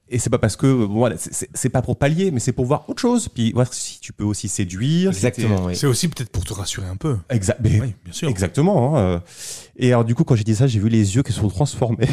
Et 0.09 0.19
c'est 0.21 0.31
pas 0.31 0.38
parce 0.38 0.55
que 0.57 0.66
bon, 0.87 0.95
voilà, 0.99 1.16
c'est- 1.19 1.69
pas 1.69 1.83
pour 1.83 1.97
pallier, 1.97 2.31
mais 2.31 2.38
c'est 2.38 2.53
pour 2.53 2.64
voir 2.64 2.88
autre 2.88 3.01
chose. 3.03 3.29
Puis 3.29 3.51
voir 3.53 3.73
si 3.75 3.99
tu 4.01 4.12
peux 4.12 4.23
aussi 4.23 4.47
séduire. 4.49 5.12
si 5.12 5.19
Exactement, 5.27 5.64
oui. 5.66 5.75
C'est 5.75 5.88
aussi 5.88 6.07
peut-être 6.07 6.31
pour 6.31 6.45
te 6.45 6.53
rassurer 6.55 6.87
un 6.87 6.95
peu. 6.97 7.16
Exact. 7.29 7.59
mais- 7.61 7.81
Oui, 7.81 7.95
bien 8.05 8.12
sûr. 8.12 8.29
Exactement. 8.29 8.97
hein, 8.97 9.01
euh. 9.01 9.19
Et 9.77 9.88
alors 9.88 10.05
du 10.05 10.14
coup, 10.14 10.23
quand 10.23 10.37
j'ai 10.37 10.45
dit 10.45 10.55
ça, 10.55 10.66
j'ai 10.69 10.79
vu 10.79 10.88
les 10.88 11.16
yeux 11.16 11.23
qui 11.25 11.33
se 11.33 11.40
sont 11.40 11.49
transformés, 11.49 12.07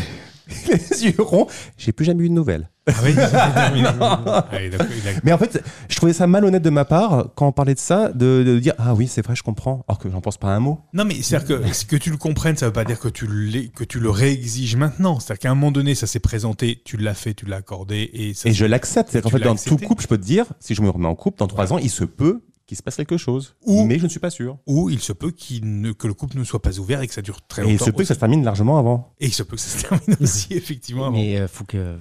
les 0.67 1.05
yeux 1.05 1.15
ronds. 1.19 1.47
J'ai 1.77 1.91
plus 1.91 2.05
jamais 2.05 2.23
eu 2.25 2.29
de 2.29 2.33
nouvelles. 2.33 2.69
Ah 2.87 2.91
oui, 3.03 3.13
terminé. 3.15 3.87
Ah, 4.01 4.45
il 4.61 4.75
a- 4.75 4.85
Mais 5.23 5.31
en 5.31 5.37
fait, 5.37 5.63
je 5.87 5.95
trouvais 5.95 6.11
ça 6.11 6.27
malhonnête 6.27 6.61
de 6.63 6.69
ma 6.69 6.83
part 6.83 7.29
quand 7.35 7.47
on 7.47 7.51
parlait 7.53 7.75
de 7.75 7.79
ça, 7.79 8.09
de, 8.09 8.43
de 8.45 8.59
dire 8.59 8.73
ah 8.77 8.93
oui, 8.93 9.07
c'est 9.07 9.23
vrai, 9.23 9.35
je 9.37 9.43
comprends, 9.43 9.85
alors 9.87 9.99
que 9.99 10.09
j'en 10.09 10.19
pense 10.19 10.37
pas 10.37 10.49
un 10.49 10.59
mot. 10.59 10.81
Non, 10.93 11.05
mais 11.05 11.21
c'est-à-dire 11.21 11.47
que, 11.61 11.85
que 11.87 11.95
tu 11.95 12.09
le 12.09 12.17
comprennes, 12.17 12.57
ça 12.57 12.65
veut 12.65 12.73
pas 12.73 12.83
dire 12.83 12.99
que 12.99 13.07
tu, 13.07 13.25
l'es- 13.27 13.69
que 13.69 13.85
tu 13.85 13.99
le 14.01 14.09
réexiges 14.09 14.75
maintenant. 14.75 15.19
C'est-à-dire 15.21 15.39
qu'à 15.39 15.51
un 15.51 15.55
moment 15.55 15.71
donné, 15.71 15.95
ça 15.95 16.07
s'est 16.07 16.19
présenté, 16.19 16.81
tu 16.83 16.97
l'as 16.97 17.13
fait, 17.13 17.33
tu 17.33 17.45
l'as 17.45 17.57
accordé, 17.57 18.09
et 18.13 18.33
ça 18.33 18.49
Et 18.49 18.53
je 18.53 18.65
l'accepte. 18.65 19.11
C'est-à-dire 19.11 19.23
qu'en 19.31 19.37
fait, 19.37 19.39
l'as 19.39 19.45
dans 19.45 19.53
accepté. 19.53 19.77
tout 19.77 19.87
couple, 19.87 20.03
je 20.03 20.07
peux 20.07 20.17
te 20.17 20.25
dire, 20.25 20.45
si 20.59 20.75
je 20.75 20.81
me 20.81 20.89
remets 20.89 21.07
en 21.07 21.15
couple, 21.15 21.39
dans 21.39 21.47
trois 21.47 21.71
ans, 21.71 21.77
il 21.77 21.89
se 21.89 22.03
peut 22.03 22.41
qu'il 22.65 22.77
se 22.77 22.83
passe 22.83 22.95
quelque 22.95 23.17
chose. 23.17 23.55
Ou- 23.65 23.83
mais 23.85 23.99
je 23.99 24.03
ne 24.05 24.09
suis 24.09 24.19
pas 24.19 24.29
sûr. 24.29 24.57
Ou 24.67 24.89
il 24.89 24.99
se 24.99 25.11
peut 25.13 25.31
qu'il 25.31 25.81
ne, 25.81 25.91
que 25.91 26.07
le 26.07 26.13
couple 26.13 26.37
ne 26.37 26.43
soit 26.43 26.61
pas 26.61 26.79
ouvert 26.79 27.01
et 27.01 27.07
que 27.07 27.13
ça 27.13 27.21
dure 27.21 27.41
très 27.45 27.63
Et 27.63 27.65
il 27.65 27.71
longtemps. 27.73 27.85
se 27.85 27.91
peut 27.91 27.97
que 28.03 28.05
ça 28.05 28.15
se 28.15 28.19
termine 28.19 28.43
largement 28.43 28.77
avant. 28.79 29.13
Et 29.19 29.25
il 29.27 29.33
se 29.33 29.43
peut 29.43 29.55
que 29.55 29.61
ça 29.61 29.77
se 29.77 29.83
termine 29.87 30.17
aussi, 30.21 30.53
effectivement. 30.53 31.05
avant. 31.07 31.17
Mais 31.17 31.37
euh, 31.39 31.47
faut 31.47 31.65
que. 31.65 31.97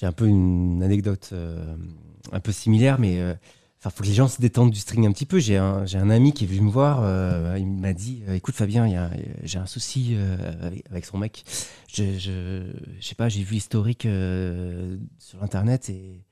J'ai 0.00 0.06
un 0.06 0.12
peu 0.12 0.26
une 0.28 0.82
anecdote 0.82 1.30
euh, 1.32 1.74
un 2.30 2.38
peu 2.40 2.52
similaire, 2.52 3.00
mais 3.00 3.18
euh, 3.20 3.34
enfin, 3.80 3.90
faut 3.90 4.04
que 4.04 4.08
les 4.08 4.14
gens 4.14 4.28
se 4.28 4.40
détendent 4.40 4.70
du 4.70 4.78
string 4.78 5.04
un 5.06 5.12
petit 5.12 5.26
peu. 5.26 5.40
J'ai 5.40 5.56
un, 5.56 5.84
j'ai 5.86 5.98
un 5.98 6.08
ami 6.08 6.32
qui 6.32 6.44
est 6.44 6.46
venu 6.46 6.60
me 6.60 6.70
voir. 6.70 7.00
euh, 7.02 7.56
il 7.58 7.66
m'a 7.66 7.92
dit 7.92 8.22
Écoute, 8.32 8.54
Fabien, 8.54 8.86
il 8.86 8.92
y 8.92 8.96
a- 8.96 9.10
j'ai 9.42 9.58
un 9.58 9.66
souci 9.66 10.12
euh, 10.14 10.36
avec, 10.62 10.84
avec 10.90 11.04
son 11.04 11.18
mec. 11.18 11.44
Je, 11.92 12.16
je, 12.16 12.62
je 13.00 13.06
sais 13.06 13.16
pas, 13.16 13.28
j'ai 13.28 13.42
vu 13.42 13.54
l'historique 13.54 14.06
euh, 14.06 14.96
sur 15.18 15.42
internet 15.42 15.90
et. 15.90 16.22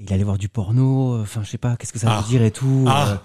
Et 0.00 0.04
Il 0.06 0.12
allait 0.14 0.24
voir 0.24 0.38
du 0.38 0.48
porno, 0.48 1.20
enfin 1.20 1.42
je 1.44 1.50
sais 1.50 1.58
pas, 1.58 1.76
qu'est-ce 1.76 1.92
que 1.92 1.98
ça 1.98 2.08
Ah. 2.10 2.20
veut 2.22 2.28
dire 2.28 2.42
et 2.42 2.50
tout. 2.50 2.84
Ah. 2.88 3.18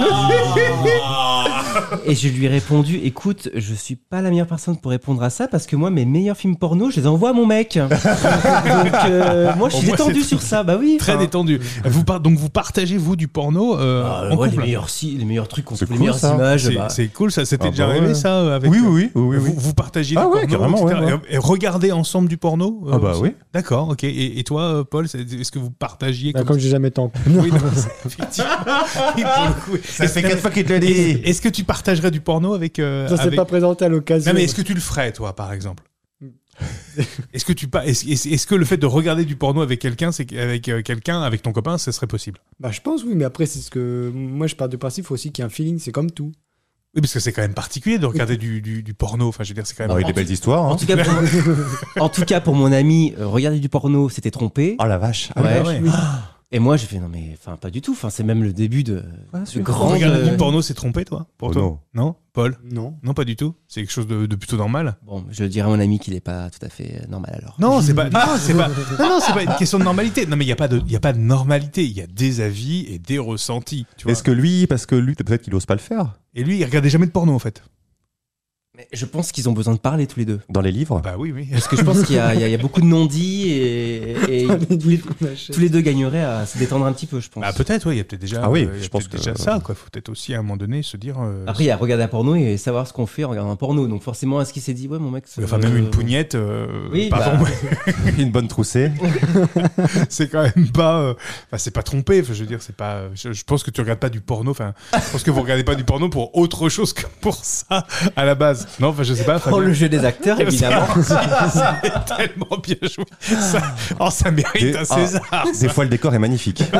euh, 0.00 1.98
et 2.06 2.14
je 2.14 2.28
lui 2.28 2.44
ai 2.44 2.48
répondu, 2.48 2.96
écoute, 3.02 3.48
je 3.54 3.74
suis 3.74 3.96
pas 3.96 4.20
la 4.22 4.30
meilleure 4.30 4.46
personne 4.46 4.76
pour 4.76 4.90
répondre 4.90 5.22
à 5.22 5.30
ça 5.30 5.48
parce 5.48 5.66
que 5.66 5.74
moi, 5.76 5.90
mes 5.90 6.04
meilleurs 6.04 6.36
films 6.36 6.56
porno, 6.56 6.90
je 6.90 7.00
les 7.00 7.06
envoie 7.06 7.30
à 7.30 7.32
mon 7.32 7.46
mec. 7.46 7.78
Donc, 7.78 8.94
euh, 9.06 9.54
moi, 9.56 9.68
je 9.70 9.76
suis 9.76 9.86
détendu 9.90 10.22
sur 10.22 10.42
ça. 10.42 10.62
Bah 10.62 10.76
oui. 10.78 10.96
Très 10.98 11.12
enfin. 11.12 11.20
détendu. 11.22 11.60
Vous 11.84 12.04
par- 12.04 12.20
donc 12.20 12.38
vous 12.38 12.50
partagez 12.50 12.96
vous 12.98 13.16
du 13.16 13.26
porno 13.28 13.78
euh, 13.78 14.04
Ah, 14.06 14.28
en 14.32 14.36
ouais, 14.36 14.50
les 14.50 14.56
meilleurs, 14.58 14.88
si, 14.90 15.12
les 15.12 15.24
meilleurs 15.24 15.48
trucs, 15.48 15.70
on 15.72 15.76
C'est 15.76 15.86
trouve 15.86 15.94
les 15.94 15.98
cool, 15.98 16.06
meilleures 16.06 16.18
ça. 16.18 16.34
images. 16.34 16.64
C'est 16.66 16.74
bah, 16.74 16.88
c'est 16.90 17.08
cool, 17.08 17.32
ça. 17.32 17.44
C'était 17.44 17.68
Ah 17.68 17.70
déjà 17.70 17.84
bah 17.86 17.90
arrivé 17.92 18.06
ouais. 18.08 18.14
ça 18.14 18.54
avec. 18.54 18.70
Oui, 18.70 18.78
euh, 18.78 18.88
oui, 18.88 19.10
oui, 19.14 19.22
oui, 19.22 19.36
Vous, 19.38 19.46
oui. 19.48 19.54
vous 19.56 19.74
partagez 19.74 20.16
Ah 20.18 20.22
du 20.22 20.26
ouais, 20.26 20.46
porno, 20.46 20.58
carrément, 20.58 20.88
etc. 20.88 21.00
ouais, 21.06 21.12
ouais. 21.14 21.20
Et, 21.30 21.34
et 21.34 21.38
regardez 21.38 21.92
ensemble 21.92 22.28
du 22.28 22.36
porno. 22.36 22.82
euh, 22.86 22.90
Ah 22.94 22.98
bah 22.98 23.10
aussi 23.12 23.22
oui. 23.22 23.34
D'accord, 23.54 23.88
ok. 23.90 24.04
Et, 24.04 24.38
et 24.38 24.44
toi, 24.44 24.84
Paul, 24.88 25.06
est-ce 25.06 25.50
que 25.52 25.58
vous 25.58 25.70
partagiez 26.02 26.32
Bah, 26.32 26.40
comme 26.40 26.48
comme 26.48 26.58
j'ai 26.58 26.68
jamais 26.70 26.90
couple. 26.90 27.18
Oui, 27.26 27.50
non, 27.50 27.58
c'est- 27.74 28.06
effectivement. 28.06 28.50
Et 29.18 29.22
pour 29.22 29.46
le 29.48 29.60
coup, 29.64 29.76
est-ce- 29.76 30.36
fois 30.38 30.50
qu'il 30.50 30.64
te 30.64 30.72
le 30.72 30.78
Est-ce 30.84 31.28
est-ce 31.28 31.40
que 31.42 31.48
tu 31.48 31.64
partagerais 31.64 32.10
du 32.10 32.20
porno 32.20 32.54
avec. 32.54 32.78
euh, 32.78 33.08
Ça 33.08 33.16
s'est 33.16 33.22
avec- 33.24 33.36
pas 33.36 33.44
présenté 33.44 33.84
à 33.84 33.88
l'occasion. 33.88 34.30
Non, 34.32 34.36
mais 34.38 34.44
est-ce 34.44 34.54
que 34.54 34.62
tu 34.62 34.74
le 34.74 34.80
ferais, 34.80 35.12
toi, 35.12 35.34
par 35.34 35.52
exemple 35.52 35.84
Est-ce 37.32 37.44
que 37.46 37.52
tu 37.54 37.66
pas 37.66 37.86
est-ce, 37.86 38.06
est-ce- 38.06 38.28
est-ce 38.28 38.46
que 38.46 38.54
le 38.54 38.64
fait 38.66 38.76
de 38.76 38.86
regarder 38.86 39.24
du 39.24 39.36
porno 39.36 39.62
avec 39.62 39.80
quelqu'un, 39.80 40.12
c'est 40.12 40.30
avec 40.36 40.68
euh, 40.68 40.82
quelqu'un, 40.82 41.22
avec 41.22 41.40
ton 41.42 41.50
copain, 41.52 41.78
ce 41.78 41.90
serait 41.92 42.06
possible? 42.06 42.38
Bah, 42.60 42.70
je 42.70 42.80
pense, 42.80 43.04
oui, 43.04 43.14
mais 43.14 43.24
après, 43.24 43.46
c'est 43.46 43.58
ce 43.60 43.70
que. 43.70 44.10
Moi, 44.14 44.46
je 44.46 44.54
pars 44.54 44.68
du 44.68 44.76
principe, 44.78 45.04
il 45.04 45.06
faut 45.06 45.14
aussi 45.14 45.32
qu'il 45.32 45.42
y 45.42 45.44
ait 45.44 45.46
un 45.46 45.50
feeling, 45.50 45.78
c'est 45.78 45.92
comme 45.92 46.10
tout. 46.10 46.30
Oui, 46.94 47.00
parce 47.00 47.14
que 47.14 47.20
c'est 47.20 47.32
quand 47.32 47.40
même 47.40 47.54
particulier 47.54 47.98
de 47.98 48.04
regarder 48.04 48.36
du, 48.36 48.60
du, 48.60 48.82
du 48.82 48.92
porno. 48.92 49.28
Enfin, 49.28 49.44
je 49.44 49.48
veux 49.48 49.54
dire, 49.54 49.66
c'est 49.66 49.74
quand 49.74 49.84
même. 49.84 49.92
Non, 49.92 49.98
il 49.98 50.02
y 50.02 50.04
a 50.04 50.06
des 50.08 50.12
belles 50.12 50.30
histoires. 50.30 50.62
en, 50.64 50.72
Hein. 50.72 50.76
tout 50.76 50.84
cas, 50.86 50.96
pour, 51.02 51.14
en 52.02 52.08
tout 52.10 52.24
cas, 52.26 52.40
pour 52.42 52.54
mon 52.54 52.70
ami, 52.70 53.14
euh, 53.18 53.26
regarder 53.26 53.60
du 53.60 53.70
porno, 53.70 54.10
c'était 54.10 54.30
trompé. 54.30 54.76
Oh 54.78 54.84
la 54.84 54.98
vache. 54.98 55.30
Ah 55.34 55.42
Ouais. 55.42 55.60
ouais. 55.62 55.80
Et 56.54 56.58
moi, 56.58 56.76
j'ai 56.76 56.86
fait 56.86 56.98
non, 56.98 57.08
mais 57.08 57.30
enfin, 57.32 57.56
pas 57.56 57.70
du 57.70 57.80
tout. 57.80 57.92
Enfin, 57.92 58.10
c'est 58.10 58.22
même 58.22 58.44
le 58.44 58.52
début 58.52 58.84
de, 58.84 59.02
grande. 59.56 59.94
Regarder 59.94 60.22
du 60.22 60.30
euh, 60.30 60.36
porno, 60.36 60.60
c'est 60.60 60.74
trompé, 60.74 61.06
toi 61.06 61.26
Pour 61.38 61.48
Oh 61.48 61.52
toi 61.52 61.62
non. 61.62 61.78
Non 61.94 62.16
Paul 62.34 62.58
Non. 62.70 62.94
Non, 63.02 63.14
pas 63.14 63.24
du 63.24 63.36
tout. 63.36 63.54
C'est 63.68 63.80
quelque 63.80 63.90
chose 63.90 64.06
de, 64.06 64.26
de 64.26 64.36
plutôt 64.36 64.58
normal. 64.58 64.96
Bon, 65.02 65.24
je 65.30 65.44
dirais 65.44 65.66
à 65.66 65.70
mon 65.70 65.80
ami 65.80 65.98
qu'il 65.98 66.12
est 66.12 66.20
pas 66.20 66.50
tout 66.50 66.64
à 66.64 66.68
fait 66.68 67.00
euh, 67.02 67.06
normal 67.08 67.38
alors. 67.38 67.56
Non, 67.58 67.80
c'est 67.80 67.94
pas. 67.94 68.04
Non, 68.10 68.36
c'est 68.38 68.54
pas. 68.54 68.68
Non, 68.68 69.08
non, 69.08 69.18
c'est 69.20 69.32
pas 69.32 69.42
une 69.42 69.54
question 69.56 69.78
de 69.78 69.84
normalité. 69.84 70.26
Non, 70.26 70.36
mais 70.36 70.44
il 70.44 70.48
y 70.48 70.52
a 70.52 70.56
pas 70.56 70.68
de, 70.68 70.82
il 70.84 70.92
y 70.92 70.96
a 70.96 71.00
pas 71.00 71.14
de 71.14 71.18
normalité. 71.18 71.84
Il 71.84 71.92
y 71.92 72.02
a 72.02 72.06
des 72.06 72.42
avis 72.42 72.84
et 72.86 72.98
des 72.98 73.18
ressentis. 73.18 73.86
Est-ce 74.06 74.22
que 74.22 74.30
lui, 74.30 74.66
parce 74.66 74.84
que 74.84 74.94
lui, 74.94 75.14
peut-être 75.14 75.42
qu'il 75.42 75.54
ose 75.54 75.64
pas 75.64 75.74
le 75.74 75.80
faire 75.80 76.18
Et 76.34 76.44
lui, 76.44 76.58
il 76.58 76.64
regardait 76.64 76.90
jamais 76.90 77.06
de 77.06 77.12
porno, 77.12 77.32
en 77.32 77.38
fait. 77.38 77.62
Mais 78.74 78.88
je 78.94 79.04
pense 79.04 79.32
qu'ils 79.32 79.50
ont 79.50 79.52
besoin 79.52 79.74
de 79.74 79.78
parler 79.78 80.06
tous 80.06 80.18
les 80.18 80.24
deux. 80.24 80.40
dans 80.48 80.62
les 80.62 80.72
livres 80.72 80.98
Bah 81.04 81.16
oui, 81.18 81.30
oui. 81.30 81.46
Parce 81.52 81.68
que 81.68 81.76
je 81.76 81.82
pense 81.82 82.04
qu'il 82.04 82.16
y, 82.16 82.18
a- 82.18 82.34
il 82.34 82.40
y 82.40 82.44
a- 82.44 82.48
il 82.48 82.52
y 82.52 82.54
a 82.54 82.58
beaucoup 82.58 82.80
de 82.80 82.86
non-dits 82.86 83.50
et, 83.50 84.12
et 84.30 84.46
Les 84.80 84.98
tous, 84.98 85.58
les, 85.58 85.68
deux 85.68 85.82
gagneraient 85.82 86.22
à 86.24 86.46
se 86.46 86.56
détendre 86.56 86.86
un 86.86 86.92
petit 86.94 87.04
peu, 87.06 87.20
je 87.20 87.28
pense. 87.28 87.42
Bah 87.42 87.52
peut-être, 87.52 87.86
oui. 87.86 87.96
Il 87.96 87.98
y 87.98 88.00
a 88.00 88.04
peut-être 88.04 88.22
déjà. 88.22 88.40
Ah 88.44 88.50
oui, 88.50 88.64
euh, 88.64 88.72
il 88.78 88.82
je 88.82 88.88
pense 88.88 89.08
que- 89.08 89.18
déjà 89.18 89.34
ça, 89.34 89.60
quoi. 89.62 89.74
Faut 89.74 89.90
peut-être 89.92 90.08
aussi 90.08 90.32
à 90.32 90.38
un 90.38 90.42
moment 90.42 90.56
donné 90.56 90.82
se 90.82 90.96
dire. 90.96 91.16
euh, 91.20 91.44
Après, 91.46 91.64
il 91.64 91.66
y 91.66 91.70
a 91.70 91.76
regarder 91.76 92.04
un 92.04 92.08
porno 92.08 92.34
et 92.34 92.56
savoir 92.56 92.86
ce 92.88 92.94
qu'on 92.94 93.04
fait 93.04 93.24
en 93.24 93.28
regardant 93.28 93.50
un 93.50 93.56
porno. 93.56 93.86
Donc 93.86 94.02
forcément, 94.02 94.40
est-ce 94.40 94.54
qu'il 94.54 94.62
s'est 94.62 94.72
dit, 94.72 94.88
ouais, 94.88 94.98
mon 94.98 95.10
mec... 95.10 95.24
Enfin, 95.42 95.58
même 95.58 95.74
euh, 95.74 95.78
une 95.78 95.90
pougnette. 95.90 96.34
euh, 96.34 96.88
Oui, 96.90 97.10
pardon, 97.10 97.44
bah, 97.44 97.92
Une 98.18 98.30
bonne 98.30 98.48
troussée. 98.48 98.90
c'est 100.08 100.28
quand 100.28 100.44
même 100.44 100.70
pas. 100.72 100.98
euh, 100.98 101.14
Enfin, 101.48 101.58
c'est 101.58 101.72
pas 101.72 101.82
trompé. 101.82 102.22
Enfin, 102.22 102.32
je 102.32 102.40
veux 102.40 102.46
dire, 102.48 102.62
c'est 102.62 102.74
pas. 102.76 103.02
Je, 103.14 103.34
je 103.34 103.44
pense 103.44 103.64
que 103.64 103.70
tu 103.70 103.82
regardes 103.82 104.00
pas 104.00 104.08
du 104.08 104.22
porno. 104.22 104.50
Enfin, 104.50 104.72
je 104.94 105.10
pense 105.12 105.22
que 105.22 105.30
vous 105.30 105.42
regardez 105.42 105.62
pas 105.62 105.74
du 105.74 105.84
porno 105.84 106.08
pour 106.08 106.34
autre 106.38 106.70
chose 106.70 106.94
que 106.94 107.02
pour 107.20 107.44
ça 107.44 107.86
à 108.16 108.24
la 108.24 108.34
base. 108.34 108.61
Non, 108.80 108.88
enfin, 108.88 109.02
je 109.02 109.14
sais 109.14 109.24
pas. 109.24 109.36
Oh, 109.36 109.38
Fabien. 109.50 109.60
le 109.60 109.72
jeu 109.72 109.88
des 109.88 110.04
acteurs, 110.04 110.40
évidemment. 110.40 110.86
C'est 110.96 112.16
tellement 112.16 112.56
bien 112.62 112.76
joué. 112.82 113.04
Ça, 113.40 113.62
oh, 114.00 114.08
ça 114.10 114.30
mérite 114.30 114.62
Et- 114.62 114.76
un 114.78 114.82
ah. 114.88 114.94
César. 114.94 115.46
Des 115.60 115.68
fois, 115.68 115.84
le 115.84 115.90
décor 115.90 116.14
est 116.14 116.18
magnifique. 116.18 116.62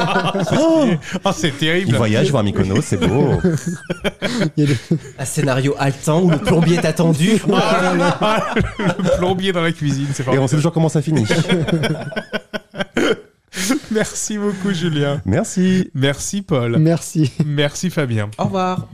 Oh, 1.24 1.30
c'est 1.34 1.48
Il 1.48 1.54
terrible. 1.54 1.96
voyage 1.96 2.30
voir 2.30 2.42
Mykonos, 2.42 2.82
c'est 2.82 2.96
beau. 2.96 3.32
Il 4.56 4.64
y 4.64 4.66
a 4.66 4.66
des- 4.66 4.78
un 5.18 5.24
scénario 5.24 5.74
haletant 5.78 6.20
où 6.22 6.30
le 6.30 6.38
plombier 6.38 6.76
est 6.76 6.84
attendu. 6.84 7.32
le 7.46 9.16
plombier 9.16 9.52
dans 9.52 9.62
la 9.62 9.72
cuisine, 9.72 10.06
c'est 10.12 10.22
Et 10.22 10.22
on 10.22 10.24
formidable. 10.26 10.48
sait 10.48 10.56
toujours 10.56 10.72
comment 10.72 10.88
ça 10.88 11.02
finit. 11.02 11.24
Merci 13.90 14.38
beaucoup, 14.38 14.72
Julien. 14.72 15.20
Merci. 15.24 15.90
Merci, 15.94 16.42
Paul. 16.42 16.78
Merci. 16.78 17.32
Merci, 17.44 17.90
Fabien. 17.90 18.30
Au 18.38 18.44
revoir. 18.44 18.86